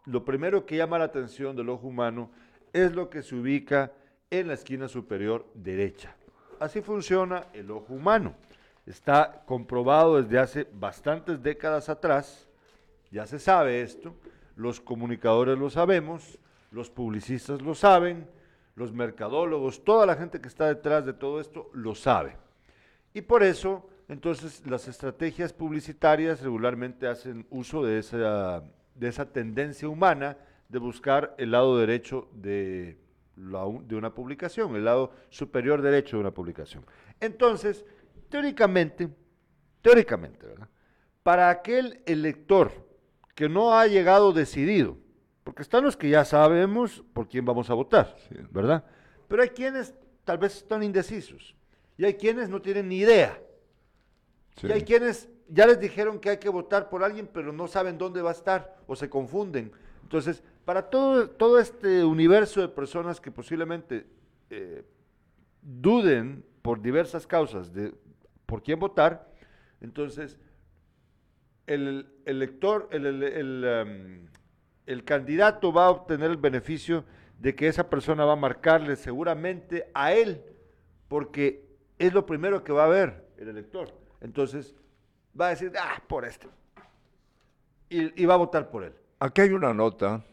lo 0.07 0.25
primero 0.25 0.65
que 0.65 0.77
llama 0.77 0.99
la 0.99 1.05
atención 1.05 1.55
del 1.55 1.69
ojo 1.69 1.87
humano 1.87 2.31
es 2.73 2.93
lo 2.95 3.11
que 3.11 3.23
se 3.23 3.35
ubica 3.35 3.93
en 4.31 4.49
la 4.49 4.55
esquina 4.55 4.89
superior 4.89 5.47
derecha. 5.55 6.17
Así 6.61 6.81
funciona 6.81 7.47
el 7.53 7.71
ojo 7.71 7.95
humano. 7.95 8.35
Está 8.87 9.43
comprobado 9.47 10.21
desde 10.21 10.39
hace 10.39 10.67
bastantes 10.73 11.43
décadas 11.43 11.89
atrás, 11.89 12.49
ya 13.11 13.27
se 13.27 13.39
sabe 13.39 13.83
esto, 13.83 14.15
los 14.57 14.81
comunicadores 14.81 15.59
lo 15.59 15.71
sabemos, 15.71 16.39
los 16.71 16.91
publicistas 16.91 17.63
lo 17.63 17.75
saben, 17.75 18.27
los 18.75 18.93
mercadólogos, 18.93 19.85
toda 19.85 20.07
la 20.07 20.17
gente 20.17 20.41
que 20.41 20.49
está 20.49 20.67
detrás 20.67 21.05
de 21.05 21.13
todo 21.13 21.41
esto 21.41 21.71
lo 21.75 21.95
sabe. 21.95 22.37
Y 23.19 23.23
por 23.23 23.43
eso, 23.43 23.85
entonces, 24.07 24.63
las 24.65 24.87
estrategias 24.87 25.53
publicitarias 25.53 26.41
regularmente 26.41 27.09
hacen 27.09 27.49
uso 27.51 27.83
de 27.83 27.99
esa, 27.99 28.63
de 28.95 29.09
esa 29.09 29.33
tendencia 29.33 29.89
humana 29.89 30.37
de 30.69 30.79
buscar 30.79 31.35
el 31.37 31.51
lado 31.51 31.77
derecho 31.79 32.29
de, 32.33 32.97
la 33.35 33.65
de 33.83 33.97
una 33.97 34.15
publicación, 34.15 34.77
el 34.77 34.85
lado 34.85 35.11
superior 35.31 35.83
derecho 35.83 36.17
de 36.17 36.21
una 36.21 36.31
publicación. 36.31 36.87
Entonces, 37.19 37.85
teóricamente, 38.29 39.09
teóricamente, 39.83 40.47
¿verdad? 40.47 40.69
Para 41.25 41.51
aquel 41.51 42.01
elector 42.07 42.71
que 43.35 43.49
no 43.49 43.77
ha 43.77 43.89
llegado 43.89 44.33
decidido, 44.33 44.97
porque 45.43 45.63
están 45.63 45.83
los 45.83 45.97
que 45.97 46.09
ya 46.09 46.25
sabemos 46.25 47.03
por 47.13 47.27
quién 47.27 47.45
vamos 47.45 47.69
a 47.69 47.75
votar, 47.75 48.15
Sí. 48.29 48.37
¿verdad? 48.53 48.85
Pero 49.27 49.43
hay 49.43 49.49
quienes 49.49 49.93
tal 50.23 50.39
vez 50.39 50.59
están 50.59 50.85
indecisos 50.85 51.58
y 51.99 52.05
hay 52.07 52.15
quienes 52.15 52.49
no 52.49 52.63
tienen 52.63 52.89
ni 52.89 52.99
idea. 52.99 53.39
Sí. 54.57 54.67
Y 54.69 54.73
hay 54.73 54.83
quienes 54.83 55.29
ya 55.49 55.67
les 55.67 55.79
dijeron 55.81 56.19
que 56.19 56.31
hay 56.31 56.39
que 56.39 56.49
votar 56.49 56.89
por 56.89 57.05
alguien, 57.05 57.29
pero 57.33 57.53
no 57.53 57.69
saben 57.69 57.99
dónde 57.99 58.23
va 58.23 58.31
a 58.31 58.33
estar 58.35 58.77
o 58.87 58.97
se 58.97 59.11
confunden. 59.11 59.73
Entonces, 60.03 60.43
para 60.65 60.89
todo, 60.89 61.29
todo 61.29 61.59
este 61.59 62.05
universo 62.05 62.61
de 62.61 62.69
personas 62.69 63.21
que 63.21 63.31
posiblemente 63.31 64.07
eh, 64.51 64.85
duden 65.63 66.45
por 66.63 66.81
diversas 66.81 67.27
causas 67.27 67.73
de 67.75 67.93
por 68.47 68.63
quién 68.63 68.79
votar, 68.79 69.31
entonces 69.81 70.39
el 71.67 72.09
elector, 72.25 72.89
el, 72.93 73.07
el- 73.07 73.23
el, 73.23 73.65
em, 73.65 74.27
el 74.87 75.05
candidato 75.05 75.73
va 75.73 75.87
a 75.87 75.91
obtener 75.91 76.31
el 76.31 76.37
beneficio 76.39 77.05
de 77.39 77.55
que 77.55 77.69
esa 77.69 77.89
persona 77.91 78.25
va 78.25 78.33
a 78.33 78.37
marcarle 78.37 78.97
seguramente 78.97 79.91
a 79.95 80.13
él, 80.15 80.43
porque 81.09 81.68
es 81.99 82.13
lo 82.13 82.27
primero 82.27 82.63
que 82.65 82.73
va 82.73 82.85
a 82.85 82.89
ver 82.89 83.29
el 83.39 83.49
elector. 83.49 83.89
Entonces 84.21 84.75
va 85.39 85.49
a 85.49 85.51
decir, 85.51 85.73
ah, 85.79 86.03
por 86.07 86.25
este. 86.25 86.49
Y, 87.89 88.23
y 88.23 88.27
va 88.27 88.35
a 88.35 88.39
votar 88.39 88.71
por 88.71 88.85
él. 88.85 88.93
Aquí 89.21 89.41
hay 89.41 89.51
una 89.51 89.75
nota. 89.75 90.25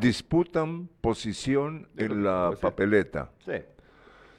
Disputan 0.00 0.88
posición 1.00 1.88
en 1.96 2.22
la 2.22 2.52
papeleta. 2.60 3.30
Sí. 3.44 3.52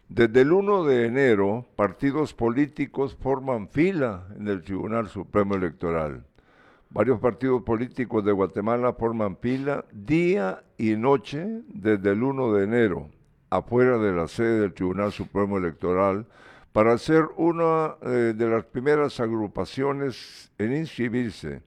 Desde 0.10 0.42
el 0.42 0.52
1 0.52 0.86
de 0.86 1.06
enero, 1.06 1.68
partidos 1.76 2.34
políticos 2.34 3.16
forman 3.22 3.70
fila 3.70 4.26
en 4.36 4.48
el 4.48 4.64
Tribunal 4.64 5.08
Supremo 5.08 5.54
Electoral. 5.54 6.26
Varios 6.90 7.20
partidos 7.20 7.62
políticos 7.62 8.26
de 8.26 8.32
Guatemala 8.32 8.94
forman 8.94 9.38
fila 9.38 9.86
día 9.92 10.64
y 10.80 10.96
noche 10.96 11.62
desde 11.68 12.14
el 12.14 12.24
1 12.24 12.54
de 12.54 12.64
enero, 12.64 13.10
afuera 13.52 14.00
de 14.00 14.12
la 14.12 14.28
sede 14.28 14.62
del 14.62 14.74
Tribunal 14.74 15.12
Supremo 15.12 15.60
Electoral, 15.60 16.26
para 16.72 16.98
ser 16.98 17.26
una 17.38 17.96
eh, 18.02 18.34
de 18.36 18.48
las 18.48 18.66
primeras 18.66 19.20
agrupaciones 19.20 20.52
en 20.58 20.76
inscribirse. 20.76 21.62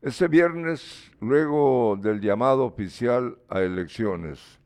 Este 0.00 0.26
viernes, 0.26 1.12
luego 1.20 1.96
del 2.00 2.20
llamado 2.20 2.64
oficial 2.64 3.38
a 3.48 3.60
elecciones. 3.60 4.58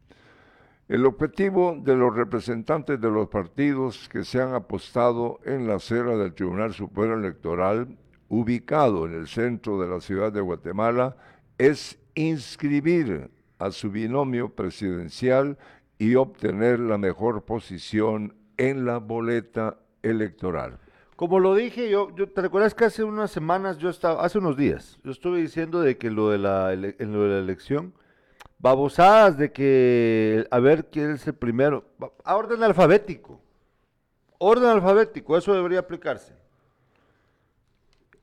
El 0.88 1.04
objetivo 1.04 1.76
de 1.82 1.96
los 1.96 2.14
representantes 2.14 3.00
de 3.00 3.10
los 3.10 3.28
partidos 3.28 4.08
que 4.08 4.24
se 4.24 4.40
han 4.40 4.54
apostado 4.54 5.40
en 5.44 5.66
la 5.66 5.74
acera 5.74 6.16
del 6.16 6.32
Tribunal 6.32 6.72
Supremo 6.72 7.14
Electoral, 7.14 7.98
ubicado 8.28 9.06
en 9.06 9.14
el 9.14 9.26
centro 9.26 9.80
de 9.80 9.88
la 9.88 10.00
ciudad 10.00 10.32
de 10.32 10.40
Guatemala, 10.40 11.16
es 11.58 11.98
inscribir 12.14 13.30
a 13.58 13.72
su 13.72 13.90
binomio 13.90 14.48
presidencial 14.50 15.58
y 15.98 16.14
obtener 16.14 16.78
la 16.78 16.98
mejor 16.98 17.44
posición 17.44 18.34
en 18.56 18.84
la 18.84 18.98
boleta 18.98 19.76
electoral. 20.02 20.78
Como 21.16 21.40
lo 21.40 21.54
dije 21.54 21.88
yo, 21.88 22.14
yo, 22.14 22.28
¿te 22.28 22.42
recuerdas 22.42 22.74
que 22.74 22.84
hace 22.84 23.02
unas 23.02 23.30
semanas 23.30 23.78
yo 23.78 23.88
estaba, 23.88 24.22
hace 24.24 24.38
unos 24.38 24.56
días, 24.56 24.98
yo 25.02 25.10
estuve 25.10 25.40
diciendo 25.40 25.80
de 25.80 25.96
que 25.96 26.10
lo 26.10 26.30
de 26.30 26.38
la, 26.38 26.72
ele- 26.72 26.94
en 26.98 27.12
lo 27.12 27.22
de 27.22 27.28
la 27.30 27.38
elección, 27.38 27.94
babosadas 28.58 29.38
de 29.38 29.50
que 29.52 30.46
a 30.50 30.58
ver 30.60 30.86
quién 30.90 31.12
es 31.12 31.26
el 31.26 31.34
primero, 31.34 31.84
a 32.24 32.36
orden 32.36 32.62
alfabético, 32.62 33.40
orden 34.38 34.68
alfabético, 34.68 35.36
eso 35.38 35.54
debería 35.54 35.78
aplicarse. 35.78 36.34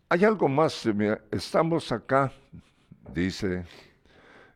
Hay 0.09 0.23
algo 0.23 0.47
más, 0.47 0.85
eh, 0.85 0.93
mira, 0.93 1.19
estamos 1.31 1.91
acá, 1.91 2.31
dice, 3.11 3.65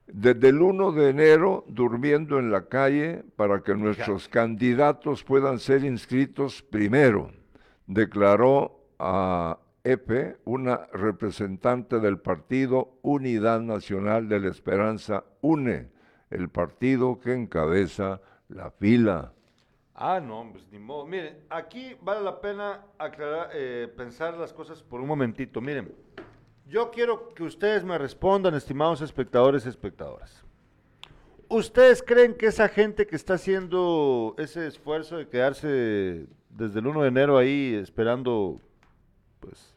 desde 0.08 0.50
el 0.50 0.62
1 0.62 0.92
de 0.94 1.10
enero 1.10 1.66
durmiendo 1.68 2.40
en 2.40 2.52
la 2.52 2.68
calle 2.68 3.24
para 3.36 3.62
que 3.62 3.76
nuestros 3.76 4.28
candidatos 4.30 5.24
puedan 5.24 5.60
ser 5.60 5.84
inscritos 5.84 6.62
primero, 6.62 7.32
declaró 7.86 8.80
a 9.00 9.60
EP, 9.84 10.38
una 10.46 10.88
representante 10.92 12.00
del 12.00 12.20
partido 12.20 12.98
Unidad 13.02 13.62
Nacional 13.62 14.28
de 14.28 14.40
la 14.40 14.50
Esperanza, 14.50 15.24
UNE, 15.42 15.90
el 16.30 16.50
partido 16.50 17.20
que 17.20 17.34
encabeza 17.34 18.20
la 18.50 18.72
fila. 18.72 19.34
Ah, 19.96 20.20
no, 20.20 20.50
pues 20.52 20.68
ni 20.72 20.78
modo. 20.78 21.06
Miren, 21.06 21.40
aquí 21.50 21.96
vale 22.02 22.22
la 22.22 22.40
pena 22.40 22.86
aclarar, 23.00 23.50
eh, 23.54 23.92
pensar 23.96 24.38
las 24.38 24.54
cosas 24.54 24.84
por 24.84 25.02
un 25.02 25.08
momentito. 25.08 25.60
Miren, 25.60 25.92
yo 26.70 26.92
quiero 26.92 27.34
que 27.34 27.44
ustedes 27.44 27.84
me 27.84 27.98
respondan, 27.98 28.54
estimados 28.54 29.02
espectadores 29.02 29.66
y 29.66 29.70
espectadoras. 29.70 30.44
¿Ustedes 31.50 32.04
creen 32.04 32.36
que 32.36 32.48
esa 32.48 32.68
gente 32.68 33.08
que 33.08 33.16
está 33.16 33.36
haciendo 33.36 34.36
ese 34.38 34.68
esfuerzo 34.68 35.18
de 35.18 35.30
quedarse 35.30 36.28
desde 36.50 36.80
el 36.80 36.88
1 36.88 37.04
de 37.04 37.08
enero 37.08 37.38
ahí 37.38 37.76
esperando, 37.76 38.60
pues, 39.40 39.74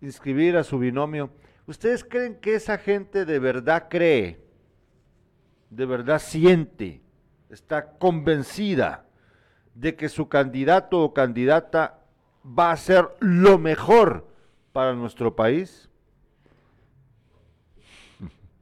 inscribir 0.00 0.56
a 0.56 0.64
su 0.64 0.78
binomio, 0.78 1.30
¿ustedes 1.66 2.02
creen 2.02 2.36
que 2.40 2.54
esa 2.54 2.78
gente 2.78 3.24
de 3.24 3.38
verdad 3.38 3.86
cree, 3.88 4.40
de 5.70 5.86
verdad 5.86 6.18
siente, 6.18 7.02
está 7.50 7.92
convencida 7.98 9.04
de 9.74 9.94
que 9.94 10.08
su 10.08 10.28
candidato 10.28 11.00
o 11.02 11.14
candidata 11.14 12.00
va 12.44 12.72
a 12.72 12.76
ser 12.76 13.08
lo 13.20 13.58
mejor 13.58 14.26
para 14.72 14.94
nuestro 14.94 15.34
país? 15.34 15.88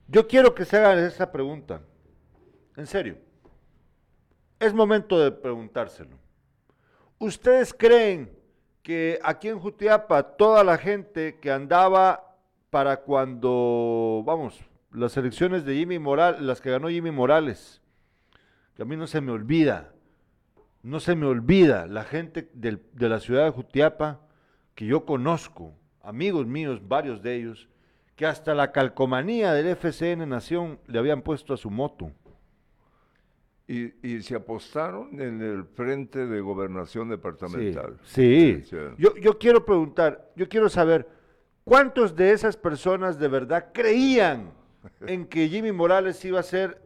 Yo 0.08 0.26
quiero 0.26 0.54
que 0.54 0.64
se 0.64 0.76
hagan 0.76 0.98
esa 0.98 1.30
pregunta. 1.30 1.80
En 2.76 2.86
serio. 2.86 3.18
Es 4.58 4.72
momento 4.72 5.18
de 5.18 5.32
preguntárselo. 5.32 6.16
¿Ustedes 7.18 7.74
creen 7.74 8.30
que 8.82 9.18
aquí 9.22 9.48
en 9.48 9.58
Jutiapa 9.58 10.22
toda 10.36 10.62
la 10.62 10.78
gente 10.78 11.38
que 11.40 11.50
andaba 11.50 12.36
para 12.70 12.98
cuando, 12.98 14.22
vamos, 14.24 14.60
las 14.92 15.16
elecciones 15.16 15.64
de 15.64 15.74
Jimmy 15.74 15.98
Morales, 15.98 16.40
las 16.40 16.60
que 16.60 16.70
ganó 16.70 16.88
Jimmy 16.88 17.10
Morales, 17.10 17.82
que 18.74 18.82
a 18.82 18.84
mí 18.84 18.96
no 18.96 19.06
se 19.06 19.20
me 19.20 19.32
olvida, 19.32 19.92
no 20.82 21.00
se 21.00 21.16
me 21.16 21.26
olvida 21.26 21.86
la 21.86 22.04
gente 22.04 22.48
de 22.52 23.08
la 23.08 23.20
ciudad 23.20 23.44
de 23.44 23.50
Jutiapa 23.50 24.20
que 24.74 24.86
yo 24.86 25.04
conozco, 25.04 25.74
amigos 26.06 26.46
míos, 26.46 26.80
varios 26.86 27.20
de 27.20 27.34
ellos, 27.34 27.68
que 28.14 28.24
hasta 28.24 28.54
la 28.54 28.72
calcomanía 28.72 29.52
del 29.52 29.76
FCN 29.76 30.26
Nación 30.28 30.78
le 30.86 30.98
habían 30.98 31.20
puesto 31.20 31.52
a 31.52 31.56
su 31.56 31.68
moto. 31.68 32.12
Y, 33.68 33.92
y 34.06 34.22
se 34.22 34.36
apostaron 34.36 35.20
en 35.20 35.42
el 35.42 35.64
frente 35.64 36.24
de 36.24 36.40
gobernación 36.40 37.08
departamental. 37.08 37.98
Sí, 38.04 38.62
sí. 38.62 38.62
Sí, 38.62 38.70
sí. 38.70 38.76
Yo, 38.96 39.16
yo 39.16 39.36
quiero 39.38 39.64
preguntar, 39.64 40.30
yo 40.36 40.48
quiero 40.48 40.68
saber, 40.68 41.08
¿cuántos 41.64 42.14
de 42.14 42.30
esas 42.30 42.56
personas 42.56 43.18
de 43.18 43.26
verdad 43.26 43.72
creían 43.74 44.52
en 45.00 45.26
que 45.26 45.48
Jimmy 45.48 45.72
Morales 45.72 46.24
iba 46.24 46.38
a 46.38 46.44
ser 46.44 46.80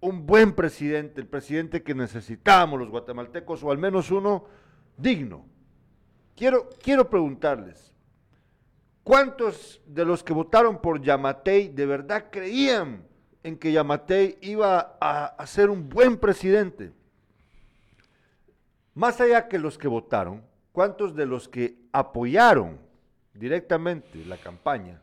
un 0.00 0.26
buen 0.26 0.52
presidente, 0.52 1.22
el 1.22 1.26
presidente 1.26 1.82
que 1.82 1.94
necesitábamos 1.94 2.78
los 2.78 2.90
guatemaltecos, 2.90 3.64
o 3.64 3.70
al 3.70 3.78
menos 3.78 4.10
uno 4.10 4.44
digno? 4.98 5.46
Quiero, 6.36 6.68
quiero 6.82 7.08
preguntarles, 7.08 7.87
¿cuántos 9.08 9.80
de 9.86 10.04
los 10.04 10.22
que 10.22 10.34
votaron 10.34 10.82
por 10.82 11.00
Yamatei 11.00 11.68
de 11.68 11.86
verdad 11.86 12.26
creían 12.30 13.06
en 13.42 13.56
que 13.56 13.72
Yamatei 13.72 14.36
iba 14.42 14.98
a, 15.00 15.46
ser 15.46 15.70
un 15.70 15.88
buen 15.88 16.18
presidente? 16.18 16.92
Más 18.92 19.18
allá 19.22 19.48
que 19.48 19.58
los 19.58 19.78
que 19.78 19.88
votaron, 19.88 20.44
¿cuántos 20.72 21.14
de 21.14 21.24
los 21.24 21.48
que 21.48 21.78
apoyaron 21.90 22.78
directamente 23.32 24.26
la 24.26 24.36
campaña 24.36 25.00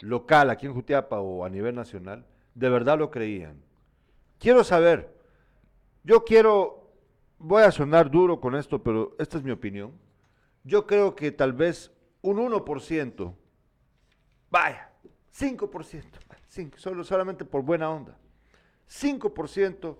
local 0.00 0.50
aquí 0.50 0.66
en 0.66 0.74
Jutiapa 0.74 1.18
o 1.18 1.42
a 1.42 1.48
nivel 1.48 1.74
nacional, 1.74 2.26
de 2.54 2.68
verdad 2.68 2.98
lo 2.98 3.10
creían? 3.10 3.62
Quiero 4.38 4.62
saber, 4.62 5.16
yo 6.04 6.22
quiero, 6.22 6.92
voy 7.38 7.62
a 7.62 7.70
sonar 7.70 8.10
duro 8.10 8.42
con 8.42 8.54
esto, 8.54 8.82
pero 8.82 9.16
esta 9.18 9.38
es 9.38 9.42
mi 9.42 9.52
opinión. 9.52 9.92
Yo 10.64 10.86
creo 10.86 11.16
que 11.16 11.32
tal 11.32 11.54
vez 11.54 11.95
un 12.30 12.38
1%, 12.38 13.34
vaya, 14.50 14.90
5%, 15.32 16.02
cinco, 16.48 16.78
solo, 16.78 17.04
solamente 17.04 17.44
por 17.44 17.62
buena 17.62 17.88
onda, 17.88 18.18
5% 18.88 19.96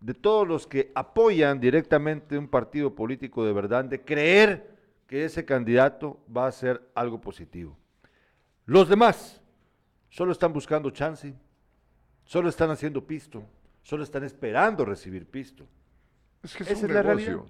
de 0.00 0.14
todos 0.14 0.46
los 0.46 0.66
que 0.66 0.92
apoyan 0.94 1.58
directamente 1.58 2.36
un 2.36 2.46
partido 2.46 2.94
político 2.94 3.44
de 3.44 3.52
verdad, 3.54 3.86
de 3.86 4.02
creer 4.02 4.76
que 5.06 5.24
ese 5.24 5.46
candidato 5.46 6.20
va 6.34 6.44
a 6.44 6.48
hacer 6.48 6.86
algo 6.94 7.20
positivo. 7.20 7.76
Los 8.66 8.88
demás 8.88 9.40
solo 10.10 10.32
están 10.32 10.52
buscando 10.52 10.90
chance, 10.90 11.34
solo 12.24 12.50
están 12.50 12.70
haciendo 12.70 13.06
pisto, 13.06 13.44
solo 13.82 14.02
están 14.02 14.24
esperando 14.24 14.84
recibir 14.84 15.26
pisto. 15.26 15.66
Es 16.42 16.54
que 16.54 16.64
Esa 16.64 16.72
es 16.74 16.82
un 16.82 16.90
es 16.90 16.94
la 16.94 17.02
realidad. 17.02 17.40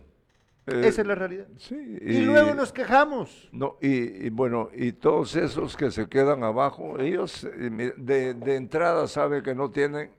Eh, 0.66 0.82
Esa 0.84 1.02
es 1.02 1.06
la 1.06 1.14
realidad. 1.14 1.46
Sí, 1.56 1.98
Y, 2.00 2.20
luego 2.22 2.54
nos 2.54 2.72
quejamos. 2.72 3.48
No, 3.52 3.76
y, 3.82 4.26
y 4.26 4.30
bueno, 4.30 4.70
y 4.74 4.92
todos 4.92 5.36
esos 5.36 5.76
que 5.76 5.90
se 5.90 6.08
quedan 6.08 6.42
abajo, 6.42 6.98
ellos 6.98 7.44
eh, 7.44 7.92
de, 7.96 8.34
de 8.34 8.56
entrada 8.56 9.06
saben 9.06 9.42
que 9.42 9.54
no 9.54 9.70
tienen 9.70 10.10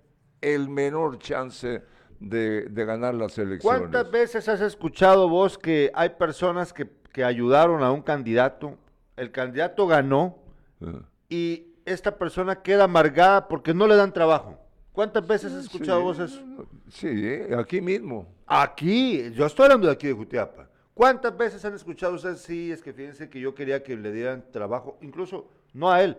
el 0.42 0.70
menor 0.70 1.18
chance 1.18 1.82
de, 2.20 2.62
de 2.70 2.86
ganar 2.86 3.16
las 3.16 3.38
elecciones. 3.38 3.80
¿Cuántas 3.80 4.12
veces 4.12 4.48
has 4.48 4.62
escuchado 4.62 5.28
vos 5.30 5.58
que 5.58 5.92
hay 5.96 6.10
personas 6.10 6.72
que, 6.74 6.88
que 7.12 7.24
ayudaron 7.24 7.82
a 7.84 7.92
un 7.92 8.02
candidato, 8.02 8.78
el 9.18 9.32
candidato 9.32 9.88
ganó 9.88 10.38
Eh, 10.82 11.02
y 11.30 11.68
esta 11.86 12.18
persona 12.18 12.62
queda 12.62 12.84
amargada 12.84 13.48
porque 13.48 13.74
no 13.74 13.88
le 13.88 13.96
dan 13.96 14.14
trabajo? 14.14 14.60
¿Cuántas 14.92 15.26
veces 15.26 15.52
has 15.54 15.66
escuchado 15.66 16.00
sí, 16.00 16.04
vos 16.06 16.20
eso? 16.20 16.42
Sí, 16.90 17.08
eh, 17.10 17.56
aquí 17.58 17.82
mismo. 17.82 18.28
Aquí, 18.48 19.32
yo 19.32 19.46
estoy 19.48 19.66
hablando 19.66 19.88
de 19.88 19.94
aquí 19.94 20.08
de 20.08 20.14
Jutiapa. 20.14 20.70
¿Cuántas 20.94 21.36
veces 21.36 21.66
han 21.66 21.74
escuchado 21.74 22.14
ustedes? 22.14 22.42
Sí, 22.42 22.72
es 22.72 22.82
que 22.82 22.94
fíjense 22.94 23.30
que 23.30 23.40
yo 23.40 23.56
quería 23.56 23.84
que 23.84 23.98
le 23.98 24.12
dieran 24.12 24.46
trabajo, 24.52 24.98
incluso 25.02 25.50
no 25.74 25.92
a 25.92 26.04
él, 26.04 26.18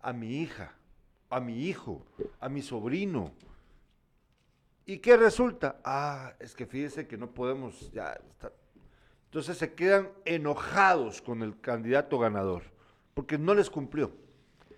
a 0.00 0.12
mi 0.12 0.40
hija, 0.40 0.72
a 1.28 1.40
mi 1.40 1.66
hijo, 1.66 2.06
a 2.38 2.48
mi 2.48 2.62
sobrino. 2.62 3.32
¿Y 4.86 4.98
qué 4.98 5.16
resulta? 5.16 5.80
Ah, 5.84 6.34
es 6.38 6.54
que 6.54 6.64
fíjense 6.64 7.06
que 7.08 7.16
no 7.16 7.30
podemos 7.32 7.90
ya. 7.90 8.18
Entonces 9.24 9.58
se 9.58 9.74
quedan 9.74 10.10
enojados 10.24 11.20
con 11.20 11.42
el 11.42 11.60
candidato 11.60 12.18
ganador, 12.18 12.62
porque 13.14 13.36
no 13.36 13.52
les 13.52 13.68
cumplió. 13.68 14.12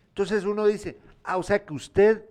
Entonces 0.09 0.45
uno 0.45 0.67
dice, 0.67 0.99
ah, 1.25 1.37
o 1.37 1.43
sea 1.43 1.63
que 1.65 1.75
usted, 1.75 2.25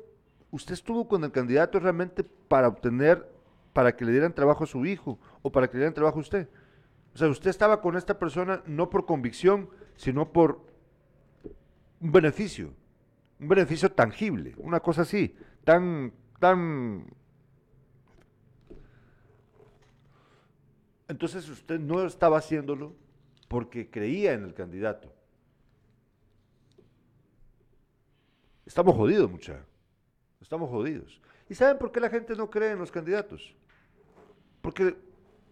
usted 0.50 0.74
estuvo 0.74 1.08
con 1.08 1.24
el 1.24 1.32
candidato 1.32 1.80
realmente 1.80 2.24
para 2.24 2.68
obtener, 2.68 3.35
para 3.76 3.98
que 3.98 4.06
le 4.06 4.14
dieran 4.14 4.34
trabajo 4.34 4.64
a 4.64 4.68
su 4.68 4.86
hijo 4.86 5.20
o 5.42 5.52
para 5.52 5.68
que 5.68 5.74
le 5.74 5.80
dieran 5.80 5.94
trabajo 5.94 6.20
a 6.20 6.22
usted. 6.22 6.48
O 7.14 7.18
sea, 7.18 7.28
usted 7.28 7.50
estaba 7.50 7.82
con 7.82 7.98
esta 7.98 8.18
persona 8.18 8.64
no 8.66 8.90
por 8.90 9.06
convicción, 9.06 9.70
sino 9.98 10.32
por 10.32 10.66
un 12.00 12.10
beneficio, 12.10 12.74
un 13.38 13.50
beneficio 13.50 13.92
tangible, 13.92 14.56
una 14.60 14.80
cosa 14.80 15.02
así, 15.02 15.36
tan, 15.66 16.14
tan... 16.40 17.06
Entonces 21.10 21.50
usted 21.50 21.78
no 21.78 22.06
estaba 22.06 22.38
haciéndolo 22.38 22.96
porque 23.50 23.90
creía 23.90 24.32
en 24.32 24.46
el 24.46 24.54
candidato. 24.54 25.14
Estamos 28.66 28.96
jodidos, 28.96 29.30
mucha. 29.30 29.66
Estamos 30.40 30.70
jodidos. 30.70 31.22
¿Y 31.50 31.56
saben 31.56 31.78
por 31.78 31.92
qué 31.92 32.00
la 32.00 32.10
gente 32.10 32.38
no 32.38 32.50
cree 32.50 32.72
en 32.72 32.80
los 32.80 32.90
candidatos? 32.90 33.54
Porque 34.66 34.96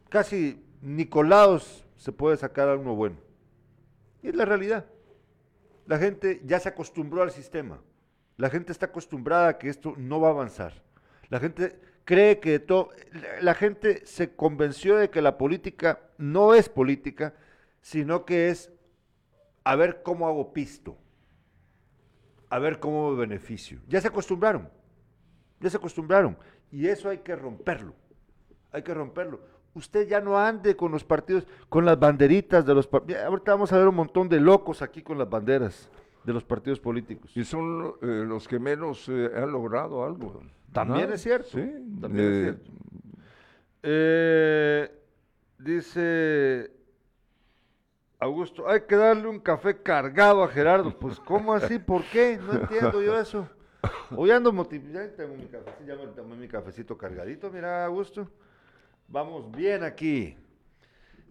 casi 0.09 0.59
Nicolaos 0.82 1.86
se 1.97 2.11
puede 2.11 2.36
sacar 2.36 2.68
a 2.68 2.76
uno 2.76 2.95
bueno. 2.95 3.18
Y 4.24 4.30
es 4.30 4.36
la 4.36 4.43
realidad. 4.43 4.88
La 5.86 5.99
gente 5.99 6.41
ya 6.45 6.59
se 6.59 6.70
acostumbró 6.70 7.22
al 7.22 7.30
sistema. 7.30 7.80
La 8.38 8.49
gente 8.49 8.72
está 8.72 8.88
acostumbrada 8.88 9.49
a 9.49 9.57
que 9.59 9.70
esto 9.70 9.93
no 9.97 10.20
va 10.20 10.30
a 10.30 10.32
avanzar. 10.32 10.82
La 11.30 11.39
gente 11.39 11.80
cree 12.05 12.39
que 12.39 12.57
todo. 12.57 12.89
La 13.39 13.53
gente 13.53 14.03
se 14.07 14.36
convenció 14.36 14.95
de 14.95 15.11
que 15.11 15.22
la 15.22 15.38
política 15.38 15.99
no 16.18 16.55
es 16.55 16.68
política, 16.68 17.36
sino 17.82 18.26
que 18.26 18.49
es 18.49 18.72
a 19.64 19.76
ver 19.76 20.01
cómo 20.01 20.28
hago 20.28 20.53
pisto, 20.53 20.97
a 22.49 22.57
ver 22.57 22.80
cómo 22.80 23.11
me 23.11 23.18
beneficio. 23.20 23.80
Ya 23.88 24.01
se 24.01 24.07
acostumbraron. 24.07 24.72
Ya 25.59 25.70
se 25.70 25.78
acostumbraron. 25.78 26.36
Y 26.72 26.88
eso 26.88 27.09
hay 27.09 27.20
que 27.20 27.36
romperlo. 27.36 27.93
Hay 28.74 28.82
que 28.82 28.93
romperlo. 28.93 29.39
Usted 29.76 30.07
ya 30.07 30.19
no 30.19 30.38
ande 30.38 30.76
con 30.76 30.91
los 30.91 31.03
partidos, 31.03 31.47
con 31.69 31.86
las 31.86 31.97
banderitas 31.97 32.65
de 32.65 32.74
los 32.74 32.86
partidos. 32.88 33.24
Ahorita 33.24 33.51
vamos 33.53 33.71
a 33.71 33.78
ver 33.78 33.88
un 33.88 33.95
montón 33.95 34.28
de 34.28 34.39
locos 34.39 34.82
aquí 34.82 35.01
con 35.01 35.17
las 35.17 35.30
banderas 35.30 35.89
de 36.24 36.34
los 36.34 36.43
partidos 36.43 36.80
políticos. 36.80 37.32
Y 37.36 37.43
son 37.43 37.95
eh, 38.01 38.24
los 38.28 38.47
que 38.47 38.59
menos 38.59 39.07
eh, 39.09 39.32
han 39.36 39.51
logrado 39.51 40.03
algo. 40.03 40.41
También 40.71 41.05
Nada. 41.05 41.15
es 41.15 41.21
cierto. 41.21 41.49
Sí, 41.49 41.71
También 42.01 42.32
es 42.32 42.38
eh, 42.38 42.41
cierto. 42.41 42.71
Eh, 43.84 44.91
dice 45.59 46.71
Augusto, 48.19 48.69
hay 48.69 48.82
que 48.82 48.95
darle 48.95 49.28
un 49.28 49.39
café 49.39 49.82
cargado 49.82 50.43
a 50.43 50.47
Gerardo. 50.47 50.97
Pues, 50.97 51.19
¿cómo 51.19 51.53
así? 51.53 51.78
¿Por 51.78 52.03
qué? 52.05 52.39
No 52.43 52.53
entiendo 52.53 53.01
yo 53.01 53.19
eso. 53.19 53.47
Hoy 54.15 54.32
ando 54.32 54.53
motivado. 54.53 54.93
Ya 54.93 55.15
tengo 55.15 55.36
mi 55.36 55.45
cafecito, 55.47 55.86
ya 55.86 55.95
me 55.95 56.07
tomé 56.07 56.36
mi 56.38 56.47
cafecito 56.47 56.97
cargadito, 56.97 57.51
mira, 57.51 57.86
Augusto. 57.86 58.30
Vamos 59.08 59.51
bien 59.51 59.84
aquí. 59.84 60.36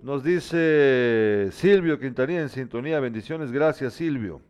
Nos 0.03 0.23
dice 0.25 1.49
Silvio 1.53 1.99
Quintanilla 1.99 2.43
en 2.43 2.49
sintonía. 2.49 3.01
Bendiciones, 3.01 3.53
gracias, 3.53 3.95
Silvio. 3.95 4.41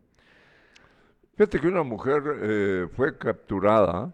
Fíjate 1.35 1.59
que 1.59 1.67
una 1.67 1.83
mujer 1.83 2.23
eh, 2.41 2.87
fue 2.95 3.17
capturada. 3.17 4.13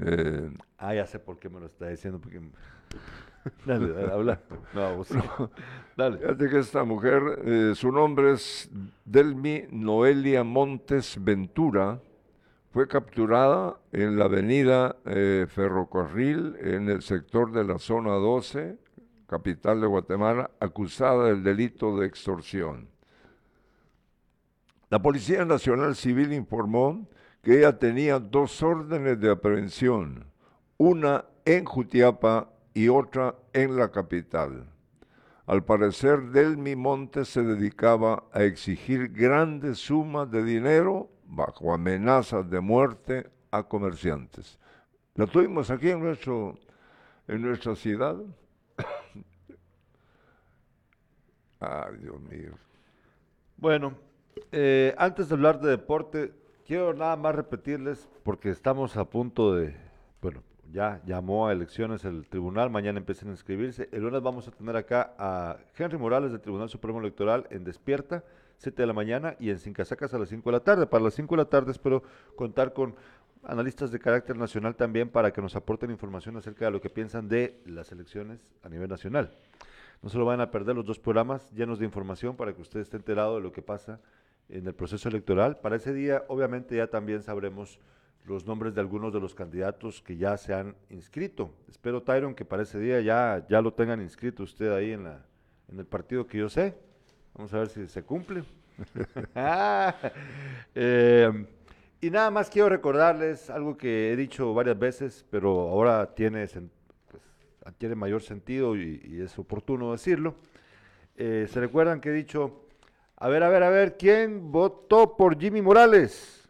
eh, 0.00 0.50
Ah, 0.78 0.94
ya 0.94 1.06
sé 1.06 1.18
por 1.18 1.38
qué 1.38 1.48
me 1.48 1.60
lo 1.60 1.66
está 1.66 1.88
diciendo. 1.88 2.20
Porque... 2.20 2.40
dale, 3.66 3.88
dale, 3.88 4.12
habla. 4.12 4.40
No, 4.74 4.96
vos. 4.96 5.08
Dale. 5.96 6.18
Fíjate 6.18 6.48
que 6.50 6.58
esta 6.58 6.84
mujer, 6.84 7.22
eh, 7.44 7.72
su 7.74 7.90
nombre 7.90 8.32
es 8.32 8.70
Delmi 9.04 9.64
Noelia 9.70 10.42
Montes 10.44 11.16
Ventura, 11.22 12.00
fue 12.74 12.88
capturada 12.88 13.78
en 13.92 14.18
la 14.18 14.24
avenida 14.24 14.96
eh, 15.06 15.46
Ferrocarril, 15.48 16.56
en 16.58 16.88
el 16.88 17.02
sector 17.02 17.52
de 17.52 17.62
la 17.62 17.78
zona 17.78 18.14
12, 18.14 18.76
capital 19.28 19.80
de 19.80 19.86
Guatemala, 19.86 20.50
acusada 20.58 21.26
del 21.26 21.44
delito 21.44 21.96
de 21.96 22.08
extorsión. 22.08 22.88
La 24.90 25.00
Policía 25.00 25.44
Nacional 25.44 25.94
Civil 25.94 26.32
informó 26.32 27.08
que 27.42 27.58
ella 27.58 27.78
tenía 27.78 28.18
dos 28.18 28.60
órdenes 28.60 29.20
de 29.20 29.30
aprehensión, 29.30 30.26
una 30.76 31.26
en 31.44 31.66
Jutiapa 31.66 32.50
y 32.74 32.88
otra 32.88 33.36
en 33.52 33.76
la 33.76 33.92
capital. 33.92 34.68
Al 35.46 35.64
parecer, 35.64 36.32
Delmi 36.32 36.74
Montes 36.74 37.28
se 37.28 37.44
dedicaba 37.44 38.24
a 38.32 38.42
exigir 38.42 39.12
grandes 39.12 39.78
sumas 39.78 40.28
de 40.28 40.42
dinero 40.42 41.13
bajo 41.26 41.72
amenazas 41.72 42.48
de 42.48 42.60
muerte 42.60 43.30
a 43.50 43.62
comerciantes. 43.62 44.58
La 45.14 45.26
tuvimos 45.26 45.70
aquí 45.70 45.90
en, 45.90 46.00
nuestro, 46.00 46.58
en 47.28 47.42
nuestra 47.42 47.76
ciudad. 47.76 48.16
Ay, 51.60 51.96
Dios 52.00 52.20
mío. 52.20 52.52
Bueno, 53.56 53.94
eh, 54.50 54.94
antes 54.98 55.28
de 55.28 55.34
hablar 55.34 55.60
de 55.60 55.70
deporte, 55.70 56.32
quiero 56.66 56.94
nada 56.94 57.16
más 57.16 57.34
repetirles, 57.34 58.08
porque 58.22 58.50
estamos 58.50 58.96
a 58.96 59.04
punto 59.04 59.54
de, 59.54 59.76
bueno, 60.20 60.42
ya 60.72 61.00
llamó 61.06 61.46
a 61.46 61.52
elecciones 61.52 62.04
el 62.04 62.26
tribunal, 62.28 62.70
mañana 62.70 62.98
empiezan 62.98 63.28
a 63.28 63.32
inscribirse. 63.32 63.88
El 63.92 64.02
lunes 64.02 64.22
vamos 64.22 64.48
a 64.48 64.50
tener 64.50 64.76
acá 64.76 65.14
a 65.18 65.58
Henry 65.78 65.98
Morales 65.98 66.32
del 66.32 66.40
Tribunal 66.40 66.68
Supremo 66.68 66.98
Electoral 66.98 67.46
en 67.50 67.64
Despierta, 67.64 68.24
7 68.58 68.82
de 68.82 68.86
la 68.86 68.92
mañana, 68.92 69.36
y 69.38 69.50
en 69.50 69.58
Sin 69.58 69.72
Casacas 69.72 70.14
a 70.14 70.18
las 70.18 70.28
5 70.28 70.48
de 70.48 70.52
la 70.52 70.60
tarde. 70.60 70.86
Para 70.86 71.04
las 71.04 71.14
5 71.14 71.34
de 71.34 71.42
la 71.42 71.48
tarde 71.48 71.72
espero 71.72 72.02
contar 72.36 72.72
con 72.72 72.94
analistas 73.44 73.90
de 73.90 73.98
carácter 73.98 74.36
nacional 74.36 74.74
también 74.74 75.08
para 75.08 75.32
que 75.32 75.42
nos 75.42 75.54
aporten 75.56 75.90
información 75.90 76.36
acerca 76.36 76.64
de 76.64 76.70
lo 76.70 76.80
que 76.80 76.90
piensan 76.90 77.28
de 77.28 77.60
las 77.66 77.92
elecciones 77.92 78.54
a 78.62 78.68
nivel 78.68 78.88
nacional. 78.88 79.36
No 80.02 80.08
se 80.08 80.18
lo 80.18 80.24
van 80.24 80.40
a 80.40 80.50
perder 80.50 80.76
los 80.76 80.84
dos 80.84 80.98
programas 80.98 81.50
llenos 81.52 81.78
de 81.78 81.84
información 81.84 82.36
para 82.36 82.54
que 82.54 82.62
usted 82.62 82.80
esté 82.80 82.96
enterado 82.96 83.36
de 83.36 83.42
lo 83.42 83.52
que 83.52 83.62
pasa 83.62 84.00
en 84.48 84.66
el 84.66 84.74
proceso 84.74 85.08
electoral. 85.08 85.58
Para 85.60 85.76
ese 85.76 85.92
día, 85.94 86.24
obviamente, 86.28 86.76
ya 86.76 86.88
también 86.88 87.22
sabremos 87.22 87.78
los 88.26 88.46
nombres 88.46 88.74
de 88.74 88.80
algunos 88.80 89.12
de 89.12 89.20
los 89.20 89.34
candidatos 89.34 90.02
que 90.02 90.16
ya 90.16 90.36
se 90.36 90.54
han 90.54 90.74
inscrito. 90.90 91.52
Espero, 91.68 92.02
Tyron, 92.02 92.34
que 92.34 92.44
para 92.44 92.62
ese 92.62 92.78
día 92.78 93.00
ya, 93.00 93.46
ya 93.48 93.60
lo 93.60 93.72
tengan 93.74 94.00
inscrito 94.00 94.42
usted 94.42 94.72
ahí 94.72 94.92
en, 94.92 95.04
la, 95.04 95.24
en 95.68 95.78
el 95.78 95.86
partido 95.86 96.26
que 96.26 96.38
yo 96.38 96.48
sé. 96.48 96.74
Vamos 97.34 97.52
a 97.52 97.58
ver 97.58 97.68
si 97.68 97.86
se 97.86 98.02
cumple. 98.02 98.44
Eh, 100.76 101.46
y 102.00 102.10
nada 102.10 102.30
más 102.30 102.50
quiero 102.50 102.68
recordarles 102.68 103.48
algo 103.48 103.76
que 103.76 104.12
he 104.12 104.16
dicho 104.16 104.52
varias 104.52 104.78
veces, 104.78 105.24
pero 105.30 105.68
ahora 105.68 106.14
tiene, 106.14 106.46
pues, 107.10 107.94
mayor 107.94 108.22
sentido 108.22 108.76
y, 108.76 109.00
y 109.04 109.20
es 109.20 109.38
oportuno 109.38 109.92
decirlo. 109.92 110.34
Eh, 111.16 111.46
¿Se 111.48 111.60
recuerdan 111.60 112.00
que 112.00 112.08
he 112.10 112.12
dicho, 112.12 112.66
a 113.16 113.28
ver, 113.28 113.44
a 113.44 113.48
ver, 113.48 113.62
a 113.62 113.70
ver, 113.70 113.96
¿quién 113.96 114.50
votó 114.50 115.16
por 115.16 115.38
Jimmy 115.38 115.62
Morales? 115.62 116.48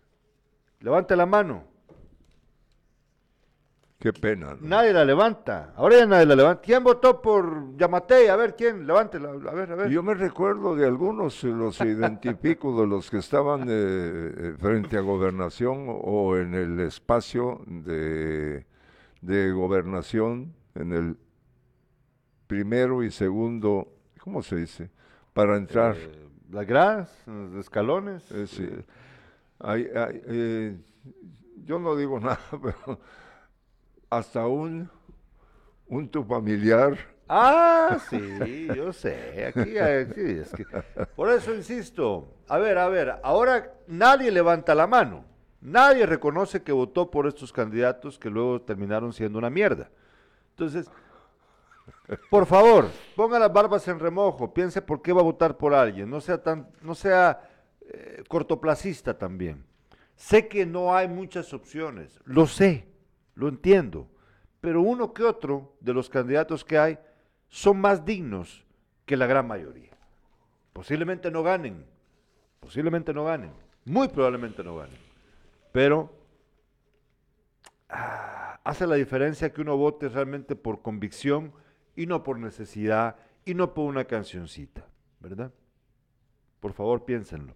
Levante 0.80 1.14
la 1.14 1.26
mano. 1.26 1.73
Qué 4.04 4.12
pena. 4.12 4.48
¿no? 4.60 4.68
Nadie 4.68 4.92
la 4.92 5.02
levanta. 5.02 5.72
Ahora 5.76 5.96
ya 5.96 6.04
nadie 6.04 6.26
la 6.26 6.36
levanta. 6.36 6.60
¿Quién 6.60 6.84
votó 6.84 7.22
por 7.22 7.74
Yamatei? 7.78 8.28
A 8.28 8.36
ver, 8.36 8.54
¿quién? 8.54 8.86
Levántela. 8.86 9.30
A 9.30 9.54
ver, 9.54 9.72
a 9.72 9.74
ver. 9.76 9.88
Yo 9.88 10.02
me 10.02 10.12
recuerdo 10.12 10.76
de 10.76 10.84
algunos, 10.86 11.42
eh, 11.42 11.46
los 11.46 11.80
identifico 11.80 12.78
de 12.82 12.86
los 12.86 13.08
que 13.08 13.16
estaban 13.16 13.62
eh, 13.62 13.66
eh, 13.70 14.54
frente 14.58 14.98
a 14.98 15.00
gobernación 15.00 15.86
o 15.88 16.36
en 16.36 16.52
el 16.52 16.80
espacio 16.80 17.62
de, 17.66 18.66
de 19.22 19.52
gobernación, 19.52 20.52
en 20.74 20.92
el 20.92 21.16
primero 22.46 23.02
y 23.04 23.10
segundo, 23.10 23.88
¿cómo 24.20 24.42
se 24.42 24.56
dice? 24.56 24.90
Para 25.32 25.56
entrar. 25.56 25.96
Eh, 25.96 26.28
las 26.50 26.66
gradas, 26.66 27.22
los 27.26 27.54
escalones. 27.54 28.30
Eh, 28.32 28.46
sí. 28.46 28.68
Hay- 29.60 29.88
hay, 29.96 30.78
yo 31.64 31.78
no 31.78 31.96
digo 31.96 32.20
nada, 32.20 32.38
pero 32.62 33.00
hasta 34.16 34.46
un, 34.46 34.90
un 35.88 36.08
tu 36.08 36.24
familiar 36.24 36.96
Ah, 37.28 37.98
sí, 38.10 38.66
yo 38.74 38.92
sé. 38.92 39.46
Aquí, 39.46 39.76
es 39.78 40.52
que- 40.52 40.66
por 41.16 41.30
eso 41.30 41.54
insisto. 41.54 42.28
A 42.48 42.58
ver, 42.58 42.76
a 42.76 42.88
ver, 42.88 43.18
ahora 43.22 43.72
nadie 43.86 44.30
levanta 44.30 44.74
la 44.74 44.86
mano. 44.86 45.24
Nadie 45.62 46.04
reconoce 46.04 46.62
que 46.62 46.72
votó 46.72 47.10
por 47.10 47.26
estos 47.26 47.50
candidatos 47.50 48.18
que 48.18 48.28
luego 48.28 48.60
terminaron 48.60 49.14
siendo 49.14 49.38
una 49.38 49.48
mierda. 49.48 49.88
Entonces, 50.50 50.90
por 52.30 52.44
favor, 52.44 52.88
ponga 53.16 53.38
las 53.38 53.50
barbas 53.52 53.88
en 53.88 53.98
remojo, 53.98 54.52
piense 54.52 54.82
por 54.82 55.00
qué 55.00 55.12
va 55.14 55.20
a 55.20 55.24
votar 55.24 55.56
por 55.56 55.72
alguien, 55.72 56.10
no 56.10 56.20
sea 56.20 56.42
tan, 56.42 56.68
no 56.82 56.94
sea 56.94 57.48
eh, 57.88 58.22
cortoplacista 58.28 59.16
también. 59.16 59.64
Sé 60.16 60.46
que 60.48 60.66
no 60.66 60.94
hay 60.94 61.08
muchas 61.08 61.54
opciones, 61.54 62.20
lo 62.26 62.46
sé, 62.46 62.86
lo 63.34 63.48
entiendo, 63.48 64.08
pero 64.60 64.82
uno 64.82 65.12
que 65.12 65.22
otro 65.22 65.76
de 65.80 65.92
los 65.92 66.08
candidatos 66.08 66.64
que 66.64 66.78
hay 66.78 66.98
son 67.48 67.80
más 67.80 68.04
dignos 68.04 68.64
que 69.06 69.16
la 69.16 69.26
gran 69.26 69.46
mayoría. 69.46 69.90
Posiblemente 70.72 71.30
no 71.30 71.42
ganen, 71.42 71.84
posiblemente 72.60 73.12
no 73.12 73.24
ganen, 73.24 73.52
muy 73.84 74.08
probablemente 74.08 74.64
no 74.64 74.76
ganen, 74.76 74.98
pero 75.72 76.12
ah, 77.88 78.58
hace 78.64 78.86
la 78.86 78.96
diferencia 78.96 79.52
que 79.52 79.60
uno 79.60 79.76
vote 79.76 80.08
realmente 80.08 80.56
por 80.56 80.82
convicción 80.82 81.52
y 81.94 82.06
no 82.06 82.22
por 82.22 82.38
necesidad 82.38 83.16
y 83.44 83.54
no 83.54 83.74
por 83.74 83.84
una 83.84 84.04
cancioncita, 84.04 84.86
¿verdad? 85.20 85.52
Por 86.60 86.72
favor, 86.72 87.04
piénsenlo. 87.04 87.54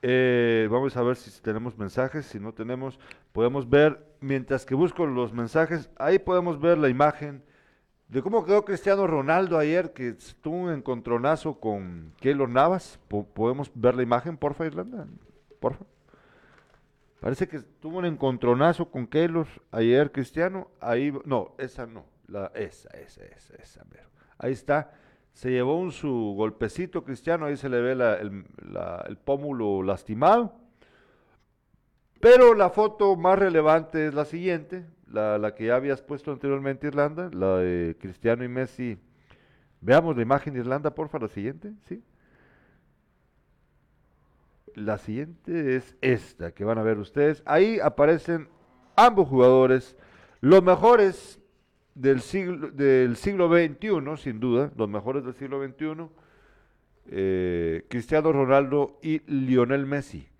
Eh, 0.00 0.66
vamos 0.70 0.96
a 0.96 1.02
ver 1.02 1.16
si 1.16 1.40
tenemos 1.42 1.78
mensajes. 1.78 2.26
Si 2.26 2.40
no 2.40 2.52
tenemos, 2.52 2.98
podemos 3.32 3.68
ver, 3.68 4.04
mientras 4.22 4.64
que 4.64 4.74
busco 4.74 5.04
los 5.06 5.32
mensajes, 5.32 5.90
ahí 5.98 6.18
podemos 6.18 6.60
ver 6.60 6.78
la 6.78 6.88
imagen 6.88 7.42
de 8.08 8.22
cómo 8.22 8.44
quedó 8.44 8.64
Cristiano 8.64 9.06
Ronaldo 9.06 9.58
ayer, 9.58 9.92
que 9.92 10.14
tuvo 10.40 10.56
un 10.56 10.70
encontronazo 10.72 11.58
con 11.60 12.12
Keylor 12.20 12.48
Navas. 12.48 12.98
Po- 13.08 13.24
¿Podemos 13.26 13.70
ver 13.74 13.94
la 13.94 14.02
imagen, 14.02 14.36
porfa, 14.36 14.66
Irlanda? 14.66 15.06
Porfa. 15.60 15.84
Parece 17.20 17.46
que 17.48 17.60
tuvo 17.60 17.98
un 17.98 18.04
encontronazo 18.04 18.90
con 18.90 19.06
Keylor 19.06 19.46
ayer, 19.70 20.10
Cristiano. 20.12 20.68
Ahí, 20.80 21.12
no, 21.24 21.54
esa 21.58 21.86
no, 21.86 22.04
la, 22.26 22.50
esa, 22.54 22.88
esa, 22.90 23.24
esa, 23.24 23.54
esa. 23.56 23.84
Ahí 24.38 24.52
está. 24.52 24.92
Se 25.32 25.50
llevó 25.50 25.78
un 25.78 25.92
su 25.92 26.34
golpecito 26.36 27.04
Cristiano, 27.04 27.46
ahí 27.46 27.56
se 27.56 27.68
le 27.68 27.80
ve 27.80 27.94
la- 27.94 28.16
el 28.16 29.16
pómulo 29.16 29.82
lastimado. 29.82 30.52
Pero 32.22 32.54
la 32.54 32.70
foto 32.70 33.16
más 33.16 33.36
relevante 33.36 34.06
es 34.06 34.14
la 34.14 34.24
siguiente, 34.24 34.86
la, 35.08 35.56
que 35.56 35.66
ya 35.66 35.74
habías 35.74 36.02
puesto 36.02 36.30
anteriormente, 36.30 36.86
Irlanda, 36.86 37.28
la 37.32 37.56
de 37.56 37.96
Cristiano 37.98 38.44
y 38.44 38.48
Messi. 38.48 38.96
Veamos 39.80 40.14
la 40.14 40.22
imagen 40.22 40.54
de 40.54 40.60
Irlanda, 40.60 40.94
porfa, 40.94 41.18
la 41.18 41.26
siguiente, 41.26 41.72
¿sí? 41.88 42.00
La 44.76 44.98
siguiente 44.98 45.74
es 45.74 45.96
esta 46.00 46.52
que 46.52 46.62
van 46.62 46.78
a 46.78 46.84
ver 46.84 46.98
ustedes. 46.98 47.42
Ahí 47.44 47.80
aparecen 47.80 48.48
ambos 48.94 49.26
jugadores, 49.26 49.96
los 50.40 50.62
mejores 50.62 51.40
del 51.96 52.20
siglo, 52.20 52.70
del 52.70 53.16
siglo 53.16 53.48
XXI, 53.48 54.16
sin 54.16 54.38
duda, 54.38 54.70
los 54.76 54.88
mejores 54.88 55.24
del 55.24 55.34
siglo 55.34 55.60
XXI, 55.60 56.08
eh, 57.06 57.84
Cristiano 57.88 58.30
Ronaldo 58.30 59.00
y 59.02 59.22
Lionel 59.26 59.86
Messi. 59.86 60.31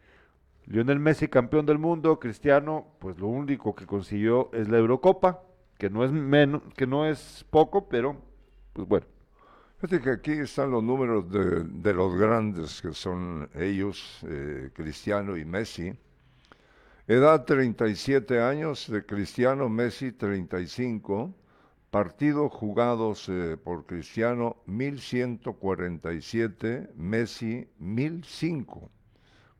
Lionel 0.66 1.00
Messi 1.00 1.28
campeón 1.28 1.66
del 1.66 1.78
mundo, 1.78 2.20
Cristiano, 2.20 2.86
pues 2.98 3.18
lo 3.18 3.26
único 3.26 3.74
que 3.74 3.86
consiguió 3.86 4.50
es 4.52 4.68
la 4.68 4.78
Eurocopa, 4.78 5.42
que 5.78 5.90
no 5.90 6.04
es 6.04 6.12
menos, 6.12 6.62
que 6.76 6.86
no 6.86 7.06
es 7.06 7.44
poco, 7.50 7.88
pero 7.88 8.16
pues 8.72 8.86
bueno. 8.86 9.06
Fíjate 9.78 10.00
que 10.00 10.10
aquí 10.10 10.30
están 10.32 10.70
los 10.70 10.84
números 10.84 11.28
de, 11.28 11.92
los 11.92 12.14
grandes 12.14 12.80
que 12.80 12.92
son 12.92 13.50
ellos, 13.52 14.20
eh, 14.28 14.70
Cristiano 14.72 15.36
y 15.36 15.44
Messi. 15.44 15.92
Edad 17.08 17.44
37 17.44 18.40
años 18.40 18.88
de 18.88 19.04
Cristiano, 19.04 19.68
Messi 19.68 20.12
35. 20.12 21.34
Partidos 21.90 22.52
jugados 22.52 23.28
eh, 23.28 23.56
por 23.56 23.84
Cristiano 23.84 24.58
1147, 24.66 26.90
Messi 26.94 27.68
1005. 27.80 28.88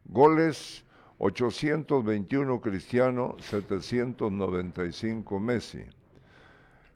Goles 0.04 0.84
821 1.24 2.60
Cristiano, 2.60 3.36
795 3.38 5.38
Messi. 5.38 5.84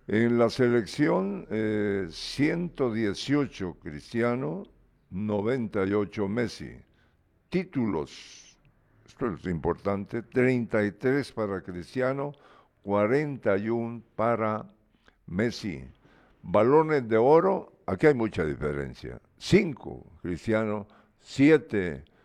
En 0.09 0.37
la 0.37 0.51
selección, 0.51 1.47
eh, 1.49 2.09
118 2.11 3.77
Cristiano, 3.81 4.65
98 5.11 6.27
Messi. 6.27 6.73
Títulos, 7.51 8.59
esto 9.07 9.33
es 9.33 9.47
importante, 9.47 10.23
33 10.23 11.31
para 11.31 11.61
Cristiano, 11.61 12.33
41 12.83 14.03
para 14.17 14.69
Messi. 15.27 15.85
Balones 16.43 17.09
de 17.09 17.17
oro, 17.17 17.75
aquí 17.87 18.09
hay 18.09 18.15
mucha 18.15 18.45
diferencia. 18.45 19.21
5 19.39 20.05
Cristiano, 20.21 20.89
7 21.21 22.16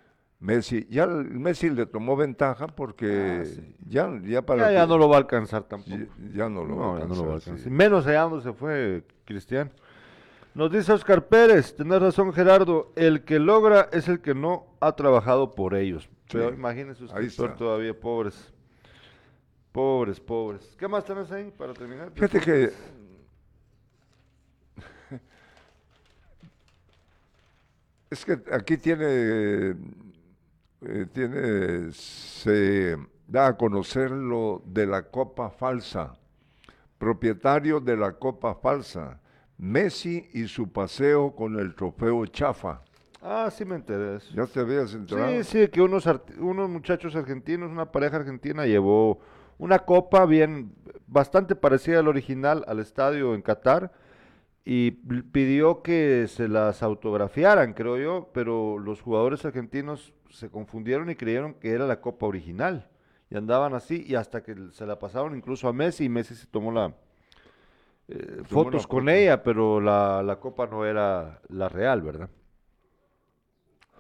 Messi. 0.42 0.86
Ya 0.90 1.06
Messi 1.08 1.70
le 1.70 1.86
tomó 1.86 2.18
ventaja 2.18 2.68
porque 2.68 3.40
Ah, 3.42 3.46
sí. 3.46 3.76
ya, 3.88 4.12
ya 4.24 4.42
para... 4.42 4.72
Ya, 4.72 4.80
ya 4.80 4.88
no 4.88 4.98
lo 4.98 5.08
va 5.08 5.16
a 5.16 5.20
alcanzar 5.20 5.64
tampoco. 5.64 5.96
ya, 5.96 6.08
ya 6.34 6.50
no 6.50 6.66
lo 6.66 6.76
No, 6.76 6.92
va 6.92 6.98
a 6.98 7.00
ya 7.02 7.06
no 7.06 7.16
lo 7.16 7.26
va 7.26 7.32
a 7.32 7.36
alcanzar, 7.36 7.64
sí. 7.64 7.70
Menos 7.70 8.06
allá 8.08 8.24
donde 8.24 8.42
se 8.44 8.52
fue 8.52 9.04
Cristian. 9.26 9.72
Nos 10.54 10.70
dice 10.72 10.92
Oscar 10.92 11.28
Pérez, 11.28 11.76
tenés 11.76 12.02
razón 12.02 12.34
Gerardo, 12.34 12.92
el 12.96 13.24
que 13.24 13.40
logra 13.40 13.88
es 13.94 14.10
el 14.10 14.20
que 14.20 14.34
no 14.36 14.66
ha 14.82 14.94
trabajado 14.96 15.56
por 15.56 15.76
ellos. 15.76 16.10
Pero 16.30 16.54
imagínense 16.54 17.04
usted 17.06 17.52
todavía, 17.58 17.98
pobres. 17.98 18.52
Pobres, 19.72 20.20
pobres. 20.20 20.76
¿Qué 20.78 20.88
más 20.88 21.06
tenés 21.06 21.32
ahí 21.32 21.52
para 21.58 21.74
terminar? 21.74 22.12
Fíjate 22.14 22.40
que 22.42 22.72
es 28.10 28.26
que 28.26 28.40
aquí 28.52 28.78
tiene, 28.78 29.76
eh, 30.82 31.06
tiene, 31.12 31.92
se 31.92 32.98
da 33.28 33.48
a 33.48 33.58
conocer 33.58 34.12
lo 34.12 34.62
de 34.66 34.88
la 34.88 35.04
copa 35.04 35.50
falsa, 35.50 36.14
propietario 36.98 37.80
de 37.80 37.98
la 37.98 38.14
copa 38.14 38.56
falsa, 38.56 39.20
Messi 39.58 40.28
y 40.34 40.48
su 40.48 40.72
paseo 40.72 41.36
con 41.36 41.60
el 41.60 41.76
trofeo 41.76 42.26
chafa. 42.26 42.82
Ah, 43.22 43.50
sí 43.52 43.64
me 43.64 43.76
enteré. 43.76 44.18
¿Ya 44.34 44.48
te 44.48 44.60
habías 44.60 44.94
enterado? 44.96 45.30
Sí, 45.30 45.44
sí, 45.44 45.68
que 45.68 45.82
unos, 45.82 46.10
unos 46.40 46.68
muchachos 46.68 47.16
argentinos, 47.16 47.70
una 47.70 47.92
pareja 47.92 48.18
argentina 48.18 48.66
llevó 48.66 49.20
una 49.60 49.78
copa 49.78 50.26
bien, 50.26 50.74
bastante 51.06 51.56
parecida 51.56 52.00
al 52.00 52.08
original 52.08 52.66
al 52.68 52.80
estadio 52.80 53.36
en 53.36 53.44
Qatar 53.44 53.92
y 54.64 54.92
pidió 54.92 55.82
que 55.82 56.28
se 56.28 56.48
las 56.48 56.84
autografiaran, 56.84 57.74
creo 57.74 57.98
yo, 57.98 58.30
pero 58.34 58.78
los 58.78 59.02
jugadores 59.02 59.44
argentinos 59.44 60.14
se 60.30 60.50
confundieron 60.50 61.10
y 61.10 61.16
creyeron 61.16 61.56
que 61.56 61.72
era 61.72 61.88
la 61.88 62.00
copa 62.00 62.28
original 62.28 62.90
y 63.30 63.38
andaban 63.38 63.74
así 63.74 64.04
y 64.08 64.16
hasta 64.16 64.44
que 64.44 64.56
se 64.72 64.86
la 64.86 65.00
pasaron 65.00 65.36
incluso 65.36 65.68
a 65.68 65.74
Messi 65.74 66.06
y 66.06 66.10
Messi 66.10 66.36
se 66.36 66.48
tomó 66.48 66.72
la 66.72 66.94
eh, 68.08 68.42
fotos 68.46 68.86
con 68.88 69.10
ella, 69.10 69.42
pero 69.42 69.80
la, 69.80 70.22
la 70.22 70.38
copa 70.38 70.68
no 70.68 70.86
era 70.86 71.40
la 71.50 71.70
real, 71.70 72.02
¿verdad? 72.02 72.30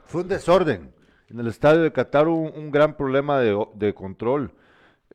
Fue 0.06 0.22
un 0.22 0.28
desorden. 0.28 0.94
En 1.30 1.40
el 1.40 1.48
estadio 1.48 1.82
de 1.82 1.94
Qatar 1.94 2.28
hubo 2.28 2.42
un, 2.42 2.66
un 2.66 2.72
gran 2.72 2.98
problema 2.98 3.40
de, 3.40 3.58
de 3.76 3.94
control. 3.94 4.52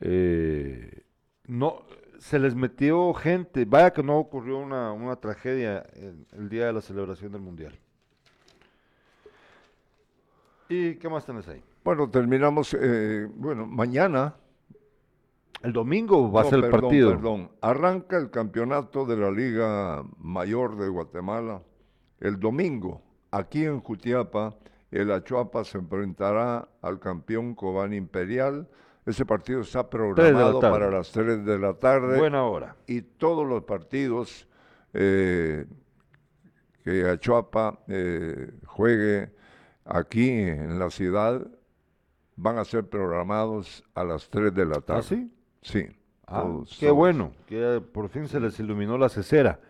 Eh, 0.01 1.03
no, 1.47 1.85
se 2.19 2.39
les 2.39 2.55
metió 2.55 3.13
gente. 3.15 3.65
Vaya 3.65 3.93
que 3.93 4.03
no 4.03 4.19
ocurrió 4.19 4.59
una, 4.59 4.93
una 4.93 5.17
tragedia 5.17 5.85
el, 5.95 6.27
el 6.33 6.49
día 6.49 6.67
de 6.67 6.73
la 6.73 6.81
celebración 6.81 7.33
del 7.33 7.41
Mundial. 7.43 7.79
¿Y 10.69 10.97
qué 10.97 11.09
más 11.09 11.25
tenés 11.25 11.47
ahí? 11.49 11.63
Bueno, 11.85 12.11
terminamos, 12.11 12.77
eh, 12.79 13.29
bueno, 13.37 13.67
mañana 13.67 14.35
El 15.63 15.73
domingo 15.73 16.31
va 16.31 16.43
a 16.43 16.45
ser 16.45 16.55
el 16.55 16.61
perdón, 16.63 16.81
partido. 16.81 17.11
Perdón, 17.11 17.51
arranca 17.61 18.19
el 18.19 18.31
campeonato 18.31 19.07
de 19.07 19.17
la 19.17 19.31
Liga 19.31 20.05
Mayor 20.19 20.77
de 20.77 20.89
Guatemala 20.89 21.63
el 22.21 22.39
domingo. 22.39 23.03
Aquí 23.31 23.65
en 23.65 23.81
Jutiapa, 23.81 24.55
el 24.91 25.11
Achuapa 25.11 25.65
se 25.65 25.79
enfrentará 25.79 26.69
al 26.83 26.99
campeón 26.99 27.55
Cobán 27.55 27.95
Imperial. 27.95 28.69
Ese 29.07 29.25
partido 29.25 29.61
está 29.61 29.89
programado 29.89 30.61
para 30.61 30.91
las 30.91 31.13
3 31.13 31.45
de 31.47 31.59
la 31.61 31.75
tarde. 31.75 32.19
Buena 32.19 32.43
hora. 32.43 32.75
Y 32.89 33.03
todos 33.03 33.47
los 33.47 33.63
partidos 33.63 34.49
eh, 34.93 35.65
que 36.83 37.09
Achuapa 37.09 37.79
eh, 37.87 38.53
juegue 38.67 39.31
aquí 39.85 40.29
en 40.29 40.81
la 40.81 40.91
ciudad 40.91 41.47
van 42.35 42.59
a 42.59 42.65
ser 42.65 42.89
programados 42.89 43.85
a 43.95 44.03
las 44.03 44.29
3 44.29 44.53
de 44.53 44.67
la 44.67 44.81
tarde. 44.81 45.01
¿Ah, 45.01 45.03
sí? 45.03 45.33
Sí. 45.63 45.87
Ah, 46.27 46.45
qué 46.81 46.91
bueno, 46.91 47.31
que 47.47 47.81
por 47.81 48.09
fin 48.09 48.27
se 48.27 48.41
les 48.41 48.59
iluminó 48.59 48.99
la 48.99 49.09
cesera. 49.09 49.61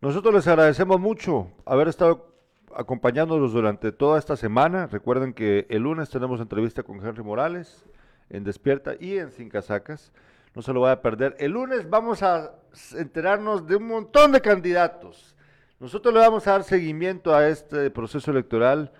Nosotros 0.00 0.32
les 0.32 0.48
agradecemos 0.48 0.98
mucho 0.98 1.48
haber 1.66 1.88
estado 1.88 2.34
acompañándonos 2.74 3.52
durante 3.52 3.92
toda 3.92 4.18
esta 4.18 4.36
semana. 4.36 4.86
Recuerden 4.86 5.34
que 5.34 5.66
el 5.68 5.82
lunes 5.82 6.08
tenemos 6.08 6.40
entrevista 6.40 6.82
con 6.82 7.04
Henry 7.04 7.22
Morales 7.22 7.84
en 8.30 8.44
Despierta 8.44 8.94
y 8.98 9.18
en 9.18 9.30
Sin 9.30 9.48
Casacas. 9.48 10.12
No 10.54 10.62
se 10.62 10.72
lo 10.72 10.80
vaya 10.80 10.94
a 10.94 11.02
perder. 11.02 11.36
El 11.38 11.52
lunes 11.52 11.88
vamos 11.88 12.22
a 12.22 12.54
enterarnos 12.96 13.66
de 13.66 13.76
un 13.76 13.86
montón 13.86 14.32
de 14.32 14.40
candidatos. 14.40 15.36
Nosotros 15.78 16.12
le 16.12 16.20
vamos 16.20 16.46
a 16.46 16.52
dar 16.52 16.64
seguimiento 16.64 17.34
a 17.34 17.48
este 17.48 17.90
proceso 17.90 18.30
electoral 18.30 18.92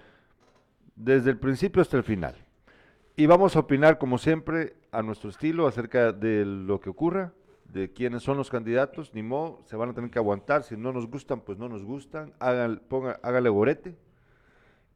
desde 0.94 1.30
el 1.30 1.38
principio 1.38 1.82
hasta 1.82 1.96
el 1.96 2.04
final. 2.04 2.34
Y 3.16 3.26
vamos 3.26 3.56
a 3.56 3.60
opinar, 3.60 3.98
como 3.98 4.16
siempre, 4.16 4.76
a 4.92 5.02
nuestro 5.02 5.30
estilo 5.30 5.66
acerca 5.66 6.12
de 6.12 6.44
lo 6.44 6.80
que 6.80 6.90
ocurra, 6.90 7.32
de 7.64 7.92
quiénes 7.92 8.22
son 8.22 8.36
los 8.36 8.48
candidatos. 8.48 9.12
Ni 9.14 9.22
modo, 9.22 9.60
se 9.66 9.76
van 9.76 9.90
a 9.90 9.94
tener 9.94 10.10
que 10.10 10.18
aguantar. 10.18 10.62
Si 10.62 10.76
no 10.76 10.92
nos 10.92 11.06
gustan, 11.06 11.40
pues 11.40 11.58
no 11.58 11.68
nos 11.68 11.84
gustan. 11.84 12.32
Hagan, 12.38 12.80
ponga, 12.88 13.20
hágale 13.22 13.50
gorete. 13.50 13.96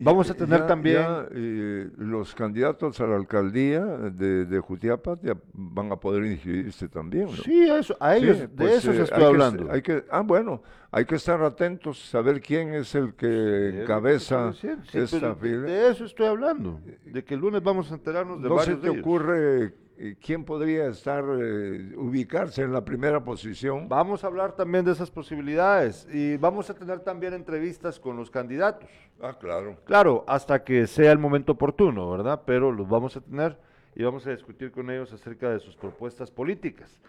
Vamos 0.05 0.31
a 0.31 0.35
y 0.35 0.37
tener 0.37 0.61
ya- 0.61 0.67
también. 0.67 0.97
ya, 0.97 1.27
eh, 1.33 1.89
los 1.99 2.35
candidatos 2.35 3.01
a 3.01 3.07
la 3.07 3.17
alcaldía 3.17 3.85
de, 3.85 4.45
de 4.45 4.61
Jutiapa 4.61 5.19
ya 5.23 5.37
van 5.53 5.91
a 5.93 5.97
poder 5.97 6.25
inscribirse 6.27 6.89
también. 6.89 7.25
¿no? 7.27 7.33
Sí, 7.33 7.69
a, 7.71 7.79
eso, 7.79 7.97
a 7.99 8.15
Sí, 8.15 8.23
ellos, 8.25 8.39
de 8.41 8.49
pues, 8.49 8.75
eso 8.77 8.93
eh, 8.93 8.97
se 8.97 9.03
estoy 9.03 9.17
hay 9.17 9.21
que- 9.23 9.27
hablando. 9.27 9.73
hay 9.73 9.83
que, 9.83 10.05
ah, 10.11 10.21
bueno, 10.21 10.63
hay 10.91 11.05
que 11.07 11.15
estar 11.17 11.43
atentos, 11.43 11.99
saber 11.99 12.41
quién 12.41 12.73
es 12.75 12.95
el 12.95 13.15
que 13.15 13.27
que 13.75 13.83
encabeza. 13.83 14.53
Sí, 14.53 14.69
esta 14.93 15.35
fila. 15.35 15.59
De 15.63 15.89
eso 15.91 16.05
estoy 16.05 16.27
hablando. 16.27 16.81
De 17.05 17.25
que 17.25 17.35
el 17.35 17.41
lunes 17.41 17.63
vamos 17.63 17.91
a 17.91 17.95
enterarnos 17.95 18.41
de 18.43 18.49
¿No 18.49 18.59
se 18.59 18.71
varios 18.73 18.81
te 18.81 18.87
de 18.87 18.93
ellos. 18.93 19.03
ocurre 19.05 19.65
eh, 19.65 19.75
quién 20.21 20.45
podría 20.45 20.87
estar, 20.89 21.25
eh, 21.25 21.95
ubicarse 21.97 22.63
en 22.63 22.73
la 22.73 22.85
primera 22.85 23.23
posición? 23.25 23.89
Vamos 23.89 24.25
a 24.25 24.27
hablar 24.27 24.53
también 24.53 24.85
de 24.85 24.93
esas 24.93 25.11
posibilidades 25.11 26.07
y 26.13 26.37
vamos 26.37 26.69
a 26.71 26.75
tener 26.75 27.01
también 27.01 27.35
entrevistas 27.35 28.01
con 28.01 28.17
los 28.17 28.31
candidatos. 28.31 28.91
Ah, 29.21 29.37
claro. 29.39 29.77
Claro, 29.85 30.25
hasta 30.27 30.65
que 30.65 30.87
sea 30.87 31.13
el 31.13 31.19
momento 31.19 31.53
oportuno, 31.53 32.11
¿verdad? 32.11 32.43
Pero 32.45 32.73
los 32.73 32.89
vamos 32.89 33.17
a 33.17 33.21
tener 33.21 33.59
y 33.95 34.03
vamos 34.03 34.27
a 34.27 34.31
discutir 34.31 34.73
con 34.73 34.91
ellos 34.91 35.13
acerca 35.13 35.51
de 35.51 35.61
sus 35.61 35.77
propuestas 35.77 36.31
políticas. 36.31 37.01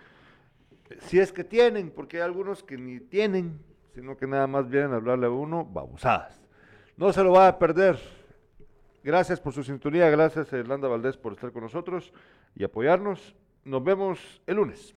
Si 0.99 1.19
es 1.19 1.31
que 1.31 1.43
tienen, 1.43 1.89
porque 1.89 2.17
hay 2.17 2.23
algunos 2.23 2.63
que 2.63 2.77
ni 2.77 2.99
tienen, 2.99 3.59
sino 3.95 4.15
que 4.15 4.27
nada 4.27 4.45
más 4.45 4.69
vienen 4.69 4.93
a 4.93 4.97
hablarle 4.97 5.25
a 5.25 5.31
uno 5.31 5.65
babosadas. 5.65 6.45
No 6.97 7.11
se 7.11 7.23
lo 7.23 7.31
va 7.31 7.47
a 7.47 7.57
perder. 7.57 7.97
Gracias 9.05 9.39
por 9.39 9.53
su 9.53 9.63
sintonía, 9.63 10.09
gracias 10.09 10.51
a 10.51 10.57
Irlanda 10.57 10.87
Valdés 10.87 11.15
por 11.15 11.33
estar 11.33 11.51
con 11.51 11.61
nosotros 11.61 12.11
y 12.55 12.63
apoyarnos. 12.63 13.35
Nos 13.63 13.83
vemos 13.83 14.41
el 14.47 14.55
lunes. 14.55 14.93